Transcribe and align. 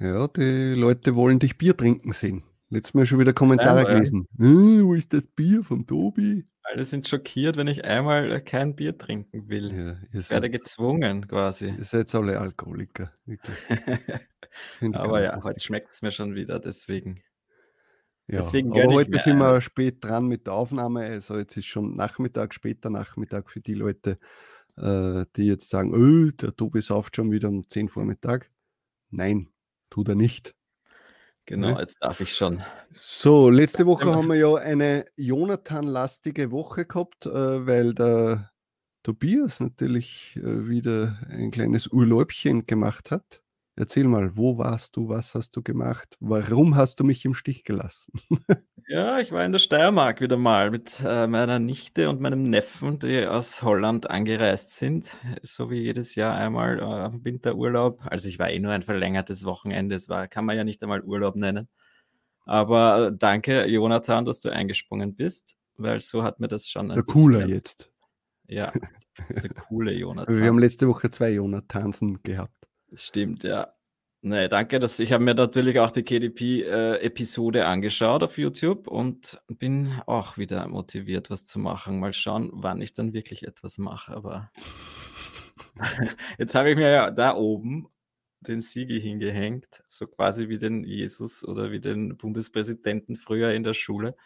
Ja, 0.00 0.28
die 0.28 0.72
Leute 0.72 1.14
wollen 1.14 1.38
dich 1.38 1.58
Bier 1.58 1.76
trinken 1.76 2.12
sehen. 2.12 2.42
Letztes 2.70 2.94
Mal 2.94 3.04
schon 3.04 3.18
wieder 3.18 3.34
Kommentare 3.34 3.82
ja, 3.82 3.92
gelesen. 3.92 4.26
Äh, 4.38 4.82
wo 4.82 4.94
ist 4.94 5.12
das 5.12 5.26
Bier 5.26 5.62
vom 5.62 5.86
Tobi? 5.86 6.46
Alle 6.62 6.86
sind 6.86 7.06
schockiert, 7.06 7.58
wenn 7.58 7.66
ich 7.66 7.84
einmal 7.84 8.40
kein 8.40 8.74
Bier 8.74 8.96
trinken 8.96 9.50
will. 9.50 9.76
Ja, 9.76 9.96
ich 10.18 10.26
seid, 10.26 10.30
werde 10.36 10.50
gezwungen 10.50 11.28
quasi. 11.28 11.74
Ihr 11.76 11.84
seid 11.84 12.14
alle 12.14 12.40
Alkoholiker, 12.40 13.12
aber 14.92 15.22
ja, 15.22 15.38
heute 15.44 15.60
schmeckt 15.60 15.92
es 15.92 16.00
mir 16.00 16.12
schon 16.12 16.34
wieder, 16.34 16.60
deswegen. 16.60 17.20
Ja, 18.26 18.38
deswegen 18.40 18.72
aber 18.72 18.94
heute 18.94 19.18
sind 19.18 19.36
wir 19.36 19.60
spät 19.60 20.02
dran 20.02 20.28
mit 20.28 20.46
der 20.46 20.54
Aufnahme. 20.54 21.04
Also 21.04 21.36
jetzt 21.36 21.58
ist 21.58 21.66
schon 21.66 21.94
Nachmittag, 21.94 22.54
später 22.54 22.88
Nachmittag 22.88 23.50
für 23.50 23.60
die 23.60 23.74
Leute, 23.74 24.18
äh, 24.78 25.26
die 25.36 25.46
jetzt 25.46 25.68
sagen, 25.68 25.92
oh, 25.92 26.30
der 26.30 26.56
Tobi 26.56 26.80
sauft 26.80 27.16
schon 27.16 27.32
wieder 27.32 27.48
um 27.48 27.68
10 27.68 27.88
Vormittag. 27.88 28.50
Nein, 29.10 29.48
tut 29.90 30.08
er 30.08 30.14
nicht. 30.14 30.54
Genau, 31.46 31.74
ne? 31.74 31.80
jetzt 31.80 31.96
darf 32.00 32.20
ich 32.20 32.34
schon. 32.34 32.62
So, 32.92 33.50
letzte 33.50 33.86
Woche 33.86 34.14
haben 34.14 34.28
wir 34.28 34.36
ja 34.36 34.54
eine 34.54 35.04
Jonathan-lastige 35.16 36.52
Woche 36.52 36.86
gehabt, 36.86 37.26
äh, 37.26 37.66
weil 37.66 37.94
der 37.94 38.50
Tobias 39.02 39.60
natürlich 39.60 40.36
äh, 40.36 40.68
wieder 40.68 41.18
ein 41.28 41.50
kleines 41.50 41.88
Urlaubchen 41.88 42.66
gemacht 42.66 43.10
hat. 43.10 43.42
Erzähl 43.80 44.04
mal, 44.04 44.36
wo 44.36 44.58
warst 44.58 44.94
du, 44.96 45.08
was 45.08 45.34
hast 45.34 45.56
du 45.56 45.62
gemacht, 45.62 46.18
warum 46.20 46.76
hast 46.76 47.00
du 47.00 47.04
mich 47.04 47.24
im 47.24 47.32
Stich 47.32 47.64
gelassen? 47.64 48.12
ja, 48.88 49.20
ich 49.20 49.32
war 49.32 49.42
in 49.42 49.52
der 49.52 49.58
Steiermark 49.58 50.20
wieder 50.20 50.36
mal 50.36 50.70
mit 50.70 51.00
äh, 51.02 51.26
meiner 51.26 51.58
Nichte 51.58 52.10
und 52.10 52.20
meinem 52.20 52.42
Neffen, 52.42 52.98
die 52.98 53.26
aus 53.26 53.62
Holland 53.62 54.10
angereist 54.10 54.72
sind, 54.72 55.16
so 55.42 55.70
wie 55.70 55.80
jedes 55.80 56.14
Jahr 56.14 56.34
einmal 56.34 56.78
äh, 56.78 57.24
Winterurlaub. 57.24 58.00
Also 58.04 58.28
ich 58.28 58.38
war 58.38 58.50
eh 58.50 58.58
nur 58.58 58.70
ein 58.70 58.82
verlängertes 58.82 59.46
Wochenende, 59.46 59.94
es 59.94 60.10
war, 60.10 60.28
kann 60.28 60.44
man 60.44 60.58
ja 60.58 60.64
nicht 60.64 60.82
einmal 60.82 61.00
Urlaub 61.00 61.34
nennen. 61.36 61.66
Aber 62.44 63.06
äh, 63.06 63.16
danke, 63.16 63.64
Jonathan, 63.64 64.26
dass 64.26 64.40
du 64.40 64.50
eingesprungen 64.50 65.16
bist, 65.16 65.56
weil 65.78 66.02
so 66.02 66.22
hat 66.22 66.38
mir 66.38 66.48
das 66.48 66.68
schon 66.68 66.90
ein 66.90 66.96
Der 66.96 67.04
Cooler 67.04 67.46
jetzt. 67.46 67.90
Ja, 68.46 68.74
der 69.30 69.48
coole 69.68 69.92
Jonathan. 69.92 70.36
Wir 70.36 70.48
haben 70.48 70.58
letzte 70.58 70.86
Woche 70.86 71.08
zwei 71.08 71.30
Jonathansen 71.30 72.22
gehabt. 72.22 72.59
Das 72.90 73.04
stimmt, 73.04 73.44
ja. 73.44 73.72
Nee, 74.22 74.48
danke. 74.48 74.78
Dass, 74.78 75.00
ich 75.00 75.12
habe 75.12 75.24
mir 75.24 75.34
natürlich 75.34 75.78
auch 75.80 75.90
die 75.90 76.02
KDP-Episode 76.02 77.60
äh, 77.60 77.62
angeschaut 77.62 78.22
auf 78.22 78.36
YouTube 78.36 78.86
und 78.86 79.40
bin 79.48 80.00
auch 80.06 80.36
wieder 80.36 80.68
motiviert, 80.68 81.30
was 81.30 81.44
zu 81.44 81.58
machen. 81.58 82.00
Mal 82.00 82.12
schauen, 82.12 82.50
wann 82.52 82.82
ich 82.82 82.92
dann 82.92 83.14
wirklich 83.14 83.46
etwas 83.46 83.78
mache. 83.78 84.12
Aber 84.12 84.50
jetzt 86.38 86.54
habe 86.54 86.70
ich 86.70 86.76
mir 86.76 86.90
ja 86.90 87.10
da 87.10 87.34
oben 87.34 87.88
den 88.40 88.60
Siegel 88.60 89.00
hingehängt, 89.00 89.82
so 89.86 90.06
quasi 90.06 90.48
wie 90.48 90.58
den 90.58 90.84
Jesus 90.84 91.44
oder 91.44 91.70
wie 91.70 91.80
den 91.80 92.16
Bundespräsidenten 92.16 93.16
früher 93.16 93.52
in 93.52 93.64
der 93.64 93.74
Schule. 93.74 94.16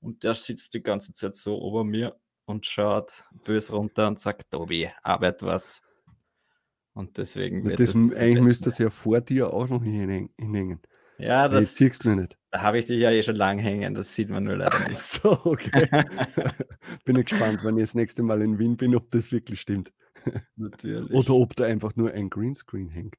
Und 0.00 0.24
der 0.24 0.34
sitzt 0.34 0.74
die 0.74 0.82
ganze 0.82 1.12
Zeit 1.12 1.34
so 1.34 1.60
ober 1.60 1.84
mir 1.84 2.16
und 2.46 2.66
schaut 2.66 3.24
bös 3.44 3.72
runter 3.72 4.08
und 4.08 4.20
sagt, 4.20 4.50
Tobi, 4.50 4.90
arbeit 5.02 5.42
was. 5.42 5.82
Und 6.94 7.16
deswegen. 7.16 7.64
Das, 7.68 7.76
das 7.76 7.94
eigentlich 7.94 8.40
müsste 8.40 8.70
es 8.70 8.78
ja 8.78 8.90
vor 8.90 9.20
dir 9.20 9.52
auch 9.52 9.68
noch 9.68 9.82
hinhängen. 9.82 10.80
Ja, 11.18 11.48
das. 11.48 11.60
Jetzt 11.60 11.76
siehst 11.76 12.04
du 12.04 12.14
nicht. 12.14 12.36
Da 12.50 12.62
habe 12.62 12.78
ich 12.78 12.86
dich 12.86 12.98
ja 12.98 13.10
eh 13.10 13.22
schon 13.22 13.36
lang 13.36 13.58
hängen, 13.58 13.94
das 13.94 14.14
sieht 14.14 14.28
man 14.30 14.44
nur 14.44 14.56
leider 14.56 14.88
nicht. 14.88 14.98
so, 14.98 15.38
okay. 15.44 15.88
bin 17.04 17.16
ich 17.16 17.26
gespannt, 17.26 17.62
wenn 17.62 17.76
ich 17.76 17.84
das 17.84 17.94
nächste 17.94 18.22
Mal 18.22 18.42
in 18.42 18.58
Wien 18.58 18.76
bin, 18.76 18.96
ob 18.96 19.10
das 19.10 19.30
wirklich 19.30 19.60
stimmt. 19.60 19.92
Natürlich. 20.56 21.12
Oder 21.12 21.34
ob 21.34 21.54
da 21.56 21.64
einfach 21.64 21.94
nur 21.96 22.12
ein 22.12 22.30
Greenscreen 22.30 22.88
hängt. 22.88 23.16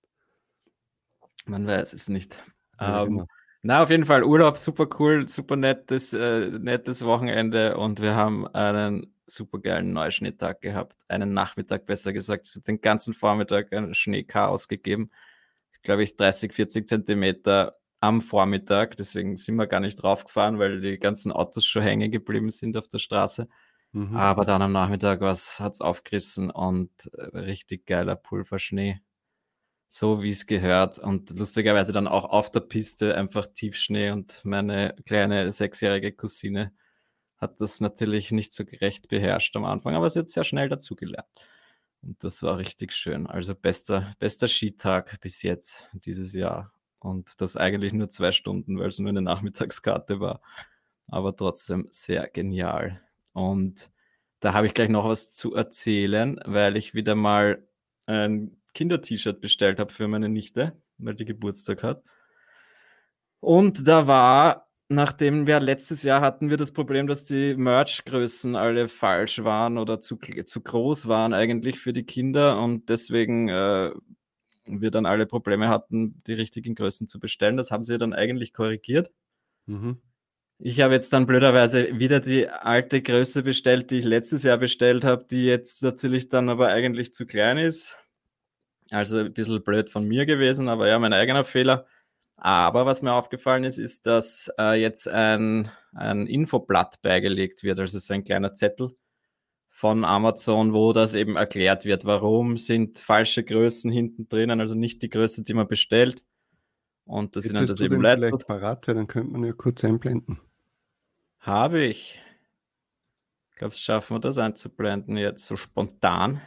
Man 1.45 1.65
weiß 1.65 1.93
es 1.93 2.09
nicht. 2.09 2.43
Ja, 2.79 3.03
ähm, 3.03 3.17
genau. 3.17 3.27
Na, 3.63 3.83
auf 3.83 3.91
jeden 3.91 4.05
Fall 4.05 4.23
Urlaub, 4.23 4.57
super 4.57 4.87
cool, 4.99 5.27
super 5.27 5.55
nettes, 5.55 6.13
äh, 6.13 6.49
nettes 6.49 7.05
Wochenende 7.05 7.77
und 7.77 8.01
wir 8.01 8.15
haben 8.15 8.47
einen 8.47 9.13
super 9.33 9.59
geilen 9.59 9.93
Neuschnitttag 9.93 10.61
gehabt. 10.61 10.97
Einen 11.07 11.33
Nachmittag 11.33 11.85
besser 11.85 12.13
gesagt. 12.13 12.47
Es 12.47 12.55
hat 12.55 12.67
den 12.67 12.81
ganzen 12.81 13.13
Vormittag 13.13 13.73
ein 13.73 13.93
Schneechaos 13.93 14.67
gegeben. 14.67 15.11
Ich 15.73 15.81
glaube, 15.81 16.03
ich 16.03 16.15
30, 16.15 16.53
40 16.53 16.87
Zentimeter 16.87 17.77
am 18.01 18.21
Vormittag. 18.21 18.97
Deswegen 18.97 19.37
sind 19.37 19.55
wir 19.55 19.67
gar 19.67 19.79
nicht 19.79 19.95
draufgefahren, 19.95 20.59
weil 20.59 20.81
die 20.81 20.99
ganzen 20.99 21.31
Autos 21.31 21.65
schon 21.65 21.83
hängen 21.83 22.11
geblieben 22.11 22.49
sind 22.49 22.75
auf 22.77 22.87
der 22.87 22.99
Straße. 22.99 23.47
Mhm. 23.93 24.15
Aber 24.15 24.45
dann 24.45 24.61
am 24.61 24.71
Nachmittag 24.71 25.21
hat 25.21 25.73
es 25.73 25.81
aufgerissen 25.81 26.49
und 26.49 26.91
äh, 27.13 27.37
richtig 27.37 27.85
geiler 27.85 28.15
Pulverschnee. 28.15 29.01
So 29.87 30.23
wie 30.23 30.31
es 30.31 30.45
gehört. 30.45 30.99
Und 30.99 31.37
lustigerweise 31.37 31.91
dann 31.91 32.07
auch 32.07 32.25
auf 32.25 32.49
der 32.49 32.61
Piste 32.61 33.15
einfach 33.15 33.47
Tiefschnee 33.47 34.11
und 34.11 34.41
meine 34.45 34.95
kleine 35.05 35.51
sechsjährige 35.51 36.13
Cousine 36.13 36.71
hat 37.41 37.59
das 37.59 37.81
natürlich 37.81 38.31
nicht 38.31 38.53
so 38.53 38.63
gerecht 38.63 39.07
beherrscht 39.07 39.55
am 39.55 39.65
Anfang, 39.65 39.95
aber 39.95 40.09
sie 40.09 40.19
hat 40.19 40.29
sehr 40.29 40.43
schnell 40.43 40.69
dazugelernt. 40.69 41.27
Und 42.03 42.23
das 42.23 42.43
war 42.43 42.57
richtig 42.57 42.93
schön. 42.93 43.27
Also 43.27 43.55
bester, 43.55 44.15
bester 44.19 44.47
Skitag 44.47 45.19
bis 45.21 45.41
jetzt 45.41 45.89
dieses 45.93 46.33
Jahr. 46.33 46.71
Und 46.99 47.41
das 47.41 47.57
eigentlich 47.57 47.93
nur 47.93 48.09
zwei 48.09 48.31
Stunden, 48.31 48.77
weil 48.77 48.87
es 48.87 48.99
nur 48.99 49.09
eine 49.09 49.23
Nachmittagskarte 49.23 50.19
war. 50.19 50.41
Aber 51.07 51.35
trotzdem 51.35 51.87
sehr 51.89 52.27
genial. 52.27 53.01
Und 53.33 53.91
da 54.39 54.53
habe 54.53 54.67
ich 54.67 54.73
gleich 54.73 54.89
noch 54.89 55.07
was 55.07 55.33
zu 55.33 55.55
erzählen, 55.55 56.39
weil 56.45 56.77
ich 56.77 56.93
wieder 56.93 57.15
mal 57.15 57.67
ein 58.05 58.61
Kinder-T-Shirt 58.73 59.41
bestellt 59.41 59.79
habe 59.79 59.91
für 59.91 60.07
meine 60.07 60.29
Nichte, 60.29 60.79
weil 60.99 61.15
die 61.15 61.25
Geburtstag 61.25 61.83
hat. 61.83 62.03
Und 63.39 63.87
da 63.87 64.07
war 64.07 64.70
nachdem 64.91 65.47
wir 65.47 65.59
letztes 65.59 66.03
Jahr 66.03 66.21
hatten 66.21 66.49
wir 66.49 66.57
das 66.57 66.71
Problem, 66.71 67.07
dass 67.07 67.23
die 67.23 67.55
Merch-Größen 67.55 68.55
alle 68.55 68.89
falsch 68.89 69.43
waren 69.43 69.77
oder 69.77 70.01
zu, 70.01 70.17
zu 70.17 70.61
groß 70.61 71.07
waren 71.07 71.33
eigentlich 71.33 71.79
für 71.79 71.93
die 71.93 72.03
Kinder 72.03 72.61
und 72.61 72.89
deswegen 72.89 73.47
äh, 73.49 73.91
wir 74.65 74.91
dann 74.91 75.05
alle 75.05 75.25
Probleme 75.25 75.69
hatten, 75.69 76.21
die 76.27 76.33
richtigen 76.33 76.75
Größen 76.75 77.07
zu 77.07 77.19
bestellen. 77.19 77.57
Das 77.57 77.71
haben 77.71 77.83
sie 77.83 77.97
dann 77.97 78.13
eigentlich 78.13 78.53
korrigiert. 78.53 79.11
Mhm. 79.65 80.01
Ich 80.59 80.81
habe 80.81 80.93
jetzt 80.93 81.11
dann 81.13 81.25
blöderweise 81.25 81.97
wieder 81.97 82.19
die 82.19 82.47
alte 82.47 83.01
Größe 83.01 83.43
bestellt, 83.43 83.89
die 83.89 83.99
ich 83.99 84.05
letztes 84.05 84.43
Jahr 84.43 84.57
bestellt 84.57 85.03
habe, 85.03 85.25
die 85.25 85.45
jetzt 85.45 85.81
natürlich 85.81 86.29
dann 86.29 86.49
aber 86.49 86.67
eigentlich 86.67 87.15
zu 87.15 87.25
klein 87.25 87.57
ist. 87.57 87.97
Also 88.91 89.19
ein 89.19 89.33
bisschen 89.33 89.63
blöd 89.63 89.89
von 89.89 90.05
mir 90.05 90.25
gewesen, 90.25 90.67
aber 90.67 90.87
ja, 90.87 90.99
mein 90.99 91.13
eigener 91.13 91.45
Fehler. 91.45 91.87
Aber 92.43 92.87
was 92.87 93.03
mir 93.03 93.13
aufgefallen 93.13 93.63
ist, 93.63 93.77
ist, 93.77 94.07
dass 94.07 94.51
äh, 94.57 94.73
jetzt 94.81 95.07
ein, 95.07 95.69
ein 95.93 96.25
Infoblatt 96.25 96.99
beigelegt 97.03 97.61
wird, 97.61 97.79
also 97.79 97.99
so 97.99 98.13
ein 98.15 98.23
kleiner 98.23 98.55
Zettel 98.55 98.97
von 99.69 100.03
Amazon, 100.03 100.73
wo 100.73 100.91
das 100.91 101.13
eben 101.13 101.35
erklärt 101.35 101.85
wird, 101.85 102.03
warum 102.03 102.57
sind 102.57 102.97
falsche 102.97 103.43
Größen 103.43 103.91
hinten 103.91 104.27
drinnen, 104.27 104.59
also 104.59 104.73
nicht 104.73 105.03
die 105.03 105.11
Größe, 105.11 105.43
die 105.43 105.53
man 105.53 105.67
bestellt. 105.67 106.25
Und 107.05 107.35
das 107.35 107.43
sind 107.43 107.57
dann 107.57 107.67
das 107.67 107.79
eben 107.79 108.01
Leiter. 108.01 108.29
vielleicht 108.29 108.47
parat, 108.47 108.87
weil 108.87 108.95
dann 108.95 109.07
könnte 109.07 109.31
man 109.33 109.43
ja 109.43 109.53
kurz 109.53 109.83
einblenden. 109.83 110.39
Habe 111.41 111.83
ich. 111.83 112.19
Glaubst 113.55 113.77
du, 113.79 113.83
schaffen 113.83 114.15
wir 114.15 114.19
das 114.19 114.39
einzublenden 114.39 115.15
jetzt 115.15 115.45
so 115.45 115.57
spontan? 115.57 116.41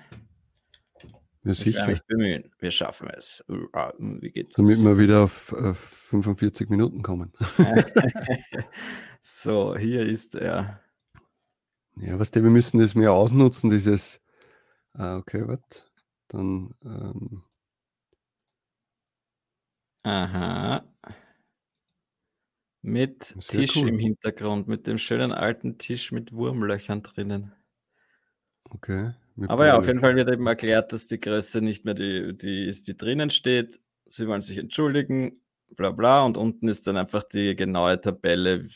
Ja, 1.44 1.52
sicher. 1.52 1.82
Ich 1.82 1.86
mich 1.88 2.02
bemühen. 2.06 2.50
Wir 2.58 2.70
schaffen 2.70 3.08
es. 3.10 3.44
Wie 3.48 4.30
geht's? 4.30 4.56
Damit 4.56 4.78
wir 4.78 4.98
wieder 4.98 5.24
auf, 5.24 5.52
auf 5.52 5.78
45 5.78 6.70
Minuten 6.70 7.02
kommen. 7.02 7.32
so, 9.20 9.76
hier 9.76 10.06
ist 10.06 10.34
er. 10.34 10.80
Ja, 11.96 12.18
was 12.18 12.30
der, 12.30 12.42
wir 12.42 12.50
müssen 12.50 12.78
das 12.80 12.94
mehr 12.94 13.12
ausnutzen, 13.12 13.68
dieses. 13.68 14.20
Ah, 14.94 15.18
okay, 15.18 15.46
was? 15.46 15.86
Dann. 16.28 16.74
Ähm, 16.82 17.42
Aha. 20.04 20.84
Mit 22.80 23.34
Tisch 23.48 23.76
cool. 23.76 23.88
im 23.88 23.98
Hintergrund, 23.98 24.68
mit 24.68 24.86
dem 24.86 24.98
schönen 24.98 25.32
alten 25.32 25.78
Tisch 25.78 26.12
mit 26.12 26.32
Wurmlöchern 26.32 27.02
drinnen. 27.02 27.52
Okay. 28.70 29.14
Aber 29.48 29.66
ja, 29.66 29.76
auf 29.76 29.86
jeden 29.86 30.00
Fall 30.00 30.14
wird 30.16 30.30
eben 30.30 30.46
erklärt, 30.46 30.92
dass 30.92 31.06
die 31.06 31.20
Größe 31.20 31.60
nicht 31.60 31.84
mehr 31.84 31.94
die, 31.94 32.36
die 32.36 32.66
ist, 32.66 32.86
die 32.86 32.96
drinnen 32.96 33.30
steht. 33.30 33.80
Sie 34.06 34.28
wollen 34.28 34.42
sich 34.42 34.58
entschuldigen. 34.58 35.40
bla 35.76 35.90
bla. 35.90 36.24
Und 36.24 36.36
unten 36.36 36.68
ist 36.68 36.86
dann 36.86 36.96
einfach 36.96 37.24
die 37.24 37.56
genaue 37.56 38.00
Tabelle, 38.00 38.68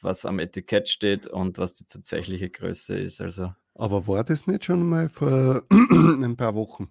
was 0.00 0.24
am 0.26 0.38
Etikett 0.38 0.88
steht 0.88 1.26
und 1.26 1.58
was 1.58 1.74
die 1.74 1.86
tatsächliche 1.86 2.50
Größe 2.50 2.98
ist. 2.98 3.20
Also. 3.20 3.52
Aber 3.74 4.06
war 4.06 4.22
das 4.22 4.46
nicht 4.46 4.64
schon 4.64 4.88
mal 4.88 5.08
vor 5.08 5.64
ein 5.70 6.36
paar 6.36 6.54
Wochen? 6.54 6.90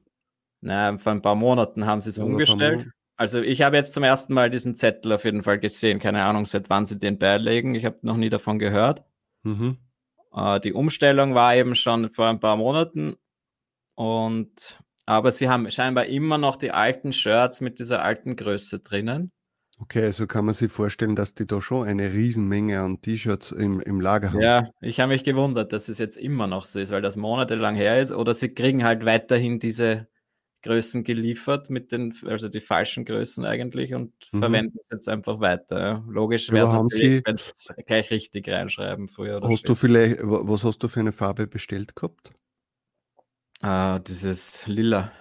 Nein, 0.62 1.00
vor 1.00 1.14
ein 1.14 1.22
paar 1.22 1.36
Monaten 1.36 1.86
haben 1.86 2.02
sie 2.02 2.10
es 2.10 2.20
umgestellt. 2.20 2.90
Also 3.16 3.42
ich 3.42 3.62
habe 3.62 3.76
jetzt 3.76 3.94
zum 3.94 4.04
ersten 4.04 4.34
Mal 4.34 4.50
diesen 4.50 4.76
Zettel 4.76 5.12
auf 5.12 5.26
jeden 5.26 5.44
Fall 5.44 5.60
gesehen. 5.60 6.00
Keine 6.00 6.24
Ahnung, 6.24 6.46
seit 6.46 6.70
wann 6.70 6.86
sie 6.86 6.98
den 6.98 7.18
beilegen. 7.20 7.76
Ich 7.76 7.86
habe 7.86 7.98
noch 8.02 8.18
nie 8.18 8.30
davon 8.30 8.60
gehört. 8.60 9.04
Mhm. 9.44 9.78
Äh, 10.34 10.60
die 10.60 10.74
Umstellung 10.74 11.36
war 11.36 11.56
eben 11.56 11.76
schon 11.76 12.10
vor 12.10 12.28
ein 12.28 12.40
paar 12.40 12.58
Monaten. 12.58 13.16
Und 13.96 14.80
aber 15.06 15.32
sie 15.32 15.50
haben 15.50 15.70
scheinbar 15.72 16.06
immer 16.06 16.38
noch 16.38 16.56
die 16.56 16.72
alten 16.72 17.14
Shirts 17.14 17.62
mit 17.62 17.80
dieser 17.80 18.04
alten 18.04 18.36
Größe 18.36 18.80
drinnen. 18.80 19.32
Okay, 19.82 20.04
also 20.04 20.28
kann 20.28 20.46
man 20.46 20.54
sich 20.54 20.72
vorstellen, 20.72 21.16
dass 21.16 21.34
die 21.34 21.48
da 21.48 21.62
schon 21.62 21.88
eine 21.88 22.12
Riesenmenge 22.12 22.82
an 22.82 23.02
T-Shirts 23.02 23.52
im, 23.52 23.80
im 23.80 24.02
Lager 24.02 24.34
haben. 24.34 24.42
Ja, 24.42 24.70
ich 24.82 25.00
habe 25.00 25.14
mich 25.14 25.24
gewundert, 25.24 25.72
dass 25.72 25.88
es 25.88 25.98
jetzt 26.00 26.18
immer 26.18 26.48
noch 26.48 26.66
so 26.66 26.80
ist, 26.80 26.92
weil 26.92 27.02
das 27.02 27.16
monatelang 27.16 27.76
her 27.76 28.00
ist. 28.00 28.12
Oder 28.12 28.34
sie 28.34 28.54
kriegen 28.54 28.84
halt 28.84 29.06
weiterhin 29.06 29.58
diese 29.58 30.08
Größen 30.62 31.04
geliefert, 31.04 31.70
mit 31.70 31.92
den, 31.92 32.14
also 32.26 32.50
die 32.50 32.60
falschen 32.60 33.06
Größen 33.06 33.46
eigentlich 33.46 33.94
und 33.94 34.14
mhm. 34.32 34.40
verwenden 34.40 34.78
es 34.82 34.90
jetzt 34.92 35.08
einfach 35.08 35.40
weiter. 35.40 36.04
Logisch 36.10 36.52
wäre 36.52 36.66
es 36.66 36.72
natürlich, 36.72 37.26
wenn 37.26 37.36
es 37.36 37.74
gleich 37.86 38.12
richtig 38.12 38.50
reinschreiben 38.50 39.08
früher. 39.08 39.36
hast 39.42 39.60
später. 39.60 39.68
du 39.68 39.76
vielleicht, 39.76 40.18
was 40.22 40.64
hast 40.64 40.80
du 40.80 40.88
für 40.88 41.00
eine 41.00 41.14
Farbe 41.14 41.48
bestellt 41.48 41.96
gehabt? 41.96 42.32
Ah, 43.62 44.00
dieses 44.00 44.68
Lila. 44.68 45.12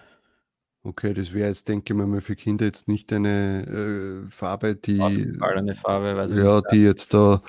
Okay, 0.83 1.13
das 1.13 1.33
wäre 1.33 1.49
jetzt, 1.49 1.69
denke 1.69 1.93
ich 1.93 1.99
mal, 1.99 2.21
für 2.21 2.37
Kinder 2.37 2.65
jetzt 2.65 2.89
nicht 2.89 3.13
eine 3.13 4.25
äh, 4.27 4.31
Farbe, 4.31 4.77
die. 4.77 5.01
Eine 5.01 5.75
Farbe, 5.75 6.17
weiß 6.17 6.31
ich 6.33 6.39
Ja, 6.39 6.57
nicht, 6.57 6.73
die 6.73 6.85
jetzt 6.85 7.13
da 7.15 7.43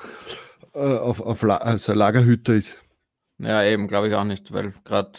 äh, 0.73 0.79
auf, 0.79 1.21
auf 1.21 1.41
La 1.43 1.57
also 1.57 1.93
Lagerhüter 1.93 2.53
ist. 2.53 2.83
Ja, 3.37 3.63
eben, 3.63 3.87
glaube 3.87 4.09
ich 4.09 4.15
auch 4.15 4.25
nicht, 4.25 4.51
weil 4.51 4.73
gerade 4.83 5.11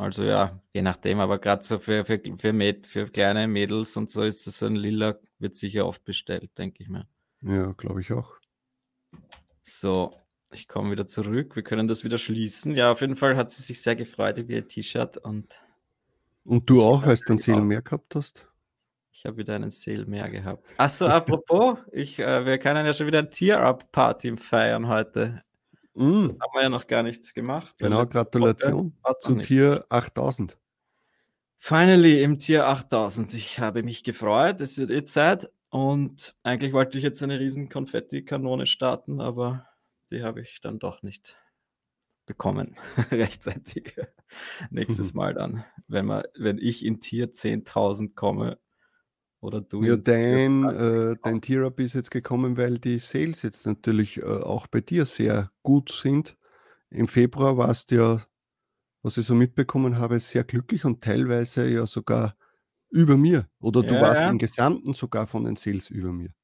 also 0.00 0.24
ja, 0.24 0.58
je 0.72 0.80
nachdem, 0.80 1.20
aber 1.20 1.38
gerade 1.38 1.62
so 1.62 1.78
für, 1.78 2.06
für, 2.06 2.18
für, 2.38 2.52
Mäd 2.54 2.86
für 2.86 3.06
kleine 3.10 3.46
Mädels 3.46 3.98
und 3.98 4.10
so 4.10 4.22
ist 4.22 4.46
das 4.46 4.58
so 4.58 4.64
ein 4.64 4.74
Lila, 4.74 5.18
wird 5.38 5.54
sicher 5.54 5.86
oft 5.86 6.04
bestellt, 6.06 6.56
denke 6.56 6.82
ich 6.82 6.88
mir. 6.88 7.06
Ja, 7.42 7.72
glaube 7.72 8.00
ich 8.00 8.10
auch. 8.10 8.32
So, 9.62 10.14
ich 10.52 10.68
komme 10.68 10.92
wieder 10.92 11.06
zurück. 11.06 11.54
Wir 11.54 11.62
können 11.62 11.86
das 11.86 12.02
wieder 12.02 12.16
schließen. 12.16 12.74
Ja, 12.74 12.92
auf 12.92 13.02
jeden 13.02 13.14
Fall 13.14 13.36
hat 13.36 13.50
sie 13.50 13.62
sich 13.62 13.82
sehr 13.82 13.94
gefreut 13.94 14.38
über 14.38 14.54
ihr 14.54 14.66
T-Shirt 14.66 15.18
und. 15.18 15.60
Und 16.44 16.70
du 16.70 16.82
auch, 16.82 17.04
weil 17.04 17.16
du 17.16 17.22
einen 17.28 17.38
Sale 17.38 17.60
mehr 17.60 17.82
gehabt 17.82 18.14
hast? 18.14 18.48
Ich 19.12 19.26
habe 19.26 19.36
wieder 19.36 19.54
einen 19.54 19.70
Sale 19.70 20.06
mehr 20.06 20.30
gehabt. 20.30 20.66
Achso, 20.78 21.08
apropos, 21.08 21.78
ich, 21.92 22.18
äh, 22.18 22.46
wir 22.46 22.56
können 22.56 22.86
ja 22.86 22.94
schon 22.94 23.06
wieder 23.06 23.18
ein 23.18 23.30
Tier-Up-Party 23.30 24.38
feiern 24.38 24.88
heute. 24.88 25.42
Mm. 25.94 26.28
Das 26.28 26.38
haben 26.40 26.54
wir 26.54 26.62
ja 26.62 26.68
noch 26.68 26.86
gar 26.86 27.02
nichts 27.02 27.34
gemacht. 27.34 27.74
Genau, 27.78 28.06
Gratulation 28.06 28.96
zu 29.20 29.36
Tier 29.36 29.84
8000. 29.88 30.56
Finally 31.58 32.22
im 32.22 32.38
Tier 32.38 32.66
8000. 32.66 33.34
Ich 33.34 33.58
habe 33.58 33.82
mich 33.82 34.04
gefreut. 34.04 34.60
Es 34.60 34.78
wird 34.78 34.90
eh 34.90 35.04
Zeit. 35.04 35.50
Und 35.70 36.34
eigentlich 36.42 36.72
wollte 36.72 36.98
ich 36.98 37.04
jetzt 37.04 37.22
eine 37.22 37.38
riesen 37.38 37.68
Konfetti-Kanone 37.68 38.66
starten, 38.66 39.20
aber 39.20 39.66
die 40.10 40.22
habe 40.22 40.40
ich 40.40 40.60
dann 40.60 40.78
doch 40.78 41.02
nicht 41.02 41.38
bekommen 42.26 42.76
rechtzeitig. 43.10 43.96
Nächstes 44.70 45.14
Mal 45.14 45.34
dann, 45.34 45.64
wenn, 45.86 46.06
man, 46.06 46.24
wenn 46.36 46.58
ich 46.58 46.84
in 46.84 47.00
Tier 47.00 47.32
10.000 47.32 48.14
komme, 48.14 48.58
oder 49.40 49.60
du? 49.60 49.82
Ja, 49.82 49.96
dein, 49.96 50.64
äh, 50.64 51.16
dein 51.22 51.40
Tier-Up 51.40 51.80
ist 51.80 51.94
jetzt 51.94 52.10
gekommen, 52.10 52.56
weil 52.56 52.78
die 52.78 52.98
Sales 52.98 53.42
jetzt 53.42 53.66
natürlich 53.66 54.18
äh, 54.18 54.24
auch 54.24 54.66
bei 54.66 54.80
dir 54.80 55.04
sehr 55.06 55.50
gut 55.62 55.90
sind. 55.92 56.36
Im 56.90 57.08
Februar 57.08 57.56
warst 57.56 57.90
du 57.90 57.96
ja, 57.96 58.22
was 59.02 59.16
ich 59.16 59.26
so 59.26 59.34
mitbekommen 59.34 59.98
habe, 59.98 60.20
sehr 60.20 60.44
glücklich 60.44 60.84
und 60.84 61.02
teilweise 61.02 61.68
ja 61.68 61.86
sogar 61.86 62.36
über 62.90 63.16
mir. 63.16 63.48
Oder 63.60 63.82
du 63.82 63.94
ja, 63.94 64.02
warst 64.02 64.20
ja. 64.20 64.28
im 64.28 64.38
Gesamten 64.38 64.92
sogar 64.92 65.26
von 65.26 65.44
den 65.44 65.56
Sales 65.56 65.90
über 65.90 66.12
mir. 66.12 66.34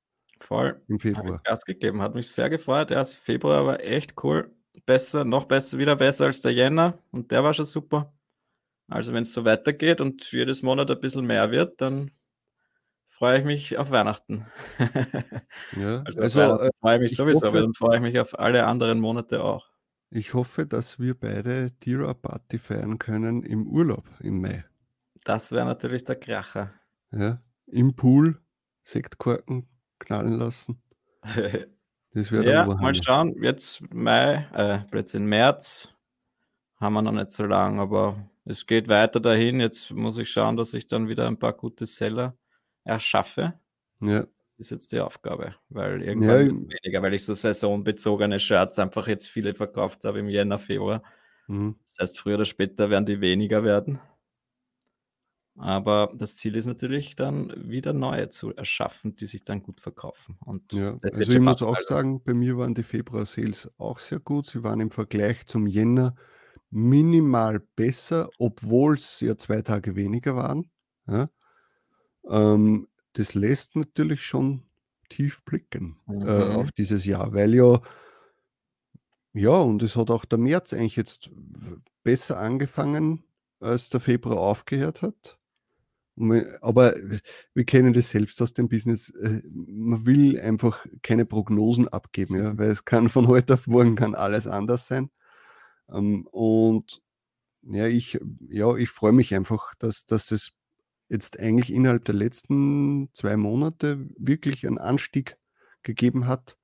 Voll. 0.41 0.81
Im 0.89 1.01
Februar. 1.01 1.41
Gas 1.45 1.65
gegeben, 1.65 2.01
hat 2.01 2.15
mich 2.15 2.29
sehr 2.29 2.49
gefreut. 2.51 2.91
Der 2.91 3.05
Februar 3.05 3.67
war 3.67 3.81
echt 3.81 4.15
cool. 4.23 4.51
Besser, 4.85 5.25
noch 5.25 5.47
besser, 5.47 5.79
wieder 5.79 5.97
besser 5.97 6.27
als 6.27 6.43
der 6.43 6.53
Jänner 6.53 6.99
und 7.11 7.31
der 7.31 7.43
war 7.43 7.55
schon 7.55 7.65
super. 7.65 8.13
Also 8.89 9.13
wenn 9.13 9.23
es 9.23 9.33
so 9.33 9.45
weitergeht 9.45 10.01
und 10.01 10.31
jedes 10.31 10.63
Monat 10.63 10.91
ein 10.91 11.01
bisschen 11.01 11.27
mehr 11.27 11.51
wird, 11.51 11.81
dann 11.81 12.11
freue 13.17 13.39
ich 13.39 13.45
mich 13.45 13.79
auf 13.79 13.91
Weihnachten. 13.91 14.45
ja, 15.77 16.03
also, 16.03 16.21
also 16.21 16.61
äh, 16.61 16.71
freue 16.81 16.97
ich 16.97 17.01
mich 17.01 17.17
sowieso, 17.17 17.47
hoffe, 17.47 17.49
aber 17.49 17.61
dann 17.63 17.73
freue 17.73 17.97
ich 17.97 18.03
mich 18.03 18.21
auf 18.21 18.39
alle 18.39 18.67
anderen 18.67 19.01
Monate 19.01 19.43
auch. 19.43 19.71
Ich 20.11 20.35
hoffe, 20.35 20.67
dass 20.67 21.01
wir 21.01 21.19
beide 21.19 21.73
Tira 21.81 22.13
Party 22.13 22.59
feiern 22.59 22.99
können 22.99 23.43
im 23.43 23.67
Urlaub 23.67 24.05
im 24.21 24.43
Mai. 24.43 24.65
Das 25.25 25.51
wäre 25.51 25.65
natürlich 25.65 26.05
der 26.05 26.17
Kracher. 26.17 26.75
Ja, 27.11 27.41
im 27.67 27.97
Pool 27.97 28.39
Sektkorken 28.83 29.69
knallen 29.99 30.35
lassen. 30.35 30.83
Das 32.13 32.33
wäre 32.33 32.51
Ja, 32.51 32.65
mal 32.65 32.95
schauen. 32.95 33.35
Jetzt 33.43 33.83
Mai, 33.93 34.49
äh, 34.55 34.79
plötzlich 34.91 35.21
März 35.21 35.93
haben 36.77 36.95
wir 36.95 37.03
noch 37.03 37.13
nicht 37.13 37.31
so 37.31 37.45
lange, 37.45 37.79
aber 37.79 38.17
es 38.47 38.67
geht 38.67 38.89
weiter 38.89 39.21
dahin. 39.21 39.61
Jetzt 39.61 39.91
muss 39.91 40.17
ich 40.17 40.31
schauen, 40.31 40.57
dass 40.57 40.73
ich 40.73 40.87
dann 40.87 41.09
wieder 41.09 41.27
ein 41.27 41.39
paar 41.39 41.53
gute 41.53 41.85
Seller 41.85 42.35
erschaffe. 42.87 43.55
Ja. 44.01 44.21
Das 44.21 44.59
ist 44.59 44.71
jetzt 44.71 44.93
die 44.93 45.01
Aufgabe, 45.01 45.55
weil 45.69 46.03
irgendwann 46.03 46.47
ja, 46.47 46.77
weniger, 46.83 47.03
weil 47.03 47.15
ich 47.15 47.25
so 47.25 47.35
saisonbezogene 47.35 48.41
Shirts 48.41 48.79
einfach 48.79 49.07
jetzt 49.09 49.29
viele 49.29 49.55
verkauft 49.55 50.05
habe 50.05 50.21
im 50.21 50.29
Jänner, 50.29 50.59
Februar. 50.59 51.03
Mhm. 51.47 51.77
Das 51.87 51.99
heißt, 52.01 52.19
früher 52.19 52.37
oder 52.37 52.47
später 52.47 52.89
werden 52.89 53.05
die 53.05 53.21
weniger 53.21 53.65
werden. 53.65 53.99
Aber 55.59 56.13
das 56.15 56.37
Ziel 56.37 56.55
ist 56.55 56.67
natürlich 56.67 57.17
dann 57.17 57.53
wieder 57.57 57.95
neue 57.95 58.29
zu 58.29 58.55
erschaffen, 58.55 59.17
die 59.17 59.27
sich 59.27 59.45
dann 59.45 59.63
gut 59.63 59.81
verkaufen. 59.81 60.37
Und 60.45 60.73
ja, 60.73 60.99
also 61.03 61.21
ich 61.21 61.39
muss 61.41 61.63
auch 61.63 61.81
sagen, 61.81 62.23
bei 62.23 62.35
mir 62.35 62.59
waren 62.59 62.75
die 62.75 62.83
Februar-Sales 62.83 63.71
auch 63.79 63.99
sehr 63.99 64.21
gut. 64.21 64.47
Sie 64.47 64.63
waren 64.63 64.81
im 64.81 64.91
Vergleich 64.91 65.47
zum 65.47 65.67
Jänner 65.67 66.15
minimal 66.71 67.61
besser, 67.75 68.29
obwohl 68.39 68.95
es 68.95 69.21
ja 69.21 69.37
zwei 69.39 69.63
Tage 69.63 69.97
weniger 69.97 70.37
waren. 70.37 70.71
Ja. 71.07 71.31
Ähm, 72.29 72.89
das 73.13 73.35
lässt 73.35 73.77
natürlich 73.77 74.25
schon 74.25 74.63
tief 75.09 75.45
blicken 75.45 75.97
äh, 76.09 76.13
mhm. 76.13 76.57
auf 76.57 76.73
dieses 76.73 77.05
Jahr, 77.05 77.33
weil 77.33 77.55
ja, 77.55 77.81
ja, 79.33 79.51
und 79.51 79.83
es 79.83 79.97
hat 79.97 80.11
auch 80.11 80.25
der 80.25 80.39
März 80.39 80.73
eigentlich 80.73 80.97
jetzt 80.97 81.31
besser 82.03 82.39
angefangen, 82.39 83.23
als 83.61 83.91
der 83.91 84.01
Februar 84.01 84.39
aufgehört 84.39 85.03
hat. 85.03 85.39
Aber 86.63 86.95
wir 87.53 87.65
kennen 87.67 87.93
das 87.93 88.09
selbst 88.09 88.41
aus 88.41 88.55
dem 88.55 88.69
Business. 88.69 89.11
Äh, 89.11 89.43
man 89.45 90.07
will 90.07 90.41
einfach 90.41 90.87
keine 91.03 91.27
Prognosen 91.27 91.89
abgeben, 91.89 92.37
ja, 92.37 92.57
weil 92.57 92.71
es 92.71 92.87
kann 92.87 93.11
von 93.11 93.29
heute 93.29 93.55
auf 93.55 93.67
morgen 93.67 93.97
kann 93.97 94.15
alles 94.15 94.47
anders 94.47 94.87
sein. 94.87 95.11
Ähm, 95.91 96.27
und 96.29 97.03
ja, 97.63 97.87
ich, 97.87 98.19
ja, 98.49 98.75
ich 98.77 98.89
freue 98.89 99.13
mich 99.13 99.35
einfach, 99.35 99.75
dass, 99.75 100.07
dass 100.07 100.31
es 100.31 100.53
jetzt 101.09 101.39
eigentlich 101.39 101.73
innerhalb 101.73 102.05
der 102.05 102.15
letzten 102.15 103.11
zwei 103.13 103.37
Monate 103.37 104.09
wirklich 104.19 104.67
einen 104.67 104.79
Anstieg 104.79 105.37
gegeben 105.83 106.27
hat 106.27 106.57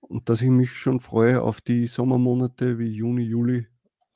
und 0.00 0.28
dass 0.28 0.42
ich 0.42 0.50
mich 0.50 0.72
schon 0.72 1.00
freue 1.00 1.42
auf 1.42 1.60
die 1.60 1.86
Sommermonate 1.86 2.78
wie 2.78 2.88
Juni, 2.88 3.22
Juli. 3.22 3.66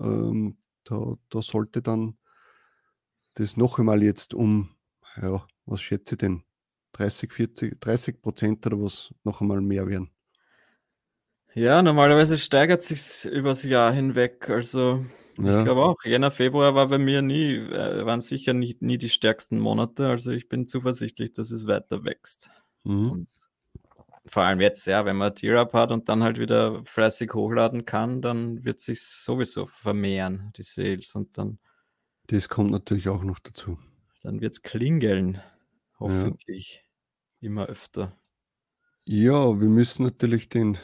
Ähm, 0.00 0.58
da, 0.84 1.14
da 1.30 1.42
sollte 1.42 1.82
dann 1.82 2.18
das 3.34 3.56
noch 3.56 3.78
einmal 3.78 4.02
jetzt 4.02 4.34
um, 4.34 4.74
ja, 5.20 5.46
was 5.66 5.80
schätze 5.80 6.14
ich 6.14 6.18
denn? 6.18 6.42
30, 6.92 7.32
40, 7.32 7.80
30 7.80 8.22
Prozent 8.22 8.66
oder 8.66 8.80
was 8.80 9.12
noch 9.24 9.40
einmal 9.40 9.60
mehr 9.60 9.86
werden. 9.88 10.10
Ja, 11.54 11.82
normalerweise 11.82 12.36
steigert 12.38 12.82
sich 12.82 13.30
übers 13.30 13.62
Jahr 13.62 13.92
hinweg. 13.92 14.50
Also 14.50 15.04
ja. 15.38 15.58
Ich 15.58 15.64
glaube 15.64 15.82
auch, 15.82 15.96
Jänner, 16.04 16.30
Februar 16.30 16.74
war 16.74 16.88
bei 16.88 16.98
mir 16.98 17.22
nie, 17.22 17.54
äh, 17.54 18.04
waren 18.04 18.20
sicher 18.20 18.54
nie, 18.54 18.76
nie 18.80 18.98
die 18.98 19.08
stärksten 19.08 19.58
Monate. 19.58 20.08
Also 20.08 20.30
ich 20.30 20.48
bin 20.48 20.66
zuversichtlich, 20.66 21.32
dass 21.32 21.50
es 21.50 21.66
weiter 21.66 22.04
wächst. 22.04 22.50
Mhm. 22.84 23.26
Vor 24.26 24.42
allem 24.42 24.60
jetzt, 24.60 24.86
ja, 24.86 25.04
wenn 25.04 25.16
man 25.16 25.34
Tier-Up 25.34 25.74
hat 25.74 25.92
und 25.92 26.08
dann 26.08 26.22
halt 26.22 26.38
wieder 26.38 26.82
fleißig 26.86 27.34
hochladen 27.34 27.84
kann, 27.84 28.22
dann 28.22 28.64
wird 28.64 28.80
sich 28.80 29.02
sowieso 29.02 29.66
vermehren, 29.66 30.50
die 30.56 30.62
Sales. 30.62 31.14
Und 31.14 31.36
dann. 31.36 31.58
Das 32.28 32.48
kommt 32.48 32.70
natürlich 32.70 33.08
auch 33.08 33.22
noch 33.22 33.38
dazu. 33.38 33.78
Dann 34.22 34.40
wird 34.40 34.54
es 34.54 34.62
klingeln, 34.62 35.42
hoffentlich. 35.98 36.82
Ja. 37.40 37.48
Immer 37.48 37.66
öfter. 37.66 38.16
Ja, 39.04 39.60
wir 39.60 39.68
müssen 39.68 40.04
natürlich 40.04 40.48
den 40.48 40.78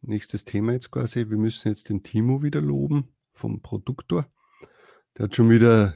nächstes 0.00 0.44
Thema 0.44 0.72
jetzt 0.72 0.90
quasi, 0.90 1.28
wir 1.28 1.36
müssen 1.36 1.68
jetzt 1.68 1.90
den 1.90 2.02
Timo 2.02 2.42
wieder 2.42 2.62
loben 2.62 3.08
vom 3.32 3.62
Produktor. 3.62 4.26
Der 5.16 5.24
hat 5.24 5.36
schon 5.36 5.50
wieder 5.50 5.94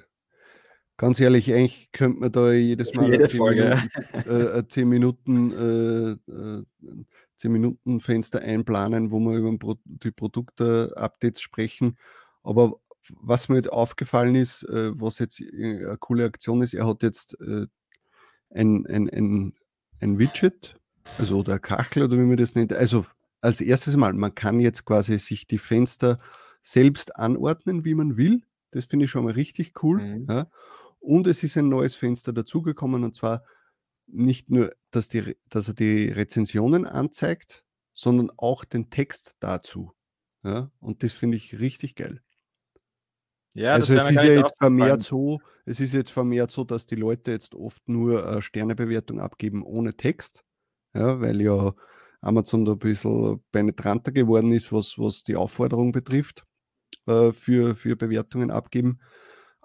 Ganz 0.99 1.21
ehrlich, 1.21 1.53
eigentlich 1.53 1.93
könnte 1.93 2.21
man 2.21 2.33
da 2.33 2.53
jedes 2.53 2.95
Mal 2.95 3.11
Jede 3.11 3.29
10 3.29 3.39
Folge, 3.39 3.83
Minuten, 4.25 4.57
äh, 4.59 4.67
10 4.67 4.89
Minuten, 4.89 5.53
äh, 5.53 6.33
äh, 6.33 6.65
10 7.37 7.53
Minuten 7.53 8.01
Fenster 8.01 8.41
einplanen, 8.41 9.11
wo 9.11 9.21
wir 9.21 9.37
über 9.37 9.77
die 9.85 10.11
Produkte-Updates 10.11 11.43
sprechen. 11.43 11.99
Aber 12.43 12.81
was 13.11 13.51
mir 13.51 13.71
aufgefallen 13.71 14.37
ist, 14.37 14.63
äh, 14.71 14.99
was 14.99 15.19
jetzt 15.19 15.41
äh, 15.43 15.85
eine 15.87 15.99
coole 15.99 16.25
Aktion 16.25 16.63
ist, 16.63 16.73
er 16.73 16.87
hat 16.87 17.03
jetzt 17.03 17.39
äh, 17.43 17.67
ein, 18.51 18.87
ein, 18.87 19.11
ein, 19.11 19.53
ein 20.01 20.19
Widget, 20.19 20.77
also 21.19 21.41
oder 21.41 21.59
Kachel 21.59 22.05
oder 22.05 22.17
wie 22.17 22.23
man 22.23 22.39
das 22.39 22.55
nennt. 22.55 22.73
Also 22.73 23.05
als 23.43 23.61
erstes 23.61 23.97
Mal, 23.97 24.15
man 24.15 24.35
kann 24.35 24.61
jetzt 24.61 24.87
quasi 24.87 25.19
sich 25.19 25.47
die 25.47 25.59
Fenster 25.59 26.21
selbst 26.67 27.17
anordnen, 27.17 27.85
wie 27.85 27.95
man 27.95 28.17
will. 28.17 28.43
Das 28.73 28.87
finde 28.87 29.05
ich 29.05 29.11
schon 29.13 29.25
mal 29.25 29.35
richtig 29.35 29.83
cool. 29.85 30.03
Mhm. 30.03 30.27
Ja. 30.29 30.51
Und 30.99 31.29
es 31.29 31.45
ist 31.45 31.57
ein 31.57 31.69
neues 31.69 31.95
Fenster 31.95 32.33
dazugekommen 32.33 33.05
und 33.05 33.15
zwar 33.15 33.45
nicht 34.09 34.51
nur, 34.51 34.75
dass, 34.91 35.09
die, 35.09 35.37
dass 35.49 35.69
er 35.69 35.75
die 35.75 36.09
Rezensionen 36.09 36.85
anzeigt, 36.85 37.65
sondern 37.95 38.33
auch 38.37 38.65
den 38.65 38.91
Text 38.91 39.37
dazu. 39.39 39.93
Ja, 40.43 40.71
und 40.81 41.03
das 41.03 41.13
finde 41.13 41.37
ich 41.37 41.59
richtig 41.59 41.95
geil. 41.95 42.21
Ja, 43.55 43.75
also 43.75 43.95
das 43.95 44.11
es 44.11 44.17
ist 44.17 44.25
ja 44.25 44.33
jetzt 44.33 44.59
vermehrt 44.59 45.03
so, 45.03 45.41
es 45.65 45.81
ist 45.81 45.93
jetzt 45.93 46.11
vermehrt 46.11 46.51
so, 46.51 46.65
dass 46.65 46.87
die 46.87 46.95
Leute 46.97 47.31
jetzt 47.31 47.55
oft 47.55 47.89
nur 47.89 48.27
äh, 48.27 48.43
Sternebewertung 48.43 49.21
abgeben 49.21 49.63
ohne 49.63 49.95
Text, 49.95 50.45
ja, 50.95 51.21
weil 51.21 51.41
ja 51.41 51.73
Amazon 52.21 52.65
da 52.65 52.73
ein 52.73 52.79
bisschen 52.79 53.43
penetranter 53.53 54.13
geworden 54.13 54.53
ist, 54.53 54.73
was, 54.73 54.99
was 54.99 55.23
die 55.23 55.37
Aufforderung 55.37 55.93
betrifft, 55.93 56.45
äh, 57.07 57.33
für, 57.33 57.75
für 57.75 57.97
Bewertungen 57.97 58.51
abgeben. 58.51 58.99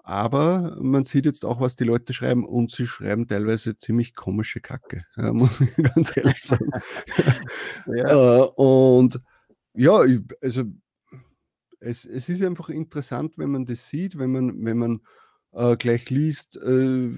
Aber 0.04 0.76
man 0.80 1.04
sieht 1.04 1.26
jetzt 1.26 1.44
auch, 1.44 1.60
was 1.60 1.76
die 1.76 1.84
Leute 1.84 2.12
schreiben 2.12 2.44
und 2.44 2.72
sie 2.72 2.88
schreiben 2.88 3.28
teilweise 3.28 3.78
ziemlich 3.78 4.16
komische 4.16 4.60
Kacke, 4.60 5.04
ja, 5.16 5.32
muss 5.32 5.60
ich 5.60 5.74
ganz 5.76 6.16
ehrlich 6.16 6.42
sagen. 6.42 6.70
Ja. 7.86 8.44
Äh, 8.44 8.48
und 8.56 9.20
ja, 9.74 10.04
also 10.40 10.64
es, 11.80 12.04
es 12.04 12.28
ist 12.28 12.42
einfach 12.42 12.68
interessant, 12.68 13.38
wenn 13.38 13.50
man 13.50 13.64
das 13.66 13.88
sieht, 13.88 14.18
wenn 14.18 14.32
man, 14.32 14.64
wenn 14.64 14.78
man 14.78 15.00
äh, 15.52 15.76
gleich 15.76 16.10
liest, 16.10 16.56
äh, 16.56 17.10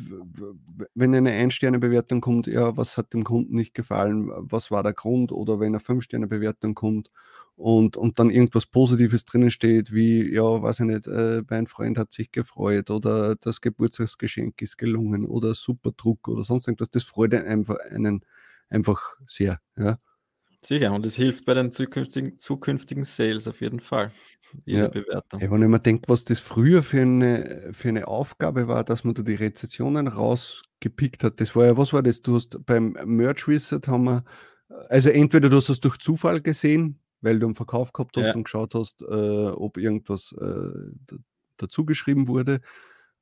wenn 0.94 1.14
eine 1.14 1.32
Ein-Sterne-Bewertung 1.32 2.20
kommt, 2.20 2.46
ja, 2.46 2.76
was 2.76 2.96
hat 2.96 3.12
dem 3.12 3.24
Kunden 3.24 3.56
nicht 3.56 3.74
gefallen, 3.74 4.30
was 4.34 4.70
war 4.70 4.82
der 4.82 4.94
Grund, 4.94 5.32
oder 5.32 5.60
wenn 5.60 5.68
eine 5.68 5.80
Fünf-Sterne-Bewertung 5.80 6.74
kommt 6.74 7.10
und, 7.56 7.96
und 7.96 8.18
dann 8.18 8.30
irgendwas 8.30 8.66
Positives 8.66 9.24
drinnen 9.24 9.50
steht, 9.50 9.92
wie, 9.92 10.32
ja, 10.32 10.42
weiß 10.62 10.80
ich 10.80 10.86
nicht, 10.86 11.06
äh, 11.06 11.42
mein 11.48 11.66
Freund 11.66 11.98
hat 11.98 12.12
sich 12.12 12.32
gefreut 12.32 12.90
oder 12.90 13.36
das 13.36 13.60
Geburtstagsgeschenk 13.60 14.60
ist 14.62 14.76
gelungen 14.76 15.24
oder 15.24 15.54
super 15.54 15.92
Druck 15.96 16.26
oder 16.28 16.42
sonst 16.42 16.66
irgendwas, 16.68 16.90
das 16.90 17.04
freut 17.04 17.34
einen 17.34 17.46
einfach, 17.46 17.76
einen 17.90 18.24
einfach 18.68 19.00
sehr. 19.26 19.60
Ja. 19.76 19.98
Sicher, 20.64 20.92
und 20.92 21.04
es 21.04 21.16
hilft 21.16 21.44
bei 21.44 21.54
den 21.54 21.72
zukünftigen, 21.72 22.38
zukünftigen 22.38 23.04
Sales 23.04 23.46
auf 23.48 23.60
jeden 23.60 23.80
Fall. 23.80 24.12
Jede 24.64 24.84
Ja. 24.84 24.88
Bewertung. 24.88 25.40
Hey, 25.40 25.50
wenn 25.50 25.62
ich 25.62 25.68
mir 25.68 25.80
denke, 25.80 26.08
was 26.08 26.24
das 26.24 26.40
früher 26.40 26.82
für 26.82 27.02
eine, 27.02 27.70
für 27.72 27.88
eine 27.88 28.08
Aufgabe 28.08 28.66
war, 28.68 28.84
dass 28.84 29.04
man 29.04 29.14
da 29.14 29.22
die 29.22 29.34
Rezensionen 29.34 30.08
rausgepickt 30.08 31.24
hat, 31.24 31.40
das 31.40 31.54
war 31.54 31.66
ja, 31.66 31.76
was 31.76 31.92
war 31.92 32.02
das? 32.02 32.22
Du 32.22 32.36
hast 32.36 32.64
beim 32.64 32.96
Merch 33.04 33.46
Wizard 33.48 33.88
haben 33.88 34.04
wir, 34.04 34.24
also 34.88 35.10
entweder 35.10 35.50
du 35.50 35.56
hast 35.56 35.68
es 35.68 35.80
durch 35.80 35.98
Zufall 35.98 36.40
gesehen, 36.40 37.00
weil 37.24 37.38
du 37.40 37.46
einen 37.46 37.54
Verkauf 37.56 37.92
gehabt 37.92 38.16
hast 38.16 38.26
Ja. 38.26 38.34
und 38.34 38.44
geschaut 38.44 38.74
hast, 38.74 39.02
äh, 39.02 39.48
ob 39.48 39.76
irgendwas 39.78 40.32
äh, 40.32 40.90
d- 41.10 41.18
dazu 41.56 41.84
geschrieben 41.84 42.28
wurde. 42.28 42.60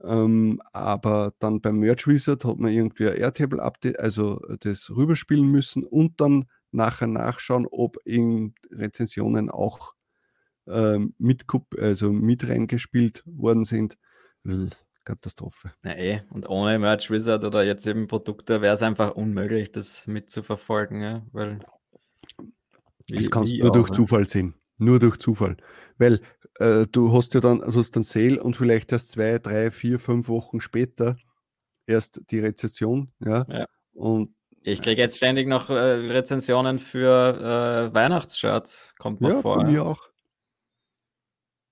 Ähm, 0.02 0.61
aber 0.73 1.32
dann 1.38 1.61
beim 1.61 1.78
Merch 1.78 2.06
Wizard 2.09 2.44
hat 2.44 2.59
man 2.59 2.73
irgendwie 2.73 3.09
ein 3.09 3.16
Airtable-Update, 3.16 4.00
also 4.00 4.40
das 4.61 4.90
rüberspielen 4.90 5.47
müssen 5.47 5.85
und 5.85 6.21
dann 6.21 6.47
nachher 6.73 7.06
nachschauen, 7.06 7.66
ob 7.71 7.99
in 8.04 8.54
Rezensionen 8.71 9.49
auch 9.50 9.92
ähm, 10.66 11.14
mit, 11.18 11.44
also 11.78 12.11
mit 12.12 12.49
reingespielt 12.49 13.23
worden 13.26 13.64
sind. 13.64 13.97
Katastrophe. 15.04 15.73
Na 15.82 15.97
eh, 15.99 16.23
und 16.30 16.49
ohne 16.49 16.78
Merch 16.78 17.11
Wizard 17.11 17.44
oder 17.44 17.64
jetzt 17.64 17.87
eben 17.87 18.06
Produkte 18.06 18.61
wäre 18.61 18.75
es 18.75 18.82
einfach 18.82 19.14
unmöglich, 19.14 19.73
das 19.73 20.06
mitzuverfolgen, 20.06 21.00
ja, 21.02 21.26
weil. 21.32 21.61
Das 23.09 23.30
kannst 23.30 23.52
du 23.52 23.59
nur 23.59 23.71
auch, 23.71 23.75
durch 23.75 23.88
ja. 23.88 23.94
Zufall 23.94 24.28
sehen. 24.28 24.54
Nur 24.78 24.99
durch 24.99 25.18
Zufall. 25.18 25.56
Weil 25.99 26.21
äh, 26.59 26.87
du 26.90 27.12
hast 27.12 27.35
ja 27.35 27.40
dann, 27.40 27.61
du 27.61 27.78
hast 27.78 27.94
dann 27.97 28.02
Sale 28.02 28.42
und 28.42 28.56
vielleicht 28.56 28.92
erst 28.92 29.11
zwei, 29.11 29.38
drei, 29.38 29.71
vier, 29.71 29.99
fünf 29.99 30.28
Wochen 30.28 30.61
später 30.61 31.16
erst 31.87 32.21
die 32.30 32.40
Rezession, 32.40 33.12
ja. 33.21 33.44
Ja. 33.49 33.66
Und 33.92 34.35
Ich 34.62 34.82
kriege 34.82 35.00
jetzt 35.00 35.16
ständig 35.16 35.49
noch 35.49 35.71
äh, 35.71 35.75
Rezensionen 35.75 36.78
für 36.78 37.90
äh, 37.90 37.94
Weihnachtsshirts, 37.94 38.94
kommt 38.99 39.21
mir 39.21 39.35
ja, 39.35 39.40
vor. 39.40 39.59
bei 39.59 39.64
mir 39.64 39.85
auch. 39.85 40.00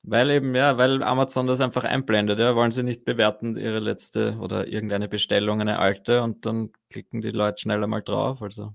Weil 0.02 0.30
eben, 0.30 0.54
ja, 0.54 0.78
weil 0.78 1.02
Amazon 1.02 1.46
das 1.46 1.60
einfach 1.60 1.84
einblendet, 1.84 2.38
ja, 2.38 2.56
wollen 2.56 2.70
sie 2.70 2.82
nicht 2.82 3.04
bewerten, 3.04 3.56
ihre 3.56 3.80
letzte 3.80 4.38
oder 4.38 4.66
irgendeine 4.66 5.08
Bestellung, 5.08 5.60
eine 5.60 5.78
alte, 5.78 6.22
und 6.22 6.46
dann 6.46 6.70
klicken 6.88 7.20
die 7.20 7.30
Leute 7.30 7.58
schneller 7.60 7.86
mal 7.86 8.02
drauf. 8.02 8.40
Also 8.42 8.74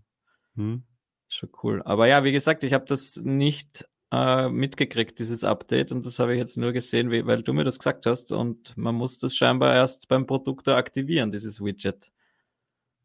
Hm. 0.56 0.84
Schon 1.28 1.50
cool. 1.64 1.82
Aber 1.84 2.08
ja, 2.08 2.24
wie 2.24 2.32
gesagt, 2.32 2.64
ich 2.64 2.74
habe 2.74 2.86
das 2.86 3.22
nicht 3.24 3.86
äh, 4.12 4.50
mitgekriegt, 4.50 5.20
dieses 5.20 5.44
Update, 5.44 5.92
und 5.92 6.06
das 6.06 6.20
habe 6.20 6.34
ich 6.34 6.40
jetzt 6.40 6.58
nur 6.58 6.72
gesehen, 6.72 7.12
wie, 7.12 7.26
weil 7.26 7.44
du 7.44 7.54
mir 7.54 7.64
das 7.64 7.80
gesagt 7.80 8.06
hast, 8.06 8.32
und 8.32 8.76
man 8.78 8.96
muss 8.96 9.20
das 9.20 9.36
scheinbar 9.36 9.74
erst 9.74 10.08
beim 10.08 10.26
Produkt 10.26 10.68
aktivieren, 10.68 11.32
dieses 11.32 11.62
Widget. 11.62 12.12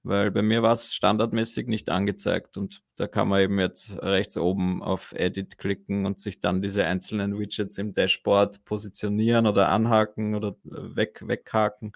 Weil 0.02 0.30
bei 0.30 0.40
mir 0.40 0.62
war 0.62 0.72
es 0.72 0.94
standardmäßig 0.94 1.66
nicht 1.66 1.90
angezeigt 1.90 2.56
und 2.56 2.82
da 2.96 3.06
kann 3.06 3.28
man 3.28 3.42
eben 3.42 3.58
jetzt 3.58 3.90
rechts 4.02 4.38
oben 4.38 4.82
auf 4.82 5.12
Edit 5.12 5.58
klicken 5.58 6.06
und 6.06 6.20
sich 6.20 6.40
dann 6.40 6.62
diese 6.62 6.86
einzelnen 6.86 7.38
Widgets 7.38 7.76
im 7.76 7.92
Dashboard 7.92 8.64
positionieren 8.64 9.46
oder 9.46 9.68
anhaken 9.68 10.34
oder 10.34 10.56
äh, 10.64 10.96
weg, 10.96 11.22
weghaken. 11.26 11.92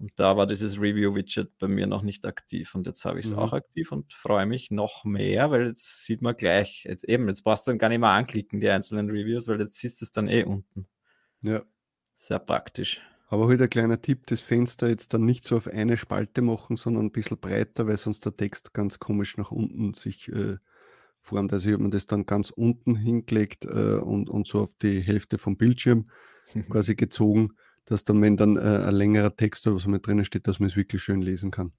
Und 0.00 0.12
da 0.16 0.36
war 0.36 0.46
dieses 0.46 0.80
Review-Widget 0.80 1.58
bei 1.58 1.68
mir 1.68 1.86
noch 1.86 2.00
nicht 2.02 2.24
aktiv 2.24 2.74
und 2.74 2.86
jetzt 2.86 3.04
habe 3.04 3.20
ich 3.20 3.26
es 3.26 3.32
Mhm. 3.32 3.38
auch 3.38 3.52
aktiv 3.52 3.92
und 3.92 4.12
freue 4.14 4.46
mich 4.46 4.70
noch 4.70 5.04
mehr, 5.04 5.50
weil 5.50 5.66
jetzt 5.66 6.04
sieht 6.06 6.22
man 6.22 6.34
gleich, 6.36 6.84
jetzt 6.88 7.04
eben, 7.04 7.28
jetzt 7.28 7.42
brauchst 7.42 7.66
du 7.66 7.70
dann 7.72 7.78
gar 7.78 7.90
nicht 7.90 8.00
mehr 8.00 8.08
anklicken, 8.08 8.60
die 8.60 8.68
einzelnen 8.70 9.10
Reviews, 9.10 9.46
weil 9.46 9.60
jetzt 9.60 9.76
siehst 9.76 10.00
du 10.00 10.06
es 10.06 10.10
dann 10.10 10.28
eh 10.28 10.44
unten. 10.44 10.88
Ja. 11.42 11.62
Sehr 12.14 12.38
praktisch. 12.38 13.00
Aber 13.28 13.46
heute 13.46 13.64
ein 13.64 13.70
kleiner 13.70 14.00
Tipp, 14.00 14.26
das 14.26 14.40
Fenster 14.40 14.88
jetzt 14.88 15.14
dann 15.14 15.24
nicht 15.24 15.44
so 15.44 15.56
auf 15.56 15.68
eine 15.68 15.96
Spalte 15.96 16.42
machen, 16.42 16.76
sondern 16.76 17.06
ein 17.06 17.12
bisschen 17.12 17.38
breiter, 17.38 17.86
weil 17.86 17.96
sonst 17.96 18.24
der 18.24 18.36
Text 18.36 18.72
ganz 18.74 18.98
komisch 18.98 19.36
nach 19.36 19.50
unten 19.52 19.94
sich 19.94 20.28
äh, 20.28 20.56
formt. 21.20 21.52
Also 21.52 21.68
ich 21.68 21.74
habe 21.74 21.84
mir 21.84 21.90
das 21.90 22.06
dann 22.06 22.26
ganz 22.26 22.50
unten 22.50 22.96
hingelegt 22.96 23.66
äh, 23.66 23.96
und, 23.98 24.28
und 24.30 24.46
so 24.46 24.60
auf 24.60 24.74
die 24.82 25.00
Hälfte 25.00 25.38
vom 25.38 25.56
Bildschirm 25.56 26.10
quasi 26.70 26.94
gezogen, 26.96 27.52
dass 27.90 28.04
dann, 28.04 28.22
wenn 28.22 28.36
dann 28.36 28.56
äh, 28.56 28.60
ein 28.86 28.94
längerer 28.94 29.34
Text 29.34 29.66
oder 29.66 29.76
was 29.76 29.86
mit 29.86 30.06
drinnen 30.06 30.24
steht, 30.24 30.46
dass 30.46 30.60
man 30.60 30.68
es 30.68 30.76
wirklich 30.76 31.02
schön 31.02 31.22
lesen 31.22 31.50
kann. 31.50 31.72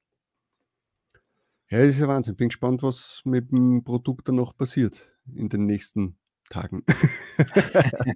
Ja, 1.69 1.79
das 1.79 1.93
ist 1.93 1.99
ja 1.99 2.07
Wahnsinn. 2.07 2.35
Bin 2.35 2.49
gespannt, 2.49 2.83
was 2.83 3.21
mit 3.23 3.51
dem 3.51 3.83
Produkt 3.83 4.27
dann 4.27 4.35
noch 4.35 4.55
passiert 4.57 5.17
in 5.33 5.47
den 5.47 5.65
nächsten 5.65 6.17
Tagen. 6.49 6.83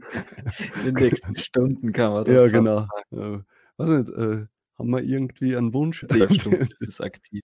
In 0.80 0.84
den 0.86 0.94
nächsten 0.96 1.36
Stunden 1.38 1.94
kann 1.94 2.12
man 2.12 2.25
das 2.25 2.36
ja, 2.36 2.42
ver- 2.42 2.50
genau. 2.52 2.88
Äh, 3.12 3.40
weiß 3.78 3.90
nicht, 3.90 4.10
äh, 4.10 4.48
haben 4.78 4.90
wir 4.90 5.02
irgendwie 5.02 5.56
einen 5.56 5.74
Wunsch? 5.74 6.06
Zwölf 6.10 6.34
Stunden 6.34 6.68
ist 6.72 6.82
es 6.88 7.00
aktiv. 7.00 7.42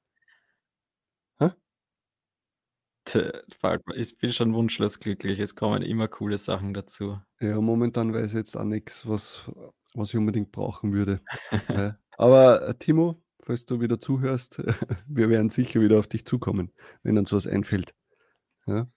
Ich 3.95 4.17
bin 4.17 4.31
schon 4.31 4.53
wunschlos 4.53 4.99
glücklich. 4.99 5.39
Es 5.39 5.55
kommen 5.55 5.81
immer 5.81 6.07
coole 6.07 6.37
Sachen 6.37 6.73
dazu. 6.73 7.19
Ja, 7.39 7.59
momentan 7.59 8.13
weiß 8.13 8.31
ich 8.31 8.37
jetzt 8.37 8.55
auch 8.55 8.63
nichts, 8.63 9.07
was, 9.07 9.49
was 9.93 10.09
ich 10.09 10.17
unbedingt 10.17 10.51
brauchen 10.51 10.93
würde. 10.93 11.21
ja. 11.69 11.97
Aber 12.17 12.67
äh, 12.67 12.75
Timo, 12.75 13.21
falls 13.41 13.65
du 13.65 13.81
wieder 13.81 13.99
zuhörst, 13.99 14.57
wir 15.07 15.29
werden 15.29 15.49
sicher 15.49 15.81
wieder 15.81 15.97
auf 15.99 16.07
dich 16.07 16.25
zukommen, 16.25 16.71
wenn 17.03 17.17
uns 17.17 17.31
was 17.33 17.47
einfällt. 17.47 17.93
Ja. 18.67 18.87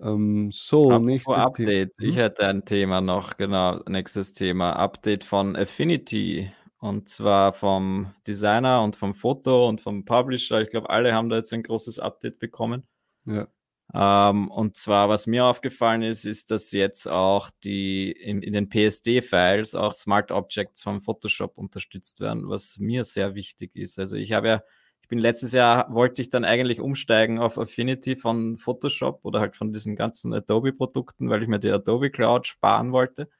Ähm, 0.00 0.50
so, 0.52 0.84
Apropos 0.92 1.06
nächstes 1.06 1.34
Update. 1.36 1.96
Thema. 1.96 2.08
Ich 2.08 2.16
Hm? 2.16 2.22
hätte 2.22 2.46
ein 2.46 2.64
Thema 2.64 3.00
noch, 3.00 3.36
genau, 3.36 3.80
nächstes 3.88 4.32
Thema. 4.32 4.72
Update 4.74 5.24
von 5.24 5.56
Affinity. 5.56 6.52
Und 6.80 7.08
zwar 7.08 7.52
vom 7.52 8.14
Designer 8.26 8.82
und 8.82 8.96
vom 8.96 9.14
Foto 9.14 9.68
und 9.68 9.80
vom 9.80 10.04
Publisher. 10.04 10.60
Ich 10.60 10.70
glaube, 10.70 10.90
alle 10.90 11.12
haben 11.12 11.28
da 11.28 11.36
jetzt 11.36 11.52
ein 11.52 11.64
großes 11.64 11.98
Update 11.98 12.38
bekommen. 12.38 12.86
Ja. 13.24 13.48
Ähm, 13.94 14.50
und 14.50 14.76
zwar, 14.76 15.08
was 15.08 15.26
mir 15.26 15.46
aufgefallen 15.46 16.02
ist, 16.02 16.24
ist, 16.24 16.50
dass 16.50 16.72
jetzt 16.72 17.08
auch 17.08 17.50
die 17.64 18.12
in, 18.12 18.42
in 18.42 18.52
den 18.52 18.68
PSD-Files 18.68 19.74
auch 19.74 19.94
Smart 19.94 20.30
Objects 20.30 20.82
vom 20.82 21.00
Photoshop 21.00 21.56
unterstützt 21.56 22.20
werden, 22.20 22.48
was 22.48 22.78
mir 22.78 23.04
sehr 23.04 23.34
wichtig 23.34 23.74
ist. 23.74 23.98
Also 23.98 24.16
ich 24.16 24.32
habe 24.32 24.48
ja, 24.48 24.62
ich 25.02 25.08
bin 25.08 25.18
letztes 25.18 25.52
Jahr, 25.52 25.92
wollte 25.92 26.20
ich 26.20 26.28
dann 26.28 26.44
eigentlich 26.44 26.80
umsteigen 26.80 27.38
auf 27.38 27.58
Affinity 27.58 28.16
von 28.16 28.58
Photoshop 28.58 29.20
oder 29.24 29.40
halt 29.40 29.56
von 29.56 29.72
diesen 29.72 29.96
ganzen 29.96 30.34
Adobe-Produkten, 30.34 31.30
weil 31.30 31.42
ich 31.42 31.48
mir 31.48 31.58
die 31.58 31.70
Adobe 31.70 32.10
Cloud 32.10 32.46
sparen 32.46 32.92
wollte. 32.92 33.30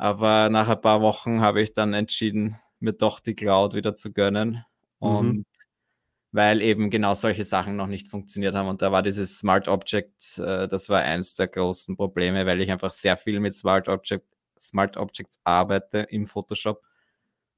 Aber 0.00 0.48
nach 0.48 0.66
ein 0.66 0.80
paar 0.80 1.02
Wochen 1.02 1.42
habe 1.42 1.60
ich 1.60 1.74
dann 1.74 1.92
entschieden, 1.92 2.58
mir 2.78 2.94
doch 2.94 3.20
die 3.20 3.34
Cloud 3.34 3.74
wieder 3.74 3.96
zu 3.96 4.14
gönnen. 4.14 4.64
Mhm. 4.98 5.06
Und 5.06 5.46
weil 6.32 6.62
eben 6.62 6.88
genau 6.88 7.12
solche 7.12 7.44
Sachen 7.44 7.76
noch 7.76 7.86
nicht 7.86 8.08
funktioniert 8.08 8.54
haben. 8.54 8.68
Und 8.68 8.80
da 8.80 8.92
war 8.92 9.02
dieses 9.02 9.38
Smart 9.38 9.68
Objects, 9.68 10.38
äh, 10.38 10.68
das 10.68 10.88
war 10.88 11.02
eins 11.02 11.34
der 11.34 11.48
großen 11.48 11.98
Probleme, 11.98 12.46
weil 12.46 12.62
ich 12.62 12.70
einfach 12.70 12.92
sehr 12.92 13.18
viel 13.18 13.40
mit 13.40 13.52
Smart, 13.52 13.88
Object, 13.88 14.26
Smart 14.58 14.96
Objects 14.96 15.38
arbeite 15.44 15.98
im 15.98 16.26
Photoshop. 16.26 16.82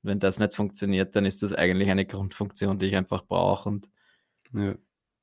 Wenn 0.02 0.18
das 0.18 0.40
nicht 0.40 0.54
funktioniert, 0.54 1.14
dann 1.14 1.26
ist 1.26 1.44
das 1.44 1.54
eigentlich 1.54 1.90
eine 1.90 2.06
Grundfunktion, 2.06 2.80
die 2.80 2.86
ich 2.86 2.96
einfach 2.96 3.22
brauche. 3.24 3.68
Und 3.68 3.88
ja. 4.52 4.74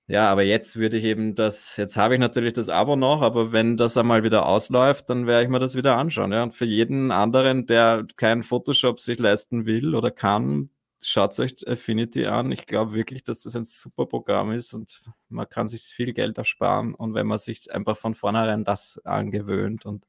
Ja, 0.10 0.30
aber 0.32 0.42
jetzt 0.42 0.78
würde 0.78 0.98
ich 0.98 1.04
eben 1.04 1.36
das, 1.36 1.78
jetzt 1.78 1.96
habe 1.96 2.16
ich 2.16 2.20
natürlich 2.20 2.54
das 2.54 2.68
Abo 2.68 2.96
noch, 2.96 3.22
aber 3.22 3.52
wenn 3.52 3.78
das 3.78 3.96
einmal 3.96 4.24
wieder 4.24 4.48
ausläuft, 4.48 5.10
dann 5.10 5.28
werde 5.28 5.44
ich 5.44 5.50
mir 5.50 5.60
das 5.60 5.76
wieder 5.76 5.98
anschauen. 5.98 6.32
Ja. 6.32 6.42
Und 6.42 6.56
für 6.56 6.66
jeden 6.66 7.12
anderen, 7.12 7.68
der 7.68 8.08
kein 8.18 8.42
Photoshop 8.42 9.00
sich 9.00 9.20
leisten 9.20 9.68
will 9.68 9.94
oder 9.94 10.10
kann, 10.10 10.72
schaut 11.00 11.38
euch 11.40 11.56
Affinity 11.68 12.26
an. 12.26 12.52
Ich 12.52 12.66
glaube 12.66 12.94
wirklich, 12.96 13.24
dass 13.24 13.42
das 13.42 13.56
ein 13.56 13.66
super 13.66 14.08
Programm 14.08 14.52
ist 14.52 14.74
und 14.74 15.04
man 15.30 15.48
kann 15.48 15.68
sich 15.68 15.84
viel 15.84 16.14
Geld 16.14 16.40
ersparen. 16.40 16.96
Und 16.96 17.14
wenn 17.14 17.28
man 17.28 17.38
sich 17.38 17.72
einfach 17.72 17.96
von 17.96 18.16
vornherein 18.16 18.64
das 18.64 19.00
angewöhnt 19.04 19.86
und 19.86 20.06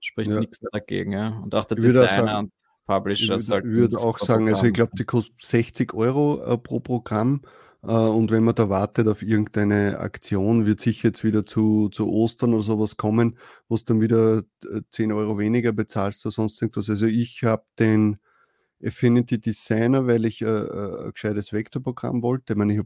spricht 0.00 0.32
ja. 0.32 0.40
nichts 0.40 0.58
dagegen. 0.72 1.12
Ja. 1.12 1.28
Und 1.42 1.54
auch 1.54 1.64
der 1.64 1.78
ich 1.78 1.84
Designer 1.84 2.08
sagen, 2.08 2.38
und 2.38 2.52
Publisher 2.86 3.36
Ich 3.36 3.48
würde, 3.48 3.68
würde 3.68 3.98
auch 3.98 4.18
sagen, 4.18 4.46
Programm. 4.46 4.54
also 4.54 4.66
ich 4.66 4.72
glaube, 4.74 4.92
die 4.98 5.04
kostet 5.04 5.40
60 5.40 5.94
Euro 5.94 6.42
äh, 6.44 6.58
pro 6.58 6.80
Programm. 6.80 7.42
Äh, 7.86 7.92
und 7.92 8.30
wenn 8.30 8.44
man 8.44 8.54
da 8.54 8.68
wartet 8.68 9.08
auf 9.08 9.22
irgendeine 9.22 9.98
Aktion, 9.98 10.66
wird 10.66 10.80
sicher 10.80 11.08
jetzt 11.08 11.24
wieder 11.24 11.44
zu, 11.44 11.88
zu 11.90 12.08
Ostern 12.10 12.54
oder 12.54 12.62
sowas 12.62 12.96
kommen, 12.96 13.38
wo 13.68 13.74
es 13.74 13.84
dann 13.84 14.00
wieder 14.00 14.42
10 14.90 15.10
äh, 15.10 15.12
Euro 15.12 15.38
weniger 15.38 15.72
bezahlst 15.72 16.24
oder 16.26 16.32
sonst 16.32 16.60
irgendwas. 16.60 16.90
Also 16.90 17.06
ich 17.06 17.42
habe 17.42 17.64
den 17.78 18.18
Affinity 18.84 19.40
Designer, 19.40 20.06
weil 20.06 20.24
ich 20.24 20.42
äh, 20.42 20.46
äh, 20.46 21.04
ein 21.06 21.12
gescheites 21.12 21.52
Vektorprogramm 21.52 22.22
wollte. 22.22 22.52
Ich 22.54 22.56
meine, 22.56 22.74
ich 22.74 22.82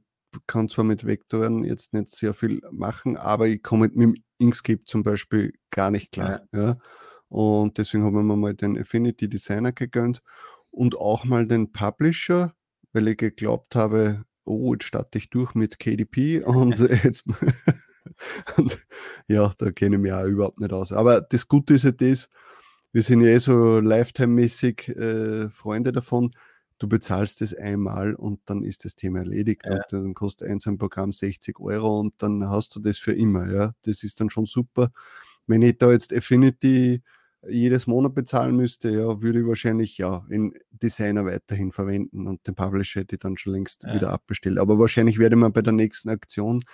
kann 0.47 0.69
zwar 0.69 0.85
mit 0.85 1.07
Vektoren 1.07 1.65
jetzt 1.65 1.95
nicht 1.95 2.09
sehr 2.09 2.35
viel 2.35 2.61
machen, 2.71 3.17
aber 3.17 3.49
ich 3.49 3.63
komme 3.63 3.89
mit 3.89 3.97
dem 3.97 4.15
Inkscape 4.39 4.85
zum 4.85 5.03
Beispiel 5.03 5.55
gar 5.71 5.91
nicht 5.91 6.13
klar. 6.13 6.43
Ja. 6.53 6.61
ja. 6.61 6.79
Und 7.29 7.79
deswegen 7.79 8.05
haben 8.05 8.15
wir 8.15 8.37
mal 8.37 8.55
den 8.55 8.79
Affinity 8.79 9.29
Designer 9.29 9.73
gegönnt 9.73 10.23
und 10.71 10.97
auch 10.97 11.25
mal 11.25 11.47
den 11.47 11.73
Publisher, 11.73 12.55
weil 12.93 13.09
ich 13.09 13.19
geglaubt 13.19 13.75
habe, 13.75 14.25
oh, 14.49 14.73
jetzt 14.75 14.85
starte 14.85 15.19
ich 15.19 15.31
durch 15.31 15.55
mit 15.55 15.79
KDP 15.79 16.43
und 16.43 16.79
jetzt. 17.05 17.25
und, 18.57 18.87
ja, 19.29 19.53
da 19.59 19.71
kenne 19.71 19.97
ich 19.97 20.03
mich 20.03 20.13
auch 20.13 20.25
überhaupt 20.25 20.61
nicht 20.61 20.73
aus. 20.73 20.93
Aber 20.93 21.21
das 21.21 21.49
Gute 21.49 21.75
ist 21.75 21.85
ja 21.85 21.93
das, 21.93 22.29
wir 22.93 23.03
sind 23.03 23.21
ja 23.21 23.29
eh 23.29 23.39
so 23.39 23.81
Lifetime-mäßig 23.81 24.89
äh, 24.89 25.51
Freunde 25.51 25.93
davon. 25.93 26.33
Du 26.79 26.89
bezahlst 26.89 27.43
es 27.43 27.55
einmal 27.55 28.15
und 28.15 28.41
dann 28.47 28.63
ist 28.63 28.85
das 28.85 28.95
Thema 28.95 29.19
erledigt. 29.19 29.63
Ja. 29.67 29.75
Und 29.75 29.85
dann 29.91 30.15
kostet 30.15 30.49
eins 30.49 30.67
ein 30.67 30.79
Programm 30.79 31.13
60 31.13 31.59
Euro 31.61 32.01
und 32.01 32.15
dann 32.19 32.49
hast 32.49 32.75
du 32.77 32.81
das 32.81 32.99
für 32.99 33.13
immer. 33.13 33.53
Ja, 33.53 33.75
das 33.83 34.05
ist 34.05 34.21
dann 34.21 34.31
schon 34.31 34.47
super. 34.47 34.91
Wenn 35.47 35.63
ich 35.63 35.79
da 35.79 35.91
jetzt 35.91 36.13
Affinity 36.15 37.03
jedes 37.47 37.87
Monat 37.87 38.15
bezahlen 38.15 38.57
müsste, 38.57 38.91
ja, 38.91 39.23
würde 39.23 39.41
ich 39.41 39.47
wahrscheinlich 39.47 39.99
ja 39.99 40.27
in 40.29 40.55
Designer 40.71 41.25
weiterhin 41.25 41.73
verwenden 41.73 42.27
und 42.27 42.47
den 42.47 42.55
Publisher 42.55 43.01
hätte 43.01 43.17
ich 43.17 43.21
dann 43.21 43.37
schon 43.37 43.53
längst 43.53 43.85
ja. 43.85 43.95
wieder 43.95 44.11
abbestellt. 44.11 44.59
Aber 44.59 44.79
wahrscheinlich 44.79 45.19
werde 45.19 45.37
man 45.37 45.53
bei 45.53 45.63
der 45.63 45.73
nächsten 45.73 46.09
Aktion 46.09 46.65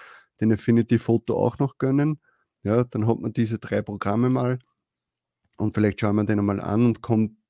den 0.40 0.52
Affinity 0.52 0.99
Foto 0.99 1.37
auch 1.37 1.59
noch 1.59 1.78
gönnen. 1.78 2.21
Ja, 2.62 2.85
dann 2.85 3.06
hat 3.06 3.18
man 3.18 3.33
diese 3.33 3.59
drei 3.59 3.83
Programme 3.83 4.30
mal 4.30 4.59
und 5.59 5.75
vielleicht 5.75 6.00
schauen 6.00 6.16
wir 6.16 6.25
den 6.25 6.38
einmal 6.38 6.61
an 6.61 6.87
und 6.87 7.02
kommen 7.02 7.42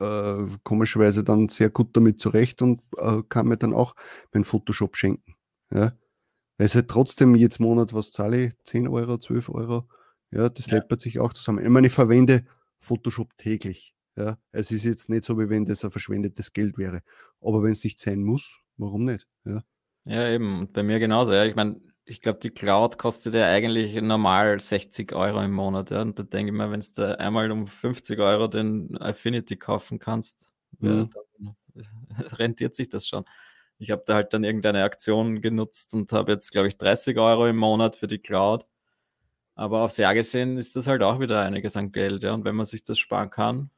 äh, 0.00 0.46
komischerweise 0.64 1.24
dann 1.24 1.48
sehr 1.48 1.70
gut 1.70 1.96
damit 1.96 2.20
zurecht 2.20 2.60
und 2.62 2.82
äh, 2.96 3.22
kann 3.28 3.48
mir 3.48 3.56
dann 3.56 3.72
auch 3.72 3.94
meinen 4.32 4.44
Photoshop 4.44 4.96
schenken. 4.96 5.34
Ja? 5.72 5.92
Es 6.56 6.74
halt 6.74 6.88
trotzdem 6.88 7.36
jetzt 7.36 7.60
Monat, 7.60 7.94
was 7.94 8.10
zahle 8.10 8.46
ich? 8.46 8.58
10 8.64 8.88
Euro, 8.88 9.18
12 9.18 9.48
Euro. 9.50 9.88
Ja, 10.30 10.48
das 10.48 10.66
ja. 10.66 10.76
läppert 10.76 11.00
sich 11.00 11.18
auch 11.18 11.32
zusammen. 11.32 11.64
Ich 11.64 11.70
meine, 11.70 11.86
ich 11.86 11.92
verwende 11.92 12.44
Photoshop 12.78 13.36
täglich. 13.36 13.94
Ja, 14.16 14.36
es 14.50 14.70
ist 14.72 14.84
jetzt 14.84 15.08
nicht 15.08 15.24
so, 15.24 15.38
wie 15.38 15.48
wenn 15.48 15.64
das 15.64 15.84
ein 15.84 15.90
verschwendetes 15.90 16.52
Geld 16.52 16.76
wäre. 16.76 17.02
Aber 17.40 17.62
wenn 17.62 17.72
es 17.72 17.84
nicht 17.84 18.00
sein 18.00 18.22
muss, 18.22 18.60
warum 18.76 19.04
nicht? 19.04 19.28
Ja, 19.44 19.62
ja 20.04 20.28
eben. 20.28 20.60
Und 20.60 20.72
bei 20.72 20.82
mir 20.82 20.98
genauso. 20.98 21.32
Ja. 21.32 21.44
Ich 21.44 21.54
meine, 21.54 21.80
ich 22.04 22.20
glaube, 22.20 22.40
die 22.40 22.50
Cloud 22.50 22.98
kostet 22.98 23.34
ja 23.34 23.46
eigentlich 23.46 23.94
normal 24.00 24.58
60 24.58 25.12
Euro 25.12 25.42
im 25.42 25.52
Monat. 25.52 25.90
Ja? 25.90 26.02
Und 26.02 26.18
da 26.18 26.22
denke 26.24 26.50
ich 26.50 26.56
mir, 26.56 26.70
wenn 26.70 26.80
du 26.80 27.18
einmal 27.20 27.50
um 27.50 27.66
50 27.66 28.18
Euro 28.18 28.48
den 28.48 28.96
Affinity 28.98 29.56
kaufen 29.56 29.98
kannst, 29.98 30.52
mhm. 30.78 31.10
dann 31.10 31.56
rentiert 32.38 32.74
sich 32.74 32.88
das 32.88 33.06
schon. 33.06 33.24
Ich 33.78 33.90
habe 33.92 34.02
da 34.06 34.14
halt 34.14 34.32
dann 34.32 34.42
irgendeine 34.42 34.82
Aktion 34.82 35.40
genutzt 35.40 35.94
und 35.94 36.12
habe 36.12 36.32
jetzt, 36.32 36.50
glaube 36.50 36.66
ich, 36.66 36.76
30 36.76 37.16
Euro 37.18 37.46
im 37.46 37.56
Monat 37.56 37.94
für 37.94 38.08
die 38.08 38.18
Cloud. 38.18 38.64
Aber 39.58 39.80
aufs 39.80 39.96
Jahr 39.96 40.14
gesehen 40.14 40.56
ist 40.56 40.76
das 40.76 40.86
halt 40.86 41.02
auch 41.02 41.18
wieder 41.18 41.42
einiges 41.42 41.76
an 41.76 41.90
Geld. 41.90 42.22
Ja? 42.22 42.32
Und 42.32 42.44
wenn 42.44 42.54
man 42.54 42.64
sich 42.64 42.84
das 42.84 42.96
sparen 42.96 43.28
kann, 43.28 43.70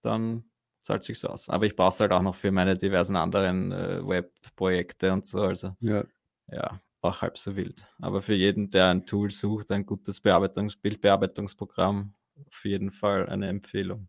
dann 0.00 0.44
zahlt 0.80 1.02
sich 1.02 1.26
aus. 1.26 1.48
Aber 1.48 1.66
ich 1.66 1.74
brauche 1.74 1.88
es 1.88 1.98
halt 1.98 2.12
auch 2.12 2.22
noch 2.22 2.36
für 2.36 2.52
meine 2.52 2.78
diversen 2.78 3.16
anderen 3.16 3.72
äh, 3.72 4.06
Webprojekte 4.06 5.12
und 5.12 5.26
so. 5.26 5.40
Also 5.40 5.74
ja, 5.80 6.04
ja 6.52 6.80
auch 7.00 7.20
halb 7.20 7.36
so 7.36 7.56
wild. 7.56 7.84
Aber 7.98 8.22
für 8.22 8.34
jeden, 8.34 8.70
der 8.70 8.90
ein 8.90 9.06
Tool 9.06 9.32
sucht, 9.32 9.72
ein 9.72 9.86
gutes 9.86 10.20
Bearbeitungs 10.20 10.76
Bildbearbeitungsprogramm, 10.76 12.14
auf 12.46 12.64
jeden 12.64 12.92
Fall 12.92 13.28
eine 13.28 13.48
Empfehlung. 13.48 14.06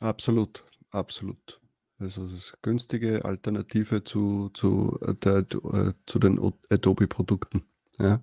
Absolut, 0.00 0.64
absolut. 0.90 1.60
Also 2.00 2.24
es 2.24 2.32
ist 2.32 2.52
eine 2.54 2.58
günstige 2.62 3.24
Alternative 3.24 4.02
zu, 4.02 4.50
zu, 4.54 4.98
äh, 5.02 5.14
der, 5.14 5.36
äh, 5.38 5.92
zu 6.06 6.18
den 6.18 6.52
Adobe-Produkten. 6.68 7.64
Ja. 8.00 8.20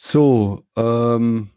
So, 0.00 0.64
ähm, 0.76 1.50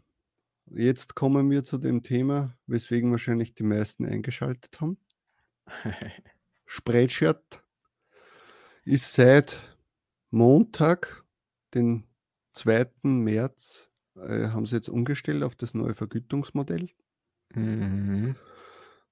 jetzt 0.66 1.14
kommen 1.14 1.48
wir 1.48 1.62
zu 1.62 1.78
dem 1.78 2.02
Thema, 2.02 2.58
weswegen 2.66 3.12
wahrscheinlich 3.12 3.54
die 3.54 3.62
meisten 3.62 4.04
eingeschaltet 4.04 4.80
haben. 4.80 4.98
Spreadshirt 6.66 7.62
ist 8.84 9.12
seit 9.12 9.60
Montag, 10.32 11.24
den 11.72 12.02
2. 12.54 12.90
März, 13.02 13.88
äh, 14.16 14.48
haben 14.48 14.66
sie 14.66 14.74
jetzt 14.74 14.88
umgestellt 14.88 15.44
auf 15.44 15.54
das 15.54 15.72
neue 15.72 15.94
Vergütungsmodell. 15.94 16.88
Mhm. 17.54 18.34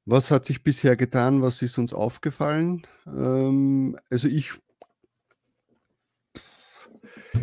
Was 0.06 0.32
hat 0.32 0.44
sich 0.44 0.64
bisher 0.64 0.96
getan? 0.96 1.40
Was 1.40 1.62
ist 1.62 1.78
uns 1.78 1.94
aufgefallen? 1.94 2.84
Ähm, 3.06 3.96
also 4.10 4.26
ich, 4.26 4.54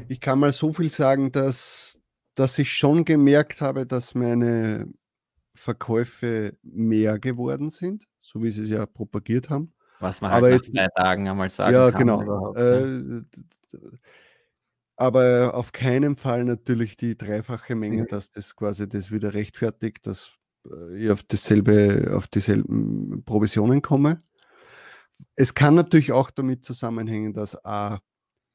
ich 0.07 0.19
kann 0.19 0.39
mal 0.39 0.51
so 0.51 0.73
viel 0.73 0.89
sagen, 0.89 1.31
dass, 1.31 1.99
dass 2.35 2.59
ich 2.59 2.71
schon 2.71 3.05
gemerkt 3.05 3.61
habe, 3.61 3.85
dass 3.85 4.15
meine 4.15 4.87
Verkäufe 5.55 6.57
mehr 6.61 7.19
geworden 7.19 7.69
sind, 7.69 8.07
so 8.19 8.43
wie 8.43 8.51
sie 8.51 8.63
es 8.63 8.69
ja 8.69 8.85
propagiert 8.85 9.49
haben. 9.49 9.73
Was 9.99 10.21
man 10.21 10.31
halt 10.31 10.39
aber 10.39 10.49
nach 10.49 10.55
jetzt, 10.55 10.71
zwei 10.71 10.87
Tagen 10.95 11.27
einmal 11.27 11.49
sagen 11.49 11.73
ja, 11.73 11.91
kann. 11.91 11.99
Genau. 11.99 12.53
Äh, 12.55 13.23
aber 14.95 15.53
auf 15.53 15.71
keinen 15.71 16.15
Fall 16.15 16.43
natürlich 16.43 16.97
die 16.97 17.17
dreifache 17.17 17.75
Menge, 17.75 18.03
mhm. 18.03 18.07
dass 18.07 18.31
das 18.31 18.55
quasi 18.55 18.87
das 18.87 19.11
wieder 19.11 19.33
rechtfertigt, 19.33 20.05
dass 20.07 20.33
äh, 20.69 20.97
ich 20.97 21.11
auf 21.11 21.23
dasselbe, 21.23 22.13
auf 22.15 22.27
dieselben 22.27 23.23
Provisionen 23.23 23.81
komme. 23.81 24.21
Es 25.35 25.53
kann 25.53 25.75
natürlich 25.75 26.11
auch 26.11 26.31
damit 26.31 26.63
zusammenhängen, 26.63 27.33
dass 27.33 27.63
A, 27.63 27.95
äh, 27.95 27.99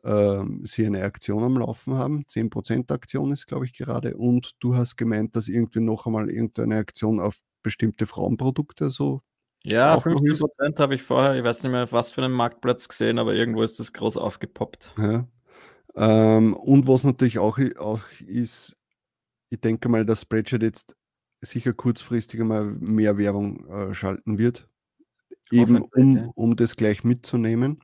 sie 0.05 0.85
eine 0.87 1.05
Aktion 1.05 1.45
am 1.45 1.59
Laufen 1.59 1.95
haben, 1.95 2.25
10% 2.29 2.93
Aktion 2.93 3.31
ist, 3.31 3.47
glaube 3.47 3.67
ich, 3.67 3.73
gerade, 3.73 4.17
und 4.17 4.51
du 4.59 4.75
hast 4.75 4.97
gemeint, 4.97 5.37
dass 5.37 5.49
irgendwie 5.49 5.79
noch 5.79 6.07
einmal 6.07 6.29
irgendeine 6.29 6.79
Aktion 6.79 7.21
auf 7.21 7.39
bestimmte 7.63 8.07
Frauenprodukte 8.07 8.91
so 8.91 9.21
ja, 9.65 9.99
15 10.01 10.39
Prozent 10.39 10.81
habe 10.81 10.95
ich 10.95 11.03
vorher, 11.03 11.37
ich 11.37 11.45
weiß 11.45 11.63
nicht 11.63 11.73
mehr, 11.73 11.91
was 11.93 12.11
für 12.11 12.23
einem 12.23 12.35
Marktplatz 12.35 12.89
gesehen, 12.89 13.19
aber 13.19 13.35
irgendwo 13.35 13.63
ist 13.63 13.79
das 13.79 13.93
groß 13.93 14.17
aufgepoppt. 14.17 14.93
Ja. 14.99 15.29
Ähm, 15.95 16.55
und 16.55 16.89
was 16.89 17.05
natürlich 17.05 17.39
auch, 17.39 17.59
auch 17.79 18.03
ist, 18.27 18.77
ich 19.51 19.61
denke 19.61 19.89
mal, 19.89 20.05
dass 20.05 20.23
Spreadshirt 20.23 20.63
jetzt 20.63 20.97
sicher 21.41 21.73
kurzfristig 21.73 22.41
einmal 22.41 22.65
mehr 22.65 23.19
Werbung 23.19 23.69
äh, 23.69 23.95
schalten 23.95 24.39
wird, 24.39 24.69
eben 25.51 25.83
um, 25.83 26.31
um 26.35 26.57
das 26.57 26.77
gleich 26.77 27.05
mitzunehmen. 27.05 27.81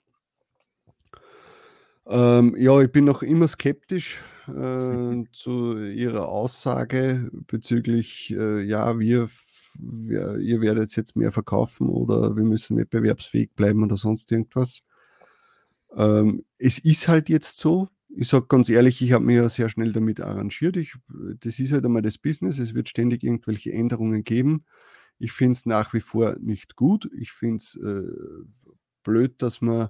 Ähm, 2.08 2.56
ja, 2.58 2.80
ich 2.80 2.90
bin 2.90 3.04
noch 3.04 3.22
immer 3.22 3.48
skeptisch 3.48 4.22
äh, 4.48 5.24
zu 5.32 5.78
Ihrer 5.78 6.28
Aussage 6.28 7.30
bezüglich, 7.32 8.30
äh, 8.30 8.62
ja, 8.62 8.98
wir 8.98 9.28
wir, 9.78 10.38
ihr 10.38 10.60
werdet 10.60 10.94
jetzt 10.96 11.16
mehr 11.16 11.32
verkaufen 11.32 11.88
oder 11.88 12.36
wir 12.36 12.44
müssen 12.44 12.76
wettbewerbsfähig 12.76 13.50
bleiben 13.54 13.84
oder 13.84 13.96
sonst 13.96 14.30
irgendwas. 14.32 14.82
Ähm, 15.94 16.44
es 16.58 16.78
ist 16.78 17.08
halt 17.08 17.28
jetzt 17.28 17.58
so. 17.58 17.88
Ich 18.08 18.28
sage 18.28 18.46
ganz 18.48 18.68
ehrlich, 18.68 19.00
ich 19.02 19.12
habe 19.12 19.24
mich 19.24 19.36
ja 19.36 19.48
sehr 19.48 19.68
schnell 19.68 19.92
damit 19.92 20.20
arrangiert. 20.20 20.76
Ich, 20.76 20.94
das 21.40 21.58
ist 21.58 21.72
halt 21.72 21.84
einmal 21.84 22.02
das 22.02 22.18
Business. 22.18 22.58
Es 22.58 22.74
wird 22.74 22.88
ständig 22.88 23.22
irgendwelche 23.22 23.72
Änderungen 23.72 24.24
geben. 24.24 24.64
Ich 25.18 25.32
finde 25.32 25.52
es 25.52 25.66
nach 25.66 25.92
wie 25.94 26.00
vor 26.00 26.36
nicht 26.40 26.74
gut. 26.74 27.08
Ich 27.16 27.32
finde 27.32 27.56
es 27.58 27.76
äh, 27.76 28.02
blöd, 29.04 29.40
dass 29.42 29.60
man, 29.60 29.88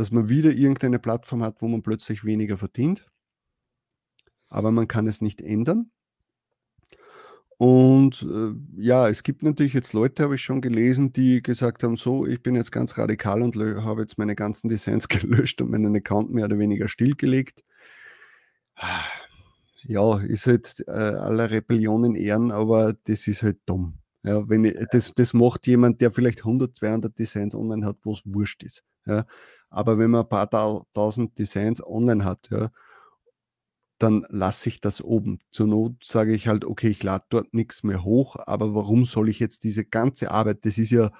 dass 0.00 0.10
man 0.10 0.30
wieder 0.30 0.50
irgendeine 0.50 0.98
Plattform 0.98 1.44
hat, 1.44 1.60
wo 1.60 1.68
man 1.68 1.82
plötzlich 1.82 2.24
weniger 2.24 2.56
verdient. 2.56 3.06
Aber 4.48 4.72
man 4.72 4.88
kann 4.88 5.06
es 5.06 5.20
nicht 5.20 5.42
ändern. 5.42 5.90
Und 7.58 8.22
äh, 8.22 8.54
ja, 8.80 9.10
es 9.10 9.22
gibt 9.22 9.42
natürlich 9.42 9.74
jetzt 9.74 9.92
Leute, 9.92 10.22
habe 10.22 10.36
ich 10.36 10.42
schon 10.42 10.62
gelesen, 10.62 11.12
die 11.12 11.42
gesagt 11.42 11.82
haben, 11.82 11.96
so, 11.96 12.26
ich 12.26 12.42
bin 12.42 12.54
jetzt 12.54 12.72
ganz 12.72 12.96
radikal 12.96 13.42
und 13.42 13.54
habe 13.56 14.00
jetzt 14.00 14.16
meine 14.16 14.34
ganzen 14.34 14.70
Designs 14.70 15.06
gelöscht 15.08 15.60
und 15.60 15.70
meinen 15.70 15.94
Account 15.94 16.30
mehr 16.30 16.46
oder 16.46 16.58
weniger 16.58 16.88
stillgelegt. 16.88 17.62
Ja, 19.82 20.18
ist 20.18 20.46
halt 20.46 20.82
äh, 20.86 20.92
aller 20.92 21.50
Rebellion 21.50 22.04
in 22.06 22.14
Ehren, 22.14 22.52
aber 22.52 22.94
das 23.04 23.28
ist 23.28 23.42
halt 23.42 23.58
dumm. 23.66 23.98
Ja, 24.22 24.48
wenn 24.48 24.64
ich, 24.64 24.76
das, 24.92 25.12
das 25.14 25.34
macht 25.34 25.66
jemand, 25.66 26.00
der 26.00 26.10
vielleicht 26.10 26.38
100, 26.38 26.74
200 26.74 27.18
Designs 27.18 27.54
online 27.54 27.84
hat, 27.84 27.98
wo 28.02 28.12
es 28.12 28.22
wurscht 28.24 28.62
ist. 28.62 28.82
Ja. 29.04 29.26
Aber 29.70 29.98
wenn 29.98 30.10
man 30.10 30.22
ein 30.22 30.28
paar 30.28 30.50
tausend 30.92 31.38
Designs 31.38 31.84
online 31.84 32.24
hat, 32.24 32.50
ja, 32.50 32.70
dann 33.98 34.26
lasse 34.30 34.68
ich 34.70 34.80
das 34.80 35.02
oben. 35.02 35.40
Zur 35.50 35.66
Not 35.66 36.02
sage 36.02 36.32
ich 36.34 36.48
halt, 36.48 36.64
okay, 36.64 36.88
ich 36.88 37.02
lade 37.02 37.26
dort 37.28 37.52
nichts 37.52 37.82
mehr 37.82 38.02
hoch, 38.02 38.36
aber 38.46 38.74
warum 38.74 39.04
soll 39.04 39.28
ich 39.28 39.38
jetzt 39.38 39.62
diese 39.64 39.84
ganze 39.84 40.30
Arbeit, 40.30 40.64
das 40.64 40.78
ist 40.78 40.90
ja, 40.90 41.10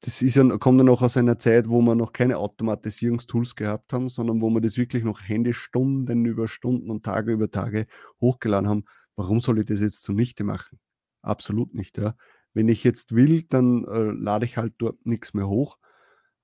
das 0.00 0.22
ist 0.22 0.34
ja, 0.34 0.44
kommt 0.58 0.78
ja 0.78 0.84
noch 0.84 1.02
aus 1.02 1.16
einer 1.16 1.38
Zeit, 1.38 1.68
wo 1.68 1.80
wir 1.82 1.94
noch 1.94 2.12
keine 2.12 2.38
Automatisierungstools 2.38 3.54
gehabt 3.56 3.92
haben, 3.92 4.08
sondern 4.08 4.40
wo 4.40 4.50
wir 4.50 4.60
das 4.60 4.76
wirklich 4.76 5.04
noch 5.04 5.20
Hände 5.20 5.54
Stunden 5.54 6.24
über 6.24 6.48
Stunden 6.48 6.90
und 6.90 7.04
Tage 7.04 7.32
über 7.32 7.50
Tage 7.50 7.86
hochgeladen 8.20 8.68
haben. 8.68 8.84
Warum 9.14 9.40
soll 9.40 9.60
ich 9.60 9.66
das 9.66 9.80
jetzt 9.80 10.02
zunichte 10.02 10.44
machen? 10.44 10.80
Absolut 11.22 11.74
nicht, 11.74 11.98
ja. 11.98 12.16
Wenn 12.54 12.68
ich 12.68 12.84
jetzt 12.84 13.14
will, 13.14 13.42
dann 13.42 13.84
äh, 13.84 14.10
lade 14.10 14.44
ich 14.46 14.56
halt 14.56 14.74
dort 14.78 15.06
nichts 15.06 15.34
mehr 15.34 15.48
hoch. 15.48 15.78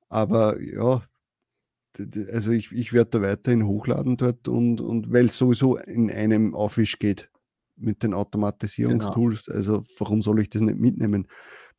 Aber 0.08 0.60
ja, 0.60 1.02
also 2.32 2.52
ich, 2.52 2.72
ich 2.72 2.92
werde 2.92 3.10
da 3.10 3.22
weiterhin 3.22 3.66
hochladen 3.66 4.16
dort 4.16 4.48
und, 4.48 4.80
und 4.80 5.12
weil 5.12 5.26
es 5.26 5.36
sowieso 5.36 5.76
in 5.76 6.10
einem 6.10 6.54
Aufwisch 6.54 6.98
geht 6.98 7.30
mit 7.76 8.02
den 8.02 8.14
Automatisierungstools. 8.14 9.46
Genau. 9.46 9.56
Also 9.56 9.84
warum 9.98 10.22
soll 10.22 10.40
ich 10.40 10.50
das 10.50 10.62
nicht 10.62 10.78
mitnehmen? 10.78 11.28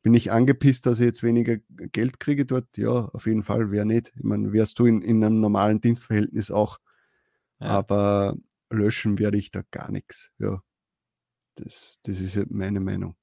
Bin 0.02 0.14
ich 0.14 0.32
angepisst, 0.32 0.86
dass 0.86 1.00
ich 1.00 1.06
jetzt 1.06 1.22
weniger 1.22 1.58
Geld 1.68 2.20
kriege 2.20 2.46
dort? 2.46 2.78
Ja, 2.78 2.90
auf 2.90 3.26
jeden 3.26 3.42
Fall, 3.42 3.70
wer 3.70 3.84
nicht. 3.84 4.12
Ich 4.16 4.22
meine, 4.22 4.52
wärst 4.52 4.78
du 4.78 4.86
in, 4.86 5.02
in 5.02 5.22
einem 5.22 5.40
normalen 5.40 5.80
Dienstverhältnis 5.80 6.50
auch. 6.50 6.78
Ja. 7.60 7.66
Aber 7.66 8.36
löschen 8.70 9.18
werde 9.18 9.36
ich 9.36 9.50
da 9.50 9.62
gar 9.70 9.90
nichts. 9.90 10.30
Ja. 10.38 10.62
Das, 11.56 11.98
das 12.04 12.20
ist 12.20 12.50
meine 12.50 12.80
Meinung. 12.80 13.16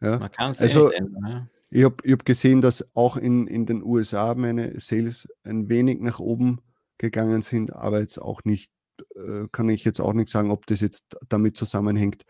Ja. 0.00 0.18
Man 0.18 0.32
kann 0.32 0.50
es 0.50 0.62
also, 0.62 0.90
ändern. 0.90 1.50
Ich 1.74 1.82
habe 1.82 1.96
hab 2.08 2.24
gesehen, 2.24 2.60
dass 2.60 2.86
auch 2.94 3.16
in, 3.16 3.48
in 3.48 3.66
den 3.66 3.82
USA 3.82 4.36
meine 4.36 4.78
Sales 4.78 5.28
ein 5.42 5.68
wenig 5.68 5.98
nach 5.98 6.20
oben 6.20 6.60
gegangen 6.98 7.42
sind, 7.42 7.72
aber 7.72 7.98
jetzt 7.98 8.18
auch 8.18 8.44
nicht, 8.44 8.70
äh, 9.16 9.48
kann 9.50 9.68
ich 9.68 9.84
jetzt 9.84 9.98
auch 9.98 10.12
nicht 10.12 10.28
sagen, 10.28 10.52
ob 10.52 10.66
das 10.66 10.80
jetzt 10.80 11.16
damit 11.28 11.56
zusammenhängt, 11.56 12.22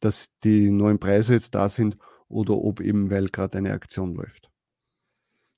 dass 0.00 0.30
die 0.42 0.70
neuen 0.70 0.98
Preise 0.98 1.34
jetzt 1.34 1.54
da 1.54 1.68
sind 1.68 1.98
oder 2.28 2.54
ob 2.54 2.80
eben, 2.80 3.10
weil 3.10 3.28
gerade 3.28 3.58
eine 3.58 3.74
Aktion 3.74 4.14
läuft. 4.14 4.48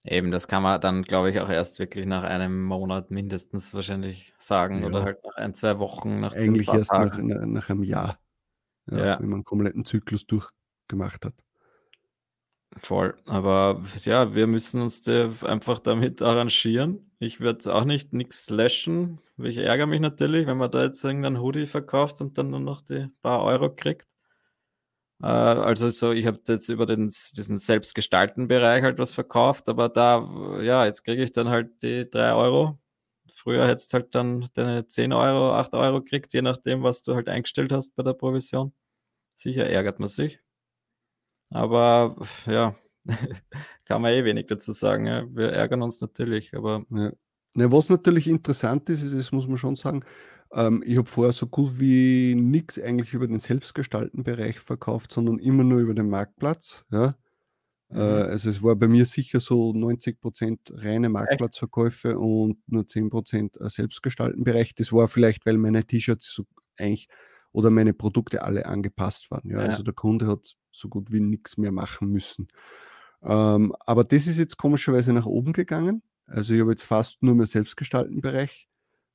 Eben, 0.04 0.32
das 0.32 0.48
kann 0.48 0.64
man 0.64 0.80
dann, 0.80 1.02
glaube 1.04 1.30
ich, 1.30 1.38
auch 1.38 1.50
erst 1.50 1.78
wirklich 1.78 2.06
nach 2.06 2.24
einem 2.24 2.60
Monat 2.64 3.12
mindestens 3.12 3.72
wahrscheinlich 3.74 4.34
sagen 4.40 4.80
ja. 4.80 4.86
oder 4.86 5.04
halt 5.04 5.22
nach 5.22 5.36
ein, 5.36 5.54
zwei 5.54 5.78
Wochen. 5.78 6.18
Nach 6.18 6.34
Eigentlich 6.34 6.66
erst 6.66 6.92
nach, 6.92 7.16
nach, 7.16 7.70
einem 7.70 7.84
Jahr, 7.84 8.18
ja, 8.90 8.98
ja. 8.98 9.20
wenn 9.20 9.28
man 9.28 9.36
einen 9.36 9.44
kompletten 9.44 9.84
Zyklus 9.84 10.26
durchgemacht 10.26 11.24
hat. 11.24 11.34
Voll. 12.78 13.16
Aber 13.26 13.82
ja, 14.04 14.34
wir 14.34 14.46
müssen 14.46 14.80
uns 14.80 15.06
einfach 15.08 15.80
damit 15.80 16.22
arrangieren. 16.22 17.10
Ich 17.18 17.40
werde 17.40 17.74
auch 17.74 17.84
nicht 17.84 18.12
nichts 18.12 18.48
löschen. 18.48 19.20
Ich 19.38 19.56
ärgere 19.56 19.86
mich 19.86 20.00
natürlich, 20.00 20.46
wenn 20.46 20.56
man 20.56 20.70
da 20.70 20.84
jetzt 20.84 21.04
irgendeinen 21.04 21.40
Hoodie 21.40 21.66
verkauft 21.66 22.20
und 22.20 22.38
dann 22.38 22.50
nur 22.50 22.60
noch 22.60 22.80
die 22.80 23.08
paar 23.22 23.42
Euro 23.42 23.74
kriegt. 23.74 24.06
Äh, 25.22 25.26
also 25.26 25.90
so, 25.90 26.12
ich 26.12 26.26
habe 26.26 26.40
jetzt 26.48 26.68
über 26.68 26.86
den, 26.86 27.08
diesen 27.08 27.56
selbstgestalten 27.56 28.48
Bereich 28.48 28.82
halt 28.82 28.98
was 28.98 29.12
verkauft, 29.12 29.68
aber 29.68 29.88
da, 29.88 30.58
ja, 30.62 30.84
jetzt 30.86 31.04
kriege 31.04 31.22
ich 31.22 31.32
dann 31.32 31.48
halt 31.48 31.82
die 31.82 32.08
drei 32.08 32.32
Euro. 32.34 32.78
Früher 33.34 33.66
hättest 33.66 33.92
du 33.92 33.98
halt 33.98 34.14
dann 34.14 34.48
deine 34.54 34.86
10 34.86 35.12
Euro, 35.12 35.52
8 35.52 35.74
Euro 35.74 36.02
kriegt, 36.02 36.32
je 36.34 36.42
nachdem, 36.42 36.82
was 36.82 37.02
du 37.02 37.14
halt 37.14 37.28
eingestellt 37.28 37.72
hast 37.72 37.94
bei 37.96 38.02
der 38.02 38.12
Provision. 38.14 38.72
Sicher 39.34 39.68
ärgert 39.68 40.00
man 40.00 40.08
sich. 40.08 40.40
Aber 41.50 42.16
ja, 42.46 42.74
kann 43.84 44.02
man 44.02 44.12
eh 44.12 44.24
wenig 44.24 44.46
dazu 44.46 44.72
sagen. 44.72 45.06
Ja. 45.06 45.26
Wir 45.30 45.50
ärgern 45.50 45.82
uns 45.82 46.00
natürlich, 46.00 46.54
aber. 46.54 46.84
Ja. 46.90 47.12
Ja, 47.56 47.72
was 47.72 47.88
natürlich 47.88 48.28
interessant 48.28 48.88
ist, 48.90 49.02
ist, 49.02 49.12
das 49.16 49.32
muss 49.32 49.48
man 49.48 49.56
schon 49.56 49.74
sagen, 49.74 50.04
ähm, 50.52 50.82
ich 50.86 50.96
habe 50.96 51.08
vorher 51.08 51.32
so 51.32 51.46
gut 51.48 51.80
wie 51.80 52.34
nichts 52.36 52.78
eigentlich 52.80 53.12
über 53.12 53.26
den 53.26 53.40
selbstgestalten 53.40 54.22
Bereich 54.22 54.60
verkauft, 54.60 55.12
sondern 55.12 55.38
immer 55.38 55.64
nur 55.64 55.80
über 55.80 55.94
den 55.94 56.08
Marktplatz. 56.08 56.84
Ja. 56.92 57.16
Äh, 57.90 57.94
mhm. 57.94 58.00
Äh, 58.00 58.02
also 58.02 58.50
es 58.50 58.62
war 58.62 58.76
bei 58.76 58.86
mir 58.86 59.04
sicher 59.04 59.40
so 59.40 59.72
90% 59.72 60.58
reine 60.74 61.08
Marktplatzverkäufe 61.08 62.18
und 62.18 62.58
nur 62.68 62.84
10% 62.84 63.68
selbstgestalten 63.68 64.44
Bereich. 64.44 64.74
Das 64.74 64.92
war 64.92 65.08
vielleicht, 65.08 65.44
weil 65.46 65.58
meine 65.58 65.84
T-Shirts 65.84 66.32
so 66.32 66.44
eigentlich 66.78 67.08
oder 67.52 67.70
meine 67.70 67.92
Produkte 67.92 68.42
alle 68.42 68.66
angepasst 68.66 69.30
waren. 69.30 69.48
Ja. 69.48 69.60
ja. 69.60 69.68
Also 69.68 69.82
der 69.82 69.94
Kunde 69.94 70.26
hat 70.26 70.56
so 70.72 70.88
gut 70.88 71.12
wie 71.12 71.20
nichts 71.20 71.56
mehr 71.56 71.72
machen 71.72 72.10
müssen. 72.10 72.48
Ähm, 73.22 73.74
aber 73.80 74.04
das 74.04 74.26
ist 74.26 74.38
jetzt 74.38 74.56
komischerweise 74.56 75.12
nach 75.12 75.26
oben 75.26 75.52
gegangen. 75.52 76.02
Also 76.26 76.54
ich 76.54 76.60
habe 76.60 76.70
jetzt 76.70 76.84
fast 76.84 77.22
nur 77.22 77.34
mehr 77.34 77.46
selbstgestalten 77.46 78.20
Bereich. 78.20 78.69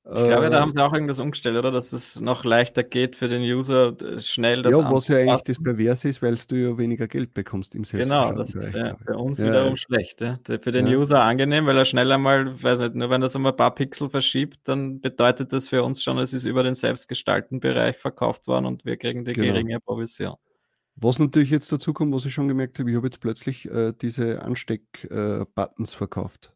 Ich 0.08 0.24
glaube, 0.24 0.52
da 0.52 0.62
haben 0.62 0.70
sie 0.70 0.84
auch 0.84 0.94
irgendwas 0.94 1.20
umgestellt, 1.20 1.58
oder? 1.58 1.72
Dass 1.72 1.92
es 1.92 2.22
noch 2.22 2.46
leichter 2.46 2.84
geht 2.84 3.16
für 3.16 3.28
den 3.28 3.42
User, 3.42 3.96
schnell 4.20 4.62
das 4.62 4.74
Ja, 4.74 4.92
was 4.92 5.08
ja 5.08 5.18
eigentlich 5.18 5.42
das 5.42 5.64
Perverse 5.64 6.08
ist, 6.08 6.22
weil 6.22 6.36
du 6.48 6.56
ja 6.56 6.78
weniger 6.78 7.08
Geld 7.08 7.34
bekommst 7.34 7.74
im 7.74 7.82
Genau, 7.84 8.32
das 8.34 8.54
ist 8.54 8.76
ja 8.76 8.96
bei 9.04 9.16
uns 9.16 9.40
ja. 9.40 9.48
wiederum 9.48 9.76
schlecht. 9.76 10.22
Ja? 10.22 10.38
Für 10.46 10.72
den 10.72 10.86
ja. 10.86 10.98
User 11.00 11.24
angenehm, 11.24 11.66
weil 11.66 11.76
er 11.76 11.86
schnell 11.86 12.12
einmal, 12.12 12.62
weiß 12.62 12.82
nicht, 12.82 12.94
nur 12.94 13.10
wenn 13.10 13.24
er 13.24 13.30
so 13.30 13.40
ein 13.40 13.56
paar 13.56 13.74
Pixel 13.74 14.08
verschiebt, 14.08 14.60
dann 14.66 15.02
bedeutet 15.02 15.52
das 15.52 15.68
für 15.68 15.82
uns 15.84 16.04
schon, 16.04 16.20
es 16.20 16.36
ist 16.36 16.46
über 16.46 16.62
den 16.62 16.76
selbstgestalten 16.76 17.60
Bereich 17.60 17.98
verkauft 17.98 18.46
worden 18.46 18.68
und 18.68 18.86
wir 18.86 18.98
kriegen 18.98 19.26
die 19.26 19.34
genau. 19.34 19.54
geringe 19.54 19.80
Provision. 19.80 20.36
Was 20.98 21.18
natürlich 21.18 21.50
jetzt 21.50 21.72
dazu 21.72 21.94
kommt, 21.94 22.14
was 22.14 22.26
ich 22.26 22.34
schon 22.34 22.48
gemerkt 22.48 22.78
habe, 22.78 22.92
ich 22.92 22.96
habe 22.96 23.08
jetzt 23.08 23.20
plötzlich 23.22 23.66
äh, 23.72 23.92
diese 24.00 24.44
Ansteck-Buttons 24.44 25.94
äh, 25.94 25.98
verkauft. 25.98 26.54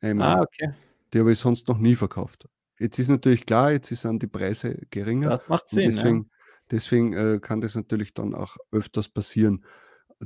Einmal. 0.00 0.36
Ah, 0.36 0.42
okay. 0.42 0.72
Die 1.12 1.18
habe 1.18 1.32
ich 1.32 1.38
sonst 1.40 1.66
noch 1.66 1.78
nie 1.78 1.96
verkauft. 1.96 2.48
Jetzt 2.84 2.98
ist 2.98 3.08
natürlich 3.08 3.46
klar, 3.46 3.72
jetzt 3.72 3.88
sind 3.88 4.22
die 4.22 4.26
Preise 4.26 4.76
geringer. 4.90 5.30
Das 5.30 5.48
macht 5.48 5.70
Sinn. 5.70 5.90
Deswegen, 5.90 6.18
ja. 6.18 6.30
deswegen 6.70 7.12
äh, 7.14 7.40
kann 7.40 7.62
das 7.62 7.74
natürlich 7.74 8.12
dann 8.12 8.34
auch 8.34 8.58
öfters 8.72 9.08
passieren. 9.08 9.64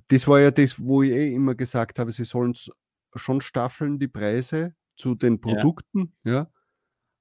Das 0.09 0.27
war 0.27 0.41
ja 0.41 0.51
das, 0.51 0.81
wo 0.81 1.05
ich 1.05 1.13
eh 1.13 1.33
immer 1.33 1.55
gesagt 1.55 2.01
habe, 2.01 2.11
sie 2.11 2.25
sollen 2.25 2.55
schon 3.15 3.43
staffeln, 3.43 4.01
die 4.01 4.09
Preise 4.09 4.75
zu 4.97 5.15
den 5.15 5.41
Produkten, 5.41 6.17
ja. 6.25 6.33
ja. 6.33 6.51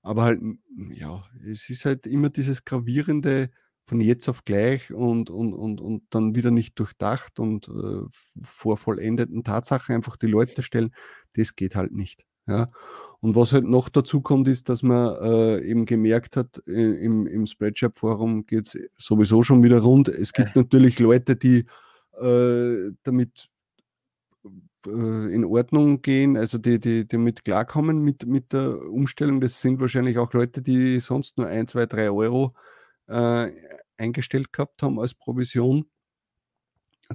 Aber 0.01 0.23
halt, 0.23 0.41
ja, 0.89 1.23
es 1.47 1.69
ist 1.69 1.85
halt 1.85 2.07
immer 2.07 2.31
dieses 2.31 2.65
gravierende, 2.65 3.51
von 3.85 4.01
jetzt 4.01 4.27
auf 4.29 4.43
gleich 4.43 4.91
und, 4.91 5.29
und, 5.29 5.53
und, 5.53 5.81
und 5.81 6.03
dann 6.09 6.33
wieder 6.33 6.49
nicht 6.49 6.79
durchdacht 6.79 7.39
und 7.39 7.67
äh, 7.67 8.07
vor 8.41 8.77
vollendeten 8.77 9.43
Tatsachen 9.43 9.93
einfach 9.93 10.17
die 10.17 10.25
Leute 10.25 10.63
stellen, 10.63 10.95
das 11.33 11.55
geht 11.55 11.75
halt 11.75 11.91
nicht. 11.91 12.25
Ja. 12.47 12.71
Und 13.19 13.35
was 13.35 13.51
halt 13.51 13.65
noch 13.65 13.89
dazu 13.89 14.21
kommt, 14.21 14.47
ist, 14.47 14.69
dass 14.69 14.83
man 14.83 15.15
äh, 15.21 15.61
eben 15.61 15.85
gemerkt 15.85 16.37
hat, 16.37 16.61
äh, 16.67 16.71
im, 16.71 17.25
im 17.25 17.47
Spreadshirt-Forum 17.47 18.45
geht 18.45 18.67
es 18.67 18.77
sowieso 18.97 19.41
schon 19.41 19.63
wieder 19.63 19.79
rund. 19.79 20.07
Es 20.07 20.33
gibt 20.33 20.55
ja. 20.55 20.61
natürlich 20.61 20.99
Leute, 20.99 21.35
die 21.35 21.65
äh, 22.19 22.91
damit 23.03 23.49
äh, 24.85 25.33
in 25.33 25.45
Ordnung 25.45 26.01
gehen, 26.01 26.37
also 26.37 26.57
die, 26.57 26.79
die, 26.79 27.07
damit 27.07 27.43
klarkommen 27.43 28.03
mit, 28.03 28.25
mit 28.25 28.53
der 28.53 28.81
Umstellung. 28.83 29.41
Das 29.41 29.61
sind 29.61 29.79
wahrscheinlich 29.79 30.17
auch 30.19 30.31
Leute, 30.33 30.61
die 30.61 30.99
sonst 30.99 31.37
nur 31.37 31.47
ein, 31.47 31.67
zwei, 31.67 31.85
drei 31.87 32.11
Euro 32.11 32.53
äh, 33.07 33.51
eingestellt 33.97 34.53
gehabt 34.53 34.83
haben 34.83 34.99
als 34.99 35.15
Provision. 35.15 35.85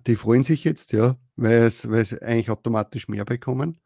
Die 0.07 0.17
freuen 0.17 0.43
sich 0.43 0.65
jetzt, 0.65 0.93
ja, 0.93 1.17
weil 1.37 1.63
es, 1.63 1.89
weil 1.89 2.01
es 2.01 2.19
eigentlich 2.21 2.51
automatisch 2.51 3.09
mehr 3.09 3.25
bekommen. 3.25 3.79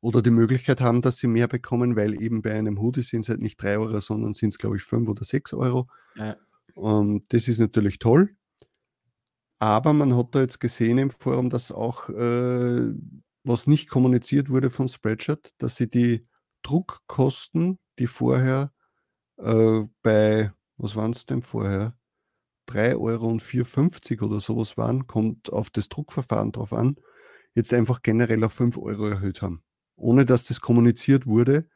Oder 0.00 0.22
die 0.22 0.30
Möglichkeit 0.30 0.80
haben, 0.80 1.02
dass 1.02 1.18
sie 1.18 1.26
mehr 1.26 1.48
bekommen, 1.48 1.96
weil 1.96 2.20
eben 2.22 2.40
bei 2.42 2.54
einem 2.54 2.80
Hoodie 2.80 3.02
sind 3.02 3.22
es 3.22 3.28
halt 3.28 3.40
nicht 3.40 3.60
3 3.60 3.78
Euro, 3.78 3.98
sondern 4.00 4.32
sind 4.32 4.50
es, 4.50 4.58
glaube 4.58 4.76
ich, 4.76 4.84
5 4.84 5.08
oder 5.08 5.24
6 5.24 5.54
Euro. 5.54 5.88
Ja. 6.14 6.36
Ähm, 6.76 7.22
das 7.30 7.48
ist 7.48 7.58
natürlich 7.58 7.98
toll. 7.98 8.36
Aber 9.58 9.92
man 9.92 10.16
hat 10.16 10.34
da 10.34 10.40
jetzt 10.40 10.60
gesehen 10.60 10.98
im 10.98 11.10
Forum, 11.10 11.50
dass 11.50 11.72
auch, 11.72 12.08
äh, 12.10 12.92
was 13.42 13.66
nicht 13.66 13.88
kommuniziert 13.88 14.50
wurde 14.50 14.70
von 14.70 14.88
Spreadshirt, 14.88 15.52
dass 15.58 15.76
sie 15.76 15.90
die 15.90 16.26
Druckkosten, 16.62 17.78
die 17.98 18.06
vorher 18.06 18.72
äh, 19.38 19.82
bei, 20.02 20.52
was 20.76 20.96
waren 20.96 21.12
es 21.12 21.26
denn 21.26 21.42
vorher? 21.42 21.96
3 22.66 22.96
Euro 22.96 23.26
und 23.28 23.42
4,50 23.42 24.22
oder 24.22 24.40
sowas 24.40 24.76
waren, 24.76 25.06
kommt 25.06 25.52
auf 25.52 25.70
das 25.70 25.88
Druckverfahren 25.88 26.52
drauf 26.52 26.72
an, 26.72 26.96
jetzt 27.54 27.72
einfach 27.72 28.02
generell 28.02 28.44
auf 28.44 28.52
5 28.52 28.76
Euro 28.78 29.06
erhöht 29.06 29.42
haben. 29.42 29.62
Ohne 29.98 30.24
dass 30.24 30.46
das 30.46 30.60
kommuniziert 30.60 31.26
wurde. 31.26 31.68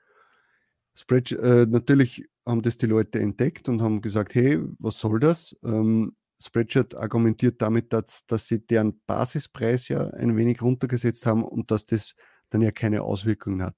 Spread, 0.94 1.32
äh, 1.32 1.66
natürlich 1.68 2.24
haben 2.46 2.62
das 2.62 2.76
die 2.76 2.86
Leute 2.86 3.20
entdeckt 3.20 3.68
und 3.68 3.82
haben 3.82 4.00
gesagt, 4.00 4.34
hey, 4.34 4.60
was 4.78 4.98
soll 4.98 5.20
das? 5.20 5.56
Ähm, 5.64 6.16
Spreadshirt 6.42 6.94
argumentiert 6.94 7.62
damit, 7.62 7.92
dass, 7.92 8.26
dass 8.26 8.48
sie 8.48 8.66
deren 8.66 9.00
Basispreis 9.06 9.88
ja 9.88 10.08
ein 10.08 10.36
wenig 10.36 10.60
runtergesetzt 10.60 11.24
haben 11.26 11.44
und 11.44 11.70
dass 11.70 11.86
das 11.86 12.14
dann 12.50 12.62
ja 12.62 12.72
keine 12.72 13.02
Auswirkungen 13.02 13.62
hat. 13.62 13.76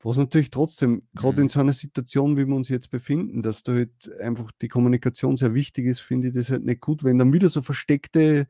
Was 0.00 0.16
natürlich 0.16 0.50
trotzdem, 0.50 1.02
gerade 1.14 1.38
mhm. 1.38 1.42
in 1.42 1.48
so 1.48 1.60
einer 1.60 1.72
Situation, 1.72 2.36
wie 2.36 2.46
wir 2.46 2.54
uns 2.54 2.68
jetzt 2.68 2.90
befinden, 2.90 3.42
dass 3.42 3.64
da 3.64 3.72
halt 3.72 4.12
einfach 4.20 4.52
die 4.62 4.68
Kommunikation 4.68 5.36
sehr 5.36 5.54
wichtig 5.54 5.86
ist, 5.86 6.00
finde 6.00 6.28
ich 6.28 6.34
das 6.34 6.50
halt 6.50 6.64
nicht 6.64 6.80
gut, 6.80 7.02
wenn 7.02 7.18
dann 7.18 7.32
wieder 7.32 7.48
so 7.48 7.62
versteckte 7.62 8.46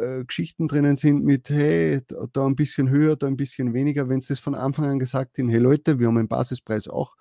äh, 0.00 0.24
Geschichten 0.24 0.68
drinnen 0.68 0.96
sind 0.96 1.24
mit, 1.24 1.50
hey, 1.50 2.00
da, 2.32 2.46
ein 2.46 2.56
bisschen 2.56 2.88
höher, 2.88 3.16
da 3.16 3.26
ein 3.26 3.36
bisschen 3.36 3.74
weniger. 3.74 4.08
Wenn 4.08 4.18
es 4.18 4.28
das 4.28 4.40
von 4.40 4.54
Anfang 4.54 4.86
an 4.86 4.98
gesagt 4.98 5.38
haben, 5.38 5.48
hey 5.48 5.58
Leute, 5.58 5.98
wir 5.98 6.08
haben 6.08 6.16
den 6.16 6.28
Basispreis 6.28 6.88
auch 6.88 7.16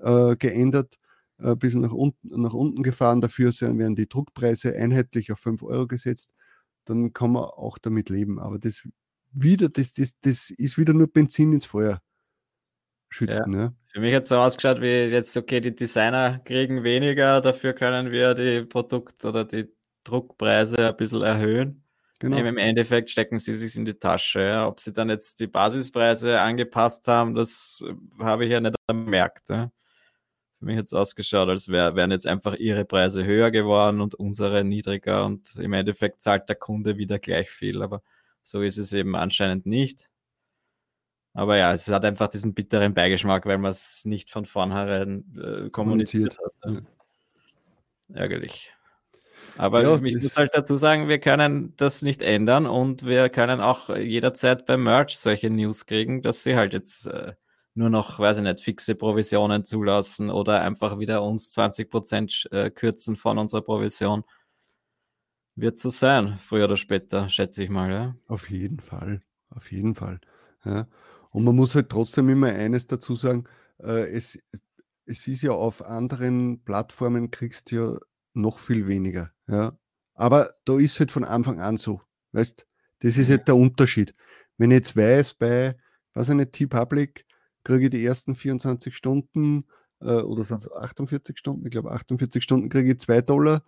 äh, 0.00 0.36
geändert, 0.36 0.98
ein 1.38 1.58
bisschen 1.58 1.80
nach 1.80 1.92
unten, 1.92 2.40
nach 2.40 2.54
unten 2.54 2.82
gefahren. 2.82 3.20
Dafür 3.20 3.50
werden 3.52 3.96
die 3.96 4.08
Druckpreise 4.08 4.74
einheitlich 4.76 5.32
auf 5.32 5.38
5 5.40 5.62
Euro 5.62 5.86
gesetzt. 5.86 6.34
Dann 6.84 7.12
kann 7.12 7.32
man 7.32 7.44
auch 7.44 7.78
damit 7.78 8.10
leben. 8.10 8.38
Aber 8.38 8.58
das 8.58 8.82
wieder, 9.32 9.68
das, 9.68 9.92
das, 9.92 10.18
das 10.20 10.50
ist 10.50 10.78
wieder 10.78 10.92
nur 10.92 11.08
Benzin 11.08 11.52
ins 11.52 11.66
Feuer 11.66 12.00
schütten. 13.08 13.36
Ja. 13.36 13.46
Ne? 13.46 13.76
Für 13.88 14.00
mich 14.00 14.14
hat 14.14 14.22
es 14.22 14.28
so 14.28 14.36
ausgeschaut, 14.36 14.80
wie 14.80 14.86
jetzt, 14.86 15.36
okay, 15.36 15.60
die 15.60 15.74
Designer 15.74 16.38
kriegen 16.44 16.82
weniger, 16.82 17.40
dafür 17.40 17.72
können 17.72 18.10
wir 18.10 18.34
die 18.34 18.64
Produkt- 18.64 19.24
oder 19.24 19.44
die 19.44 19.72
Druckpreise 20.04 20.88
ein 20.88 20.96
bisschen 20.96 21.22
erhöhen. 21.22 21.81
Genau. 22.22 22.36
Im 22.36 22.56
Endeffekt 22.56 23.10
stecken 23.10 23.36
sie 23.38 23.52
sich 23.52 23.74
in 23.74 23.84
die 23.84 23.94
Tasche. 23.94 24.62
Ob 24.64 24.78
sie 24.78 24.92
dann 24.92 25.08
jetzt 25.08 25.40
die 25.40 25.48
Basispreise 25.48 26.40
angepasst 26.40 27.08
haben, 27.08 27.34
das 27.34 27.84
habe 28.20 28.44
ich 28.44 28.52
ja 28.52 28.60
nicht 28.60 28.76
bemerkt. 28.86 29.48
Für 29.48 29.70
mich 30.60 30.78
hat 30.78 30.84
es 30.84 30.92
ausgeschaut, 30.92 31.48
als 31.48 31.66
wär, 31.66 31.96
wären 31.96 32.12
jetzt 32.12 32.28
einfach 32.28 32.54
ihre 32.54 32.84
Preise 32.84 33.24
höher 33.24 33.50
geworden 33.50 34.00
und 34.00 34.14
unsere 34.14 34.62
niedriger 34.62 35.24
und 35.24 35.56
im 35.56 35.72
Endeffekt 35.72 36.22
zahlt 36.22 36.48
der 36.48 36.54
Kunde 36.54 36.96
wieder 36.96 37.18
gleich 37.18 37.50
viel. 37.50 37.82
Aber 37.82 38.02
so 38.44 38.62
ist 38.62 38.78
es 38.78 38.92
eben 38.92 39.16
anscheinend 39.16 39.66
nicht. 39.66 40.08
Aber 41.34 41.56
ja, 41.56 41.72
es 41.72 41.88
hat 41.88 42.04
einfach 42.04 42.28
diesen 42.28 42.54
bitteren 42.54 42.94
Beigeschmack, 42.94 43.46
weil 43.46 43.58
man 43.58 43.72
es 43.72 44.04
nicht 44.04 44.30
von 44.30 44.44
vornherein 44.44 45.24
äh, 45.36 45.70
kommuniziert 45.70 46.38
hat. 46.38 46.52
Ja. 46.72 46.82
Ärgerlich. 48.14 48.72
Aber 49.58 49.82
ja, 49.82 50.02
ich 50.02 50.22
muss 50.22 50.36
halt 50.36 50.50
dazu 50.54 50.76
sagen, 50.76 51.08
wir 51.08 51.18
können 51.18 51.74
das 51.76 52.02
nicht 52.02 52.22
ändern 52.22 52.66
und 52.66 53.04
wir 53.04 53.28
können 53.28 53.60
auch 53.60 53.94
jederzeit 53.94 54.66
beim 54.66 54.82
Merch 54.82 55.16
solche 55.18 55.50
News 55.50 55.86
kriegen, 55.86 56.22
dass 56.22 56.42
sie 56.42 56.56
halt 56.56 56.72
jetzt 56.72 57.06
äh, 57.06 57.34
nur 57.74 57.90
noch, 57.90 58.18
weiß 58.18 58.38
ich 58.38 58.42
nicht, 58.44 58.60
fixe 58.60 58.94
Provisionen 58.94 59.64
zulassen 59.64 60.30
oder 60.30 60.62
einfach 60.62 60.98
wieder 60.98 61.22
uns 61.22 61.56
20% 61.56 62.50
äh, 62.52 62.70
kürzen 62.70 63.16
von 63.16 63.38
unserer 63.38 63.62
Provision. 63.62 64.24
Wird 65.54 65.78
so 65.78 65.90
sein, 65.90 66.38
früher 66.38 66.64
oder 66.64 66.76
später, 66.76 67.28
schätze 67.28 67.64
ich 67.64 67.70
mal. 67.70 67.90
Ja? 67.90 68.16
Auf 68.28 68.50
jeden 68.50 68.80
Fall, 68.80 69.22
auf 69.50 69.70
jeden 69.70 69.94
Fall. 69.94 70.20
Ja. 70.64 70.86
Und 71.30 71.44
man 71.44 71.56
muss 71.56 71.74
halt 71.74 71.90
trotzdem 71.90 72.28
immer 72.28 72.48
eines 72.48 72.86
dazu 72.86 73.14
sagen, 73.14 73.44
äh, 73.78 74.10
es, 74.10 74.38
es 75.06 75.26
ist 75.26 75.42
ja 75.42 75.52
auf 75.52 75.82
anderen 75.84 76.62
Plattformen 76.64 77.30
kriegst 77.30 77.70
du 77.70 77.76
ja 77.76 77.98
noch 78.34 78.58
viel 78.58 78.86
weniger. 78.86 79.30
Ja. 79.46 79.76
Aber 80.14 80.54
da 80.64 80.78
ist 80.78 80.98
halt 81.00 81.12
von 81.12 81.24
Anfang 81.24 81.60
an 81.60 81.76
so. 81.76 82.00
Weißt 82.32 82.66
das 83.00 83.18
ist 83.18 83.30
halt 83.30 83.48
der 83.48 83.56
Unterschied. 83.56 84.14
Wenn 84.58 84.70
ich 84.70 84.76
jetzt 84.76 84.96
weiß, 84.96 85.34
bei, 85.34 85.76
was 86.14 86.30
eine 86.30 86.50
T-Public, 86.50 87.26
kriege 87.64 87.84
ich 87.84 87.90
die 87.90 88.04
ersten 88.04 88.34
24 88.34 88.94
Stunden 88.96 89.66
äh, 90.00 90.20
oder 90.20 90.44
sind 90.44 90.58
es 90.58 90.70
48 90.70 91.36
Stunden? 91.36 91.66
Ich 91.66 91.72
glaube, 91.72 91.90
48 91.90 92.42
Stunden 92.42 92.68
kriege 92.68 92.92
ich 92.92 93.00
2 93.00 93.22
Dollar 93.22 93.62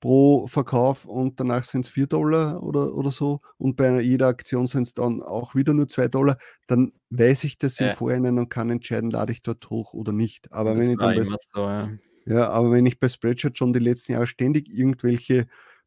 pro 0.00 0.46
Verkauf 0.46 1.06
und 1.06 1.40
danach 1.40 1.64
sind 1.64 1.84
es 1.84 1.90
4 1.90 2.06
Dollar 2.06 2.62
oder, 2.62 2.94
oder 2.94 3.10
so. 3.10 3.40
Und 3.56 3.76
bei 3.76 4.00
jeder 4.00 4.28
Aktion 4.28 4.66
sind 4.66 4.86
es 4.86 4.94
dann 4.94 5.22
auch 5.22 5.54
wieder 5.54 5.74
nur 5.74 5.88
2 5.88 6.08
Dollar. 6.08 6.38
Dann 6.66 6.92
weiß 7.10 7.44
ich 7.44 7.58
das 7.58 7.80
im 7.80 7.94
Vorhinein 7.94 8.38
und 8.38 8.48
kann 8.48 8.70
entscheiden, 8.70 9.10
lade 9.10 9.32
ich 9.32 9.42
dort 9.42 9.68
hoch 9.70 9.92
oder 9.92 10.12
nicht. 10.12 10.52
Aber 10.52 10.74
das 10.74 10.84
wenn 10.84 10.90
ich 10.92 10.98
dann 10.98 11.16
bei, 11.16 11.24
so, 11.24 11.36
ja. 11.56 11.90
Ja. 12.28 12.50
aber 12.50 12.72
wenn 12.72 12.86
ich 12.86 12.98
bei 12.98 13.08
Spreadshirt 13.08 13.58
schon 13.58 13.72
die 13.72 13.78
letzten 13.78 14.12
Jahre 14.12 14.26
ständig 14.26 14.68
irgendwelche 14.68 15.46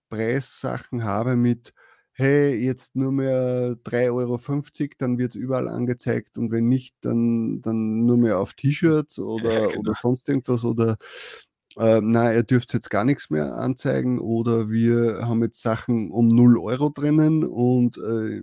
Preissachen 0.09 1.03
habe 1.03 1.35
mit 1.35 1.73
hey, 2.13 2.53
jetzt 2.53 2.95
nur 2.95 3.11
mehr 3.11 3.77
3,50 3.83 4.11
Euro, 4.11 4.89
dann 4.97 5.17
wird 5.17 5.31
es 5.31 5.35
überall 5.35 5.67
angezeigt 5.67 6.37
und 6.37 6.51
wenn 6.51 6.67
nicht, 6.67 6.95
dann, 7.01 7.61
dann 7.61 8.05
nur 8.05 8.17
mehr 8.17 8.39
auf 8.39 8.53
T-Shirts 8.53 9.19
oder, 9.19 9.53
ja, 9.53 9.67
genau. 9.67 9.79
oder 9.79 9.93
sonst 9.99 10.27
irgendwas 10.29 10.65
oder 10.65 10.97
äh, 11.77 12.01
na, 12.01 12.33
ihr 12.33 12.43
dürft 12.43 12.73
jetzt 12.73 12.89
gar 12.89 13.05
nichts 13.05 13.29
mehr 13.29 13.55
anzeigen 13.55 14.19
oder 14.19 14.69
wir 14.69 15.27
haben 15.27 15.41
jetzt 15.41 15.61
Sachen 15.61 16.11
um 16.11 16.27
0 16.27 16.57
Euro 16.59 16.89
drinnen 16.89 17.45
und 17.45 17.97
äh, 17.97 18.41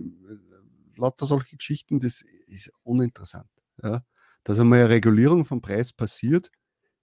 lauter 0.97 1.25
solche 1.25 1.55
Geschichten, 1.57 1.99
das 1.99 2.23
ist 2.47 2.71
uninteressant. 2.83 3.49
Ja. 3.81 4.03
Dass 4.43 4.59
einmal 4.59 4.79
eine 4.79 4.89
Regulierung 4.89 5.45
vom 5.45 5.61
Preis 5.61 5.93
passiert, 5.93 6.51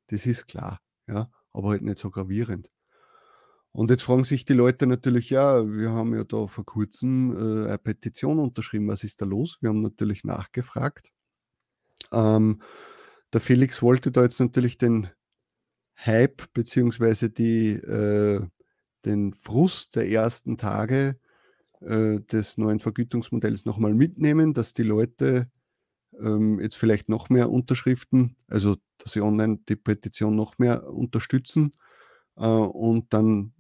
das 0.09 0.27
ist 0.27 0.49
klar, 0.49 0.81
ja, 1.07 1.31
aber 1.53 1.71
halt 1.71 1.83
nicht 1.83 1.99
so 1.99 2.11
gravierend. 2.11 2.71
Und 3.73 3.91
jetzt 3.91 4.05
fragen 4.05 4.25
sich 4.25 4.47
die 4.47 4.55
Leute 4.55 4.87
natürlich, 4.87 5.29
ja, 5.29 5.63
wir 5.71 5.91
haben 5.91 6.15
ja 6.15 6.25
da 6.25 6.47
vor 6.47 6.65
kurzem 6.65 7.37
äh, 7.37 7.67
eine 7.67 7.79
Petition 7.79 8.39
unterschrieben, 8.39 8.89
was 8.89 9.05
ist 9.05 9.21
da 9.21 9.27
los? 9.27 9.59
Wir 9.61 9.69
haben 9.69 9.83
natürlich 9.83 10.25
nachgefragt. 10.25 11.13
Ähm, 12.11 12.63
der 13.35 13.41
Felix 13.43 13.83
wollte 13.83 14.11
da 14.13 14.23
jetzt 14.23 14.41
natürlich 14.41 14.79
den 14.79 15.09
Hype 15.95 16.53
beziehungsweise 16.55 17.27
äh, 17.27 18.41
den 19.05 19.35
Frust 19.35 19.97
der 19.97 20.09
ersten 20.09 20.57
Tage 20.57 21.19
äh, 21.81 22.21
des 22.21 22.57
neuen 22.59 22.79
Vergütungsmodells 22.79 23.67
nochmal 23.67 23.93
mitnehmen, 23.93 24.55
dass 24.55 24.73
die 24.73 24.85
Leute 24.85 25.51
ähm, 26.21 26.61
jetzt 26.61 26.77
vielleicht 26.77 27.09
noch 27.09 27.29
mehr 27.29 27.51
Unterschriften, 27.51 28.37
also 28.49 28.77
dass 28.99 29.13
sie 29.13 29.21
online 29.21 29.59
die 29.69 29.77
Petition 29.77 30.37
noch 30.37 30.59
mehr 30.59 30.89
unterstützen 30.89 31.73
äh, 32.37 32.47
und 32.47 33.13
dann, 33.13 33.53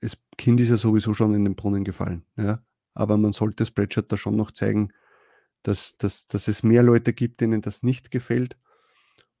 das 0.00 0.18
Kind 0.36 0.60
ist 0.60 0.70
ja 0.70 0.76
sowieso 0.76 1.14
schon 1.14 1.34
in 1.34 1.44
den 1.44 1.56
Brunnen 1.56 1.84
gefallen, 1.84 2.24
ja? 2.36 2.62
aber 2.94 3.16
man 3.16 3.32
sollte 3.32 3.66
Spreadshirt 3.66 4.10
da 4.12 4.16
schon 4.16 4.36
noch 4.36 4.50
zeigen, 4.50 4.90
dass, 5.62 5.96
dass, 5.96 6.26
dass 6.26 6.48
es 6.48 6.62
mehr 6.62 6.82
Leute 6.82 7.12
gibt, 7.12 7.40
denen 7.40 7.62
das 7.62 7.82
nicht 7.82 8.10
gefällt 8.10 8.56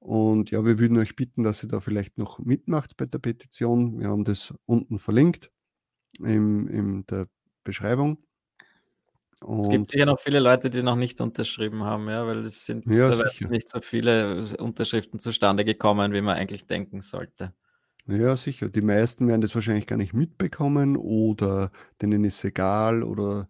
und 0.04 0.50
ja, 0.50 0.62
wir 0.66 0.78
würden 0.78 0.98
euch 0.98 1.16
bitten, 1.16 1.42
dass 1.44 1.62
ihr 1.62 1.70
da 1.70 1.80
vielleicht 1.80 2.18
noch 2.18 2.38
mitmacht 2.38 2.98
bei 2.98 3.06
der 3.06 3.18
Petition. 3.18 3.98
Wir 3.98 4.08
haben 4.08 4.24
das 4.24 4.52
unten 4.66 4.98
verlinkt 4.98 5.50
in, 6.18 6.68
in 6.68 7.06
der 7.06 7.26
Beschreibung. 7.64 8.18
Und 9.44 9.60
es 9.60 9.68
gibt 9.68 9.88
sicher 9.90 10.06
noch 10.06 10.18
viele 10.18 10.40
Leute, 10.40 10.70
die 10.70 10.82
noch 10.82 10.96
nicht 10.96 11.20
unterschrieben 11.20 11.84
haben, 11.84 12.08
ja, 12.08 12.26
weil 12.26 12.38
es 12.44 12.64
sind 12.64 12.86
ja, 12.86 13.10
nicht 13.48 13.68
so 13.68 13.80
viele 13.80 14.46
Unterschriften 14.58 15.20
zustande 15.20 15.64
gekommen, 15.64 16.12
wie 16.12 16.22
man 16.22 16.36
eigentlich 16.36 16.66
denken 16.66 17.02
sollte. 17.02 17.52
Ja, 18.06 18.36
sicher. 18.36 18.68
Die 18.68 18.82
meisten 18.82 19.28
werden 19.28 19.40
das 19.40 19.54
wahrscheinlich 19.54 19.86
gar 19.86 19.96
nicht 19.96 20.12
mitbekommen 20.12 20.96
oder 20.96 21.70
denen 22.02 22.24
ist 22.24 22.44
egal 22.44 23.02
oder 23.02 23.48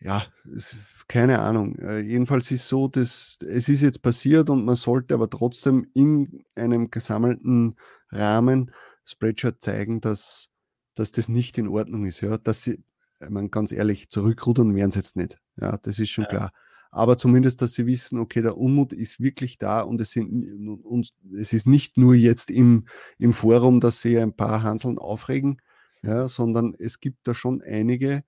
ja, 0.00 0.24
es, 0.54 0.76
keine 1.08 1.40
Ahnung. 1.40 1.76
Äh, 1.78 2.00
jedenfalls 2.00 2.50
ist 2.50 2.68
so, 2.68 2.88
dass 2.88 3.38
es 3.40 3.68
ist 3.68 3.82
jetzt 3.82 4.02
passiert 4.02 4.50
und 4.50 4.64
man 4.64 4.76
sollte 4.76 5.14
aber 5.14 5.30
trotzdem 5.30 5.86
in 5.94 6.44
einem 6.54 6.90
gesammelten 6.90 7.76
Rahmen 8.10 8.70
Spreadshirt 9.04 9.60
zeigen, 9.62 10.00
dass, 10.00 10.50
dass 10.94 11.10
das 11.10 11.28
nicht 11.28 11.58
in 11.58 11.68
Ordnung 11.68 12.06
ist. 12.06 12.20
Ja, 12.20 12.38
dass 12.38 12.62
sie, 12.62 12.82
meine, 13.30 13.48
ganz 13.48 13.72
ehrlich, 13.72 14.10
zurückrudern 14.10 14.74
werden 14.74 14.90
sie 14.90 14.98
jetzt 14.98 15.16
nicht. 15.16 15.38
Ja, 15.60 15.76
das 15.78 15.98
ist 15.98 16.10
schon 16.10 16.24
ja. 16.24 16.30
klar. 16.30 16.52
Aber 16.90 17.16
zumindest, 17.16 17.60
dass 17.60 17.72
sie 17.74 17.86
wissen, 17.86 18.20
okay, 18.20 18.40
der 18.40 18.56
Unmut 18.56 18.92
ist 18.92 19.20
wirklich 19.20 19.58
da 19.58 19.80
und 19.80 20.00
es, 20.00 20.12
sind, 20.12 20.84
und 20.84 21.12
es 21.36 21.52
ist 21.52 21.66
nicht 21.66 21.96
nur 21.96 22.14
jetzt 22.14 22.52
im, 22.52 22.86
im 23.18 23.32
Forum, 23.32 23.80
dass 23.80 24.00
sie 24.00 24.16
ein 24.16 24.36
paar 24.36 24.62
Hanseln 24.62 24.98
aufregen, 24.98 25.60
ja, 26.02 26.28
sondern 26.28 26.72
es 26.78 27.00
gibt 27.00 27.26
da 27.26 27.34
schon 27.34 27.62
einige, 27.62 28.22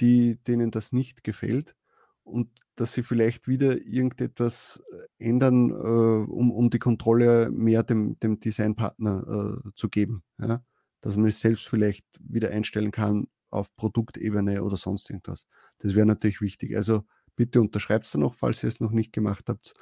die, 0.00 0.38
denen 0.44 0.70
das 0.70 0.92
nicht 0.92 1.22
gefällt 1.22 1.76
und 2.24 2.48
dass 2.76 2.94
sie 2.94 3.02
vielleicht 3.02 3.46
wieder 3.46 3.76
irgendetwas 3.84 4.82
äh, 5.18 5.28
ändern, 5.28 5.70
äh, 5.70 5.74
um, 5.74 6.50
um 6.50 6.70
die 6.70 6.78
Kontrolle 6.78 7.50
mehr 7.50 7.82
dem, 7.82 8.18
dem 8.20 8.40
Designpartner 8.40 9.60
äh, 9.66 9.70
zu 9.76 9.90
geben. 9.90 10.22
Ja? 10.40 10.64
Dass 11.02 11.16
man 11.16 11.26
es 11.26 11.40
selbst 11.40 11.68
vielleicht 11.68 12.06
wieder 12.20 12.50
einstellen 12.50 12.90
kann 12.90 13.26
auf 13.52 13.74
Produktebene 13.76 14.62
oder 14.62 14.76
sonst 14.76 15.10
irgendwas. 15.10 15.46
Das 15.78 15.94
wäre 15.94 16.06
natürlich 16.06 16.40
wichtig. 16.40 16.76
Also 16.76 17.04
bitte 17.36 17.60
unterschreibt 17.60 18.06
es 18.06 18.12
dann 18.12 18.22
noch, 18.22 18.34
falls 18.34 18.62
ihr 18.62 18.68
es 18.68 18.80
noch 18.80 18.90
nicht 18.92 19.12
gemacht 19.12 19.48
habt. 19.48 19.74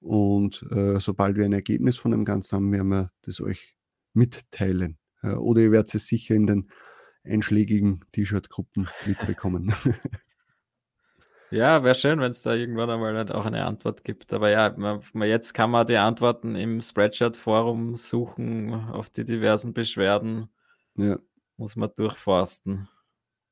Und 0.00 0.64
äh, 0.70 1.00
sobald 1.00 1.36
wir 1.36 1.44
ein 1.44 1.52
Ergebnis 1.52 1.96
von 1.96 2.12
dem 2.12 2.24
Ganzen 2.24 2.56
haben, 2.56 2.72
werden 2.72 2.88
wir 2.88 3.12
das 3.22 3.40
euch 3.40 3.76
mitteilen. 4.12 4.98
Ja, 5.22 5.38
oder 5.38 5.62
ihr 5.62 5.72
werdet 5.72 5.94
es 5.94 6.06
sicher 6.06 6.34
in 6.34 6.46
den 6.46 6.70
einschlägigen 7.24 8.04
T-Shirt-Gruppen 8.12 8.88
mitbekommen. 9.06 9.72
Ja, 11.50 11.82
wäre 11.82 11.94
schön, 11.94 12.20
wenn 12.20 12.30
es 12.30 12.42
da 12.42 12.52
irgendwann 12.52 12.90
einmal 12.90 13.16
halt 13.16 13.32
auch 13.32 13.46
eine 13.46 13.64
Antwort 13.64 14.04
gibt. 14.04 14.34
Aber 14.34 14.50
ja, 14.50 14.74
man, 14.76 15.00
jetzt 15.22 15.54
kann 15.54 15.70
man 15.70 15.86
die 15.86 15.96
Antworten 15.96 16.54
im 16.54 16.82
Spreadshirt-Forum 16.82 17.96
suchen 17.96 18.74
auf 18.74 19.08
die 19.08 19.24
diversen 19.24 19.72
Beschwerden. 19.72 20.50
Ja. 20.96 21.18
Muss 21.56 21.74
man 21.74 21.90
durchforsten. 21.96 22.88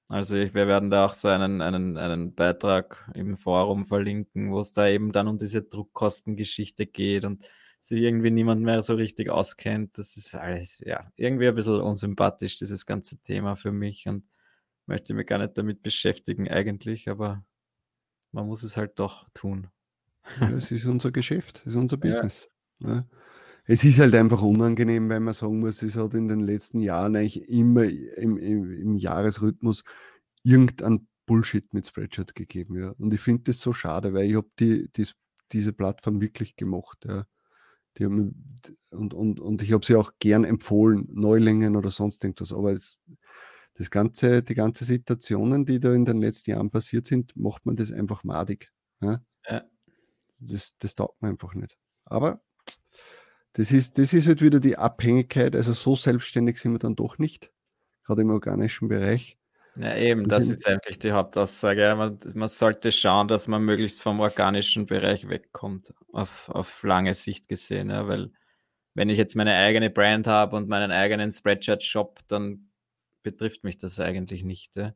Also 0.08 0.36
ich, 0.36 0.54
wir 0.54 0.68
werden 0.68 0.90
da 0.90 1.04
auch 1.04 1.14
so 1.14 1.28
einen, 1.28 1.60
einen, 1.60 1.96
einen 1.96 2.34
Beitrag 2.34 3.10
im 3.14 3.36
Forum 3.36 3.86
verlinken, 3.86 4.52
wo 4.52 4.60
es 4.60 4.72
da 4.72 4.88
eben 4.88 5.10
dann 5.12 5.26
um 5.26 5.36
diese 5.38 5.62
Druckkostengeschichte 5.62 6.86
geht 6.86 7.24
und 7.24 7.44
sich 7.80 8.00
irgendwie 8.00 8.30
niemand 8.30 8.62
mehr 8.62 8.82
so 8.82 8.94
richtig 8.94 9.30
auskennt. 9.30 9.98
Das 9.98 10.16
ist 10.16 10.34
alles, 10.34 10.80
ja, 10.84 11.10
irgendwie 11.16 11.48
ein 11.48 11.54
bisschen 11.54 11.80
unsympathisch, 11.80 12.56
dieses 12.56 12.86
ganze 12.86 13.18
Thema 13.18 13.56
für 13.56 13.72
mich 13.72 14.06
und 14.06 14.24
möchte 14.86 15.14
mich 15.14 15.26
gar 15.26 15.38
nicht 15.38 15.58
damit 15.58 15.82
beschäftigen 15.82 16.48
eigentlich, 16.48 17.08
aber 17.08 17.44
man 18.32 18.46
muss 18.46 18.62
es 18.62 18.76
halt 18.76 18.98
doch 18.98 19.28
tun. 19.34 19.68
Ja, 20.40 20.50
es 20.50 20.70
ist 20.70 20.84
unser 20.86 21.10
Geschäft, 21.10 21.60
es 21.60 21.72
ist 21.72 21.76
unser 21.76 21.96
Business. 21.96 22.48
Ja. 22.78 22.88
Ja. 22.88 23.04
Es 23.66 23.82
ist 23.84 23.98
halt 23.98 24.14
einfach 24.14 24.42
unangenehm, 24.42 25.08
weil 25.08 25.20
man 25.20 25.34
sagen 25.34 25.58
muss, 25.58 25.82
es 25.82 25.96
hat 25.96 26.14
in 26.14 26.28
den 26.28 26.40
letzten 26.40 26.80
Jahren 26.80 27.16
eigentlich 27.16 27.48
immer 27.48 27.84
im, 27.84 28.36
im, 28.38 28.72
im 28.72 28.96
Jahresrhythmus 28.96 29.84
irgendein 30.44 31.08
Bullshit 31.26 31.74
mit 31.74 31.86
Spreadshirt 31.86 32.34
gegeben. 32.36 32.80
Ja. 32.80 32.90
Und 32.98 33.12
ich 33.12 33.20
finde 33.20 33.42
das 33.44 33.58
so 33.58 33.72
schade, 33.72 34.14
weil 34.14 34.26
ich 34.26 34.36
habe 34.36 34.48
die, 34.60 34.88
die, 34.92 35.08
diese 35.50 35.72
Plattform 35.72 36.20
wirklich 36.20 36.54
gemacht. 36.54 37.04
Ja. 37.04 37.26
Haben, 38.00 38.60
und, 38.90 39.14
und, 39.14 39.40
und 39.40 39.62
ich 39.62 39.72
habe 39.72 39.84
sie 39.84 39.96
auch 39.96 40.12
gern 40.20 40.44
empfohlen, 40.44 41.08
Neulingen 41.10 41.76
oder 41.76 41.90
sonst 41.90 42.22
irgendwas. 42.22 42.52
Aber 42.52 42.72
es, 42.72 42.98
das 43.74 43.90
ganze, 43.90 44.42
die 44.42 44.54
ganze 44.54 44.84
Situationen, 44.84 45.64
die 45.64 45.80
da 45.80 45.92
in 45.92 46.04
den 46.04 46.18
letzten 46.18 46.50
Jahren 46.50 46.70
passiert 46.70 47.06
sind, 47.06 47.36
macht 47.36 47.66
man 47.66 47.74
das 47.74 47.90
einfach 47.90 48.22
madig. 48.22 48.70
Ja. 49.00 49.22
Das, 50.38 50.76
das 50.78 50.94
taugt 50.94 51.20
man 51.20 51.32
einfach 51.32 51.54
nicht. 51.54 51.76
Aber 52.04 52.40
das 53.56 53.72
ist, 53.72 53.96
das 53.96 54.12
ist 54.12 54.28
halt 54.28 54.42
wieder 54.42 54.60
die 54.60 54.76
Abhängigkeit. 54.76 55.56
Also 55.56 55.72
so 55.72 55.96
selbstständig 55.96 56.58
sind 56.60 56.72
wir 56.72 56.78
dann 56.78 56.94
doch 56.94 57.16
nicht, 57.16 57.50
gerade 58.04 58.20
im 58.20 58.28
organischen 58.28 58.88
Bereich. 58.88 59.38
Ja, 59.76 59.96
eben, 59.96 60.28
das, 60.28 60.48
das 60.48 60.58
ist 60.58 60.68
eigentlich 60.68 60.98
die 60.98 61.12
Hauptaussage. 61.12 61.94
Man, 61.96 62.18
man, 62.34 62.48
sollte 62.48 62.92
schauen, 62.92 63.28
dass 63.28 63.48
man 63.48 63.62
möglichst 63.62 64.02
vom 64.02 64.20
organischen 64.20 64.84
Bereich 64.84 65.30
wegkommt, 65.30 65.94
auf, 66.12 66.50
auf 66.50 66.82
lange 66.82 67.14
Sicht 67.14 67.48
gesehen. 67.48 67.88
Ja, 67.88 68.06
weil 68.06 68.30
wenn 68.92 69.08
ich 69.08 69.16
jetzt 69.16 69.36
meine 69.36 69.54
eigene 69.54 69.88
Brand 69.88 70.26
habe 70.26 70.54
und 70.54 70.68
meinen 70.68 70.90
eigenen 70.90 71.32
Spreadshirt-Shop, 71.32 72.20
dann 72.28 72.70
betrifft 73.22 73.64
mich 73.64 73.78
das 73.78 74.00
eigentlich 74.00 74.44
nicht. 74.44 74.76
Ja? 74.76 74.94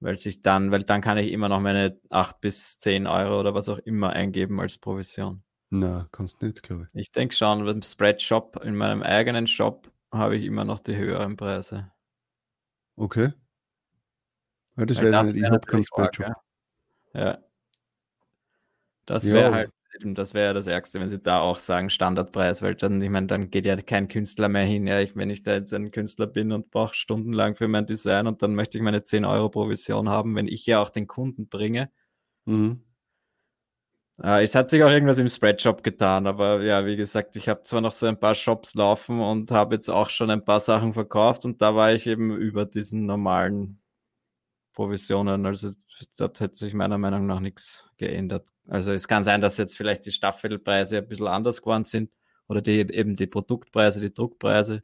Weil 0.00 0.18
sich 0.18 0.42
dann, 0.42 0.72
weil 0.72 0.82
dann 0.82 1.00
kann 1.00 1.16
ich 1.16 1.32
immer 1.32 1.48
noch 1.48 1.60
meine 1.60 1.98
8 2.10 2.38
bis 2.42 2.78
10 2.80 3.06
Euro 3.06 3.40
oder 3.40 3.54
was 3.54 3.70
auch 3.70 3.78
immer 3.78 4.10
eingeben 4.10 4.60
als 4.60 4.76
Provision. 4.76 5.42
Na, 5.74 6.06
kannst 6.12 6.42
nicht, 6.42 6.62
glaube 6.62 6.86
ich. 6.86 7.00
Ich 7.00 7.12
denke 7.12 7.34
schon, 7.34 7.64
beim 7.64 7.80
Spreadshop, 7.80 8.62
in 8.62 8.76
meinem 8.76 9.02
eigenen 9.02 9.46
Shop, 9.46 9.90
habe 10.12 10.36
ich 10.36 10.44
immer 10.44 10.66
noch 10.66 10.80
die 10.80 10.94
höheren 10.94 11.34
Preise. 11.38 11.90
Okay. 12.94 13.32
Ja, 14.76 14.84
das 14.84 15.00
wäre 15.00 15.24
nicht, 15.24 15.34
ich 15.34 15.44
habe 15.44 15.60
keinen 15.60 15.84
Spreadshop. 15.84 16.26
Ja. 17.14 17.24
ja. 17.24 17.38
Das 19.06 19.26
wäre 19.26 19.50
ja. 19.50 19.52
halt 19.52 19.72
das 20.04 20.34
wäre 20.34 20.46
ja 20.46 20.52
das 20.52 20.66
Ärgste, 20.66 21.00
wenn 21.00 21.08
sie 21.08 21.20
da 21.20 21.40
auch 21.40 21.58
sagen 21.58 21.90
Standardpreis, 21.90 22.62
weil 22.62 22.74
dann, 22.74 23.00
ich 23.00 23.10
meine, 23.10 23.26
dann 23.26 23.50
geht 23.50 23.66
ja 23.66 23.76
kein 23.76 24.08
Künstler 24.08 24.48
mehr 24.48 24.64
hin. 24.64 24.86
Ja, 24.86 25.00
ich, 25.00 25.14
wenn 25.16 25.30
ich 25.30 25.42
da 25.42 25.54
jetzt 25.54 25.72
ein 25.72 25.90
Künstler 25.90 26.26
bin 26.26 26.52
und 26.52 26.70
brauche 26.70 26.94
stundenlang 26.94 27.54
für 27.54 27.68
mein 27.68 27.86
Design 27.86 28.26
und 28.26 28.42
dann 28.42 28.54
möchte 28.54 28.78
ich 28.78 28.84
meine 28.84 29.02
10 29.02 29.24
Euro 29.24 29.48
Provision 29.50 30.08
haben, 30.08 30.34
wenn 30.34 30.48
ich 30.48 30.66
ja 30.66 30.80
auch 30.80 30.90
den 30.90 31.06
Kunden 31.06 31.48
bringe. 31.48 31.90
Mhm. 32.46 32.82
Äh, 34.22 34.44
es 34.44 34.54
hat 34.54 34.70
sich 34.70 34.82
auch 34.82 34.90
irgendwas 34.90 35.18
im 35.18 35.28
Spreadshop 35.28 35.82
getan, 35.82 36.26
aber 36.26 36.62
ja, 36.62 36.86
wie 36.86 36.96
gesagt, 36.96 37.36
ich 37.36 37.48
habe 37.48 37.62
zwar 37.64 37.80
noch 37.80 37.92
so 37.92 38.06
ein 38.06 38.18
paar 38.18 38.34
Shops 38.34 38.74
laufen 38.74 39.20
und 39.20 39.50
habe 39.50 39.74
jetzt 39.74 39.88
auch 39.90 40.10
schon 40.10 40.30
ein 40.30 40.44
paar 40.44 40.60
Sachen 40.60 40.94
verkauft 40.94 41.44
und 41.44 41.60
da 41.60 41.74
war 41.74 41.92
ich 41.92 42.06
eben 42.06 42.36
über 42.36 42.64
diesen 42.64 43.06
normalen 43.06 43.80
Provisionen. 44.74 45.46
Also 45.46 45.72
da 46.16 46.30
hat 46.40 46.56
sich 46.56 46.74
meiner 46.74 46.98
Meinung 46.98 47.26
nach 47.26 47.40
nichts 47.40 47.90
geändert. 47.98 48.48
Also 48.68 48.92
es 48.92 49.08
kann 49.08 49.24
sein, 49.24 49.40
dass 49.40 49.58
jetzt 49.58 49.76
vielleicht 49.76 50.06
die 50.06 50.12
Staffelpreise 50.12 50.98
ein 50.98 51.08
bisschen 51.08 51.28
anders 51.28 51.62
geworden 51.62 51.84
sind 51.84 52.10
oder 52.48 52.62
die, 52.62 52.80
eben 52.80 53.16
die 53.16 53.26
Produktpreise, 53.26 54.00
die 54.00 54.14
Druckpreise. 54.14 54.82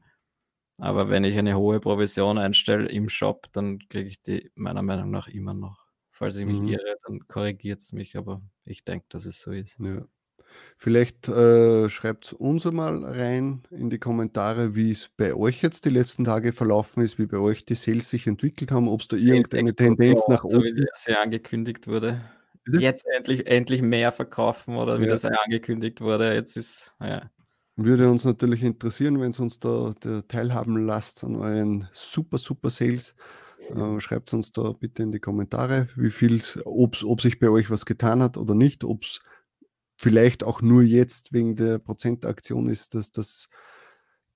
Aber 0.78 1.10
wenn 1.10 1.24
ich 1.24 1.36
eine 1.38 1.56
hohe 1.56 1.80
Provision 1.80 2.38
einstelle 2.38 2.88
im 2.88 3.08
Shop, 3.08 3.48
dann 3.52 3.80
kriege 3.88 4.08
ich 4.08 4.22
die 4.22 4.50
meiner 4.54 4.82
Meinung 4.82 5.10
nach 5.10 5.28
immer 5.28 5.54
noch. 5.54 5.87
Falls 6.18 6.36
ich 6.36 6.46
mich 6.46 6.60
mhm. 6.60 6.66
irre, 6.66 6.96
dann 7.06 7.28
korrigiert 7.28 7.80
es 7.80 7.92
mich, 7.92 8.16
aber 8.16 8.42
ich 8.64 8.82
denke, 8.82 9.06
dass 9.08 9.24
es 9.24 9.40
so 9.40 9.52
ist. 9.52 9.78
Ja. 9.78 10.04
Vielleicht 10.76 11.28
äh, 11.28 11.88
schreibt 11.88 12.32
uns 12.32 12.64
mal 12.64 13.04
rein 13.04 13.62
in 13.70 13.88
die 13.88 14.00
Kommentare, 14.00 14.74
wie 14.74 14.90
es 14.90 15.10
bei 15.16 15.32
euch 15.32 15.62
jetzt 15.62 15.84
die 15.84 15.90
letzten 15.90 16.24
Tage 16.24 16.52
verlaufen 16.52 17.04
ist, 17.04 17.20
wie 17.20 17.26
bei 17.26 17.36
euch 17.36 17.64
die 17.64 17.76
Sales 17.76 18.10
sich 18.10 18.26
entwickelt 18.26 18.72
haben, 18.72 18.88
ob 18.88 19.02
es 19.02 19.06
da 19.06 19.16
Sales 19.16 19.26
irgendeine 19.26 19.72
Tendenz 19.72 20.26
nach 20.26 20.42
oben 20.42 20.54
so 20.54 20.64
wie 20.64 20.86
sie 20.96 21.16
angekündigt 21.16 21.86
wurde. 21.86 22.20
Bitte? 22.64 22.80
Jetzt 22.80 23.06
endlich, 23.16 23.46
endlich 23.46 23.80
mehr 23.80 24.10
verkaufen 24.10 24.74
oder 24.74 24.98
wie 24.98 25.04
ja. 25.04 25.10
das 25.10 25.24
angekündigt 25.24 26.00
wurde. 26.00 26.34
Jetzt 26.34 26.56
ist, 26.56 26.96
ja. 27.00 27.30
Würde 27.76 28.10
uns 28.10 28.24
natürlich 28.24 28.64
interessieren, 28.64 29.20
wenn 29.20 29.30
es 29.30 29.38
uns 29.38 29.60
da, 29.60 29.94
da, 30.00 30.22
teilhaben 30.22 30.84
lasst 30.84 31.22
an 31.22 31.36
euren 31.36 31.88
super, 31.92 32.38
super 32.38 32.70
Sales. 32.70 33.14
Äh, 33.58 34.00
schreibt 34.00 34.32
uns 34.32 34.52
da 34.52 34.72
bitte 34.72 35.02
in 35.02 35.12
die 35.12 35.20
Kommentare, 35.20 35.88
wie 35.96 36.10
viel, 36.10 36.40
ob 36.64 37.20
sich 37.20 37.38
bei 37.38 37.48
euch 37.48 37.70
was 37.70 37.86
getan 37.86 38.22
hat 38.22 38.36
oder 38.36 38.54
nicht, 38.54 38.84
ob 38.84 39.02
es 39.02 39.20
vielleicht 39.96 40.44
auch 40.44 40.62
nur 40.62 40.82
jetzt 40.82 41.32
wegen 41.32 41.56
der 41.56 41.78
Prozentaktion 41.78 42.68
ist, 42.68 42.94
dass 42.94 43.10
das 43.10 43.50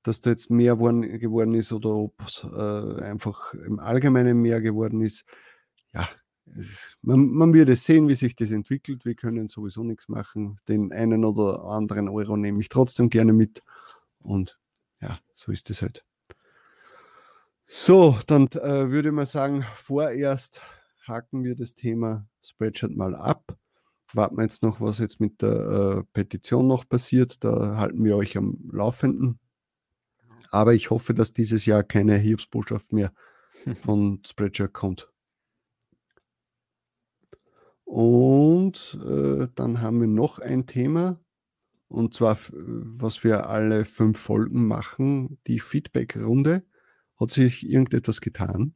dass 0.02 0.20
da 0.20 0.30
jetzt 0.30 0.50
mehr 0.50 0.78
worden, 0.78 1.02
geworden 1.18 1.54
ist 1.54 1.72
oder 1.72 1.90
ob 1.90 2.20
es 2.26 2.44
äh, 2.44 3.02
einfach 3.02 3.54
im 3.54 3.78
Allgemeinen 3.78 4.40
mehr 4.40 4.60
geworden 4.60 5.00
ist. 5.00 5.24
Ja, 5.94 6.08
ist, 6.56 6.96
man, 7.02 7.28
man 7.28 7.54
wird 7.54 7.68
es 7.68 7.84
sehen, 7.84 8.08
wie 8.08 8.14
sich 8.14 8.34
das 8.34 8.50
entwickelt. 8.50 9.04
Wir 9.04 9.14
können 9.14 9.48
sowieso 9.48 9.84
nichts 9.84 10.08
machen. 10.08 10.58
Den 10.68 10.92
einen 10.92 11.24
oder 11.24 11.64
anderen 11.64 12.08
Euro 12.08 12.36
nehme 12.36 12.60
ich 12.60 12.68
trotzdem 12.68 13.10
gerne 13.10 13.32
mit. 13.32 13.62
Und 14.18 14.58
ja, 15.00 15.18
so 15.34 15.52
ist 15.52 15.70
es 15.70 15.82
halt. 15.82 16.04
So, 17.64 18.18
dann 18.26 18.48
äh, 18.48 18.90
würde 18.90 19.12
man 19.12 19.26
sagen, 19.26 19.64
vorerst 19.76 20.62
haken 21.06 21.44
wir 21.44 21.54
das 21.54 21.74
Thema 21.74 22.26
Spreadshirt 22.42 22.96
mal 22.96 23.14
ab 23.14 23.56
warten 24.14 24.36
wir 24.36 24.42
jetzt 24.42 24.62
noch, 24.62 24.80
was 24.80 24.98
jetzt 24.98 25.20
mit 25.20 25.42
der 25.42 25.50
äh, 25.98 26.02
Petition 26.12 26.66
noch 26.66 26.88
passiert. 26.88 27.42
Da 27.44 27.76
halten 27.76 28.04
wir 28.04 28.16
euch 28.16 28.36
am 28.36 28.58
Laufenden. 28.72 29.38
Aber 30.50 30.74
ich 30.74 30.90
hoffe, 30.90 31.14
dass 31.14 31.32
dieses 31.32 31.66
Jahr 31.66 31.82
keine 31.82 32.16
Hiobsbotschaft 32.16 32.92
mehr 32.92 33.12
von 33.82 34.20
Spreadshirt 34.26 34.72
kommt. 34.72 35.10
Und 37.84 38.98
äh, 39.04 39.48
dann 39.54 39.80
haben 39.80 40.00
wir 40.00 40.08
noch 40.08 40.38
ein 40.38 40.66
Thema. 40.66 41.18
Und 41.88 42.14
zwar, 42.14 42.38
was 42.50 43.22
wir 43.22 43.50
alle 43.50 43.84
fünf 43.84 44.18
Folgen 44.18 44.66
machen, 44.66 45.38
die 45.46 45.60
Feedback-Runde. 45.60 46.62
Hat 47.22 47.30
sich 47.30 47.64
irgendetwas 47.64 48.20
getan? 48.20 48.74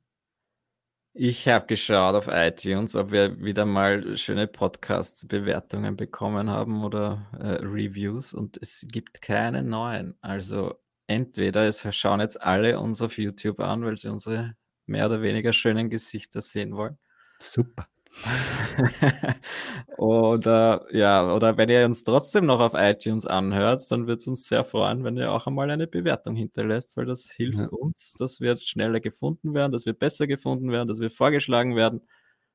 Ich 1.15 1.49
habe 1.49 1.67
geschaut 1.67 2.15
auf 2.15 2.29
iTunes, 2.31 2.95
ob 2.95 3.11
wir 3.11 3.41
wieder 3.41 3.67
mal 3.67 4.17
schöne 4.17 4.47
Podcast-Bewertungen 4.47 5.97
bekommen 5.97 6.49
haben 6.49 6.85
oder 6.85 7.27
äh, 7.41 7.65
Reviews 7.67 8.33
und 8.33 8.57
es 8.63 8.87
gibt 8.89 9.21
keine 9.21 9.65
neuen. 9.65 10.15
Also 10.21 10.81
entweder 11.09 11.67
es 11.67 11.85
schauen 11.97 12.21
jetzt 12.21 12.41
alle 12.41 12.79
uns 12.79 13.03
auf 13.03 13.19
YouTube 13.19 13.59
an, 13.59 13.85
weil 13.85 13.97
sie 13.97 14.11
unsere 14.11 14.55
mehr 14.87 15.07
oder 15.07 15.23
weniger 15.23 15.53
schönen 15.53 15.91
Gesichter 15.91 16.41
sehen 16.41 16.77
wollen. 16.77 16.99
Super. 17.41 17.89
oder 19.99 20.87
ja, 20.91 21.33
oder 21.35 21.57
wenn 21.57 21.69
ihr 21.69 21.85
uns 21.85 22.03
trotzdem 22.03 22.47
noch 22.47 22.61
auf 22.61 22.73
iTunes 22.75 23.27
anhört, 23.27 23.91
dann 23.91 24.07
wird 24.07 24.21
es 24.21 24.27
uns 24.27 24.47
sehr 24.47 24.65
freuen, 24.65 25.05
wenn 25.05 25.17
ihr 25.17 25.31
auch 25.31 25.47
einmal 25.47 25.71
eine 25.71 25.87
Bewertung 25.87 26.35
hinterlässt, 26.35 26.97
weil 26.97 27.07
das 27.07 27.31
hilft 27.31 27.59
ja. 27.59 27.69
uns, 27.69 28.15
dass 28.15 28.41
wir 28.41 28.57
schneller 28.59 29.01
gefunden 29.01 29.55
werden, 29.55 29.73
dass 29.73 29.87
wir 29.87 29.93
besser 29.93 30.27
gefunden 30.27 30.71
werden, 30.71 30.89
dass 30.89 31.01
wir 31.01 31.11
vorgeschlagen 31.11 31.77
werden. 31.77 32.07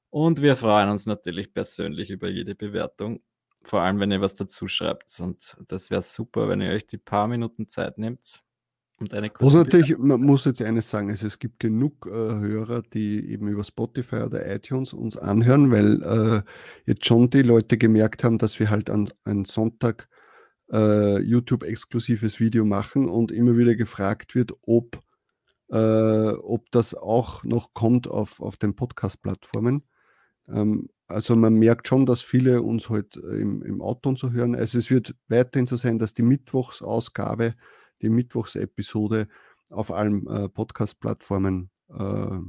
Und 0.09 0.41
wir 0.41 0.55
freuen 0.57 0.89
uns 0.89 1.05
natürlich 1.05 1.53
persönlich 1.53 2.09
über 2.09 2.29
jede 2.29 2.55
Bewertung, 2.55 3.21
vor 3.63 3.81
allem 3.81 3.99
wenn 3.99 4.11
ihr 4.11 4.21
was 4.21 4.35
dazu 4.35 4.67
schreibt. 4.67 5.19
Und 5.21 5.57
das 5.67 5.89
wäre 5.89 6.01
super, 6.01 6.49
wenn 6.49 6.61
ihr 6.61 6.71
euch 6.71 6.85
die 6.85 6.97
paar 6.97 7.27
Minuten 7.27 7.69
Zeit 7.69 7.97
nehmt, 7.97 8.41
und 9.01 9.13
eine 9.13 9.29
kurze 9.29 9.57
natürlich, 9.57 9.97
man 9.97 10.21
muss 10.21 10.45
jetzt 10.45 10.61
eines 10.61 10.89
sagen, 10.89 11.09
also 11.09 11.27
es 11.27 11.39
gibt 11.39 11.59
genug 11.59 12.05
äh, 12.05 12.11
Hörer, 12.11 12.81
die 12.81 13.31
eben 13.31 13.47
über 13.47 13.63
Spotify 13.63 14.17
oder 14.17 14.47
iTunes 14.53 14.93
uns 14.93 15.17
anhören, 15.17 15.71
weil 15.71 16.03
äh, 16.03 16.41
jetzt 16.85 17.05
schon 17.05 17.29
die 17.29 17.41
Leute 17.41 17.77
gemerkt 17.77 18.23
haben, 18.23 18.37
dass 18.37 18.59
wir 18.59 18.69
halt 18.69 18.89
an, 18.89 19.09
an 19.23 19.45
Sonntag 19.45 20.07
äh, 20.71 21.19
YouTube-exklusives 21.19 22.39
Video 22.39 22.63
machen 22.63 23.09
und 23.09 23.31
immer 23.31 23.57
wieder 23.57 23.75
gefragt 23.75 24.35
wird, 24.35 24.53
ob 24.61 25.01
äh, 25.71 26.31
ob 26.33 26.69
das 26.71 26.93
auch 26.93 27.43
noch 27.43 27.73
kommt 27.73 28.07
auf, 28.07 28.41
auf 28.41 28.57
den 28.57 28.75
Podcast-Plattformen. 28.75 29.83
Ähm, 30.47 30.89
also 31.07 31.35
man 31.35 31.55
merkt 31.55 31.87
schon, 31.87 32.05
dass 32.05 32.21
viele 32.21 32.61
uns 32.61 32.89
heute 32.89 33.21
halt 33.21 33.39
im, 33.39 33.63
im 33.63 33.81
Auto 33.81 34.09
und 34.09 34.19
so 34.19 34.31
hören. 34.31 34.55
Also 34.55 34.77
es 34.77 34.89
wird 34.89 35.15
weiterhin 35.27 35.67
so 35.67 35.77
sein, 35.77 35.99
dass 35.99 36.13
die 36.13 36.23
Mittwochsausgabe, 36.23 37.53
die 38.01 38.09
Mittwochsepisode 38.09 39.27
auf 39.69 39.91
allen 39.91 40.27
äh, 40.27 40.49
Podcast-Plattformen 40.49 41.69
äh, 41.89 42.39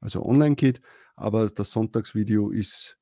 also 0.00 0.24
online 0.24 0.54
geht, 0.54 0.80
aber 1.16 1.48
das 1.50 1.70
Sonntagsvideo 1.70 2.50
ist 2.50 2.98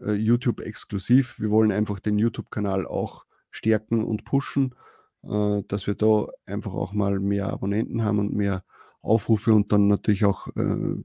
äh, 0.00 0.12
YouTube 0.12 0.60
exklusiv. 0.60 1.38
Wir 1.38 1.50
wollen 1.50 1.72
einfach 1.72 2.00
den 2.00 2.18
YouTube-Kanal 2.18 2.86
auch 2.86 3.24
stärken 3.50 4.04
und 4.04 4.24
pushen, 4.24 4.74
äh, 5.22 5.62
dass 5.68 5.86
wir 5.86 5.94
da 5.94 6.26
einfach 6.46 6.72
auch 6.72 6.92
mal 6.92 7.20
mehr 7.20 7.50
Abonnenten 7.50 8.02
haben 8.02 8.18
und 8.18 8.34
mehr 8.34 8.64
Aufrufe 9.02 9.54
und 9.54 9.72
dann 9.72 9.88
natürlich 9.88 10.24
auch 10.24 10.48
äh, 10.56 11.02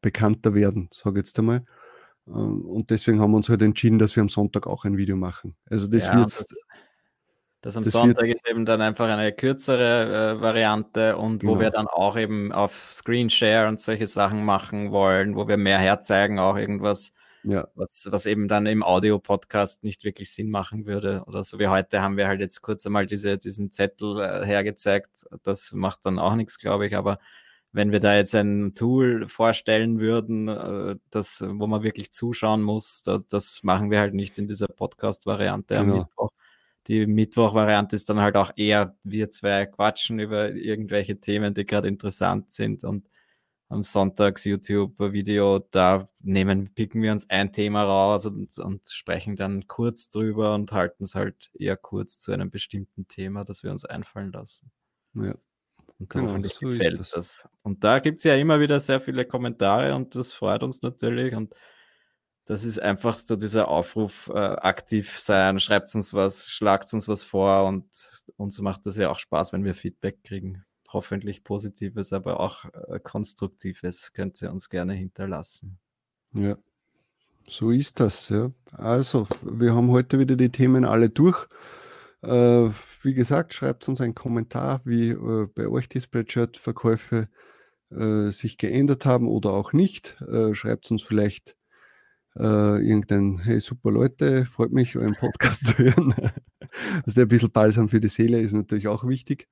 bekannter 0.00 0.54
werden, 0.54 0.88
sage 0.92 1.20
ich 1.20 1.26
jetzt 1.26 1.38
einmal. 1.38 1.64
Ähm, 2.26 2.62
und 2.62 2.90
deswegen 2.90 3.20
haben 3.20 3.32
wir 3.32 3.36
uns 3.38 3.48
halt 3.48 3.62
entschieden, 3.62 3.98
dass 3.98 4.16
wir 4.16 4.22
am 4.22 4.28
Sonntag 4.28 4.66
auch 4.66 4.84
ein 4.84 4.96
Video 4.96 5.16
machen. 5.16 5.56
Also 5.66 5.86
das 5.86 6.06
ja, 6.06 6.16
wird. 6.16 6.44
Das, 7.60 7.76
am 7.76 7.84
das 7.84 7.92
Sonntag 7.92 8.28
ist 8.28 8.48
eben 8.48 8.64
dann 8.64 8.80
einfach 8.80 9.08
eine 9.08 9.32
kürzere 9.32 10.36
äh, 10.36 10.40
Variante 10.40 11.16
und 11.16 11.40
genau. 11.40 11.54
wo 11.54 11.60
wir 11.60 11.70
dann 11.70 11.88
auch 11.88 12.16
eben 12.16 12.52
auf 12.52 12.92
Screenshare 12.92 13.66
und 13.66 13.80
solche 13.80 14.06
Sachen 14.06 14.44
machen 14.44 14.92
wollen, 14.92 15.34
wo 15.34 15.48
wir 15.48 15.56
mehr 15.56 15.78
herzeigen, 15.78 16.38
auch 16.38 16.56
irgendwas, 16.56 17.12
ja. 17.42 17.66
was, 17.74 18.06
was 18.10 18.26
eben 18.26 18.46
dann 18.46 18.66
im 18.66 18.84
Audio-Podcast 18.84 19.82
nicht 19.82 20.04
wirklich 20.04 20.32
Sinn 20.32 20.50
machen 20.50 20.86
würde. 20.86 21.24
Oder 21.26 21.42
so 21.42 21.58
wie 21.58 21.66
heute 21.66 22.00
haben 22.00 22.16
wir 22.16 22.28
halt 22.28 22.40
jetzt 22.40 22.62
kurz 22.62 22.86
einmal 22.86 23.06
diese, 23.06 23.38
diesen 23.38 23.72
Zettel 23.72 24.20
äh, 24.20 24.46
hergezeigt. 24.46 25.26
Das 25.42 25.72
macht 25.72 26.06
dann 26.06 26.20
auch 26.20 26.36
nichts, 26.36 26.60
glaube 26.60 26.86
ich, 26.86 26.94
aber 26.94 27.18
wenn 27.72 27.90
wir 27.92 28.00
da 28.00 28.14
jetzt 28.14 28.34
ein 28.34 28.74
Tool 28.76 29.28
vorstellen 29.28 29.98
würden, 29.98 30.46
äh, 30.46 30.96
das, 31.10 31.44
wo 31.46 31.66
man 31.66 31.82
wirklich 31.82 32.12
zuschauen 32.12 32.62
muss, 32.62 33.02
da, 33.02 33.18
das 33.28 33.64
machen 33.64 33.90
wir 33.90 33.98
halt 33.98 34.14
nicht 34.14 34.38
in 34.38 34.46
dieser 34.46 34.68
Podcast-Variante 34.68 35.74
genau. 35.74 35.92
am 35.92 35.98
Mittwoch. 35.98 36.30
Die 36.88 37.06
Mittwoch-Variante 37.06 37.94
ist 37.94 38.08
dann 38.08 38.20
halt 38.20 38.36
auch 38.36 38.50
eher, 38.56 38.96
wir 39.04 39.30
zwei 39.30 39.66
quatschen 39.66 40.18
über 40.18 40.52
irgendwelche 40.52 41.20
Themen, 41.20 41.54
die 41.54 41.66
gerade 41.66 41.86
interessant 41.86 42.52
sind 42.52 42.82
und 42.82 43.08
am 43.68 43.82
Sonntags 43.82 44.44
YouTube-Video, 44.44 45.58
da 45.70 46.06
nehmen, 46.20 46.72
picken 46.74 47.02
wir 47.02 47.12
uns 47.12 47.28
ein 47.28 47.52
Thema 47.52 47.84
raus 47.84 48.24
und, 48.24 48.58
und 48.58 48.88
sprechen 48.88 49.36
dann 49.36 49.66
kurz 49.68 50.08
drüber 50.08 50.54
und 50.54 50.72
halten 50.72 51.04
es 51.04 51.14
halt 51.14 51.50
eher 51.52 51.76
kurz 51.76 52.18
zu 52.18 52.32
einem 52.32 52.50
bestimmten 52.50 53.06
Thema, 53.08 53.44
das 53.44 53.62
wir 53.62 53.70
uns 53.70 53.84
einfallen 53.84 54.32
lassen. 54.32 54.70
Ja. 55.14 55.34
Und 55.98 56.10
genau, 56.10 56.28
hoffentlich 56.28 56.54
so 56.54 56.68
gefällt 56.68 56.98
das. 56.98 57.10
das. 57.10 57.48
Und 57.62 57.84
da 57.84 57.98
gibt 57.98 58.18
es 58.18 58.24
ja 58.24 58.36
immer 58.36 58.60
wieder 58.60 58.80
sehr 58.80 59.00
viele 59.00 59.26
Kommentare 59.26 59.94
und 59.94 60.14
das 60.14 60.32
freut 60.32 60.62
uns 60.62 60.80
natürlich. 60.80 61.34
Und 61.34 61.54
das 62.48 62.64
ist 62.64 62.80
einfach 62.80 63.14
so 63.14 63.36
dieser 63.36 63.68
Aufruf, 63.68 64.30
äh, 64.32 64.38
aktiv 64.38 65.18
sein, 65.20 65.60
schreibt 65.60 65.94
uns 65.94 66.14
was, 66.14 66.48
schlagt 66.48 66.90
uns 66.94 67.06
was 67.06 67.22
vor 67.22 67.66
und 67.66 67.84
uns 68.38 68.58
macht 68.62 68.86
das 68.86 68.96
ja 68.96 69.10
auch 69.10 69.18
Spaß, 69.18 69.52
wenn 69.52 69.64
wir 69.64 69.74
Feedback 69.74 70.24
kriegen. 70.24 70.64
Hoffentlich 70.90 71.44
positives, 71.44 72.14
aber 72.14 72.40
auch 72.40 72.64
äh, 72.88 73.00
konstruktives 73.00 74.14
könnt 74.14 74.40
ihr 74.40 74.50
uns 74.50 74.70
gerne 74.70 74.94
hinterlassen. 74.94 75.78
Ja, 76.32 76.56
so 77.46 77.70
ist 77.70 78.00
das. 78.00 78.30
Ja. 78.30 78.50
Also, 78.72 79.26
wir 79.42 79.74
haben 79.74 79.90
heute 79.90 80.18
wieder 80.18 80.36
die 80.36 80.48
Themen 80.48 80.86
alle 80.86 81.10
durch. 81.10 81.46
Äh, 82.22 82.70
wie 83.02 83.12
gesagt, 83.12 83.52
schreibt 83.52 83.86
uns 83.90 84.00
einen 84.00 84.14
Kommentar, 84.14 84.80
wie 84.86 85.10
äh, 85.10 85.46
bei 85.54 85.68
euch 85.68 85.90
die 85.90 86.00
Spreadshirt-Verkäufe 86.00 87.28
äh, 87.90 88.30
sich 88.30 88.56
geändert 88.56 89.04
haben 89.04 89.28
oder 89.28 89.52
auch 89.52 89.74
nicht. 89.74 90.18
Äh, 90.22 90.54
schreibt 90.54 90.90
uns 90.90 91.02
vielleicht 91.02 91.58
äh, 92.38 92.78
irgendein, 92.78 93.38
hey 93.38 93.58
super 93.60 93.90
Leute, 93.90 94.46
freut 94.46 94.72
mich, 94.72 94.96
euren 94.96 95.14
Podcast 95.14 95.66
zu 95.66 95.78
hören. 95.78 96.14
also 97.04 97.20
ein 97.20 97.28
bisschen 97.28 97.50
Balsam 97.50 97.88
für 97.88 98.00
die 98.00 98.08
Seele 98.08 98.40
ist 98.40 98.52
natürlich 98.52 98.88
auch 98.88 99.06
wichtig. 99.06 99.48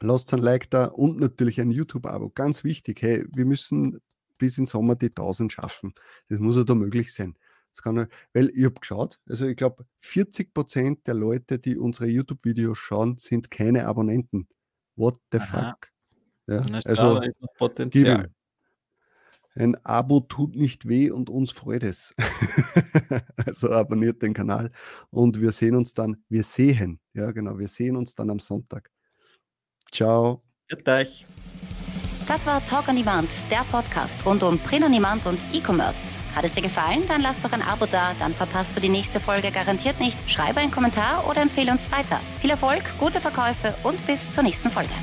Lasst 0.00 0.32
ein 0.34 0.40
Like 0.40 0.68
da 0.70 0.86
und 0.86 1.20
natürlich 1.20 1.60
ein 1.60 1.70
YouTube-Abo. 1.70 2.30
Ganz 2.30 2.64
wichtig, 2.64 3.00
hey, 3.02 3.24
wir 3.32 3.44
müssen 3.44 4.00
bis 4.38 4.58
in 4.58 4.66
Sommer 4.66 4.96
die 4.96 5.10
1000 5.10 5.52
schaffen. 5.52 5.94
Das 6.28 6.40
muss 6.40 6.56
ja 6.56 6.64
da 6.64 6.74
möglich 6.74 7.14
sein. 7.14 7.36
Das 7.72 7.82
kann, 7.82 8.06
weil 8.32 8.50
ich 8.50 8.64
habe 8.64 8.74
geschaut, 8.74 9.18
also 9.28 9.46
ich 9.46 9.56
glaube, 9.56 9.84
40 10.00 10.54
Prozent 10.54 11.06
der 11.06 11.14
Leute, 11.14 11.58
die 11.58 11.76
unsere 11.76 12.06
YouTube-Videos 12.06 12.78
schauen, 12.78 13.18
sind 13.18 13.50
keine 13.50 13.86
Abonnenten. 13.86 14.48
What 14.96 15.18
the 15.32 15.38
Aha. 15.38 15.70
fuck? 15.70 15.90
Ja, 16.46 16.64
also, 16.84 17.20
ist 17.20 17.40
noch 17.40 17.54
Potenzial. 17.56 18.30
Ein 19.56 19.76
Abo 19.84 20.20
tut 20.20 20.56
nicht 20.56 20.88
weh 20.88 21.10
und 21.10 21.30
uns 21.30 21.52
freut 21.52 21.84
es. 21.84 22.14
also 23.46 23.70
abonniert 23.70 24.20
den 24.22 24.34
Kanal 24.34 24.72
und 25.10 25.40
wir 25.40 25.52
sehen 25.52 25.76
uns 25.76 25.94
dann, 25.94 26.24
wir 26.28 26.42
sehen, 26.42 27.00
ja 27.12 27.30
genau, 27.30 27.58
wir 27.58 27.68
sehen 27.68 27.96
uns 27.96 28.14
dann 28.14 28.30
am 28.30 28.40
Sonntag. 28.40 28.90
Ciao. 29.92 30.42
Gut 30.68 30.88
euch. 30.88 31.26
Das 32.26 32.46
war 32.46 32.64
Talk 32.64 32.88
on 32.88 32.96
Demand, 32.96 33.28
der 33.50 33.64
Podcast 33.70 34.24
rund 34.24 34.42
um 34.42 34.58
Print 34.58 34.84
on 34.84 34.92
Demand 34.92 35.26
und 35.26 35.38
E-Commerce. 35.52 36.00
Hat 36.34 36.44
es 36.44 36.54
dir 36.54 36.62
gefallen? 36.62 37.02
Dann 37.06 37.20
lass 37.20 37.38
doch 37.38 37.52
ein 37.52 37.62
Abo 37.62 37.86
da, 37.86 38.12
dann 38.18 38.32
verpasst 38.32 38.74
du 38.74 38.80
die 38.80 38.88
nächste 38.88 39.20
Folge 39.20 39.52
garantiert 39.52 40.00
nicht. 40.00 40.18
Schreibe 40.28 40.60
einen 40.60 40.72
Kommentar 40.72 41.28
oder 41.28 41.42
empfehle 41.42 41.70
uns 41.70 41.92
weiter. 41.92 42.18
Viel 42.40 42.50
Erfolg, 42.50 42.82
gute 42.98 43.20
Verkäufe 43.20 43.74
und 43.82 44.04
bis 44.06 44.32
zur 44.32 44.42
nächsten 44.42 44.70
Folge. 44.70 44.94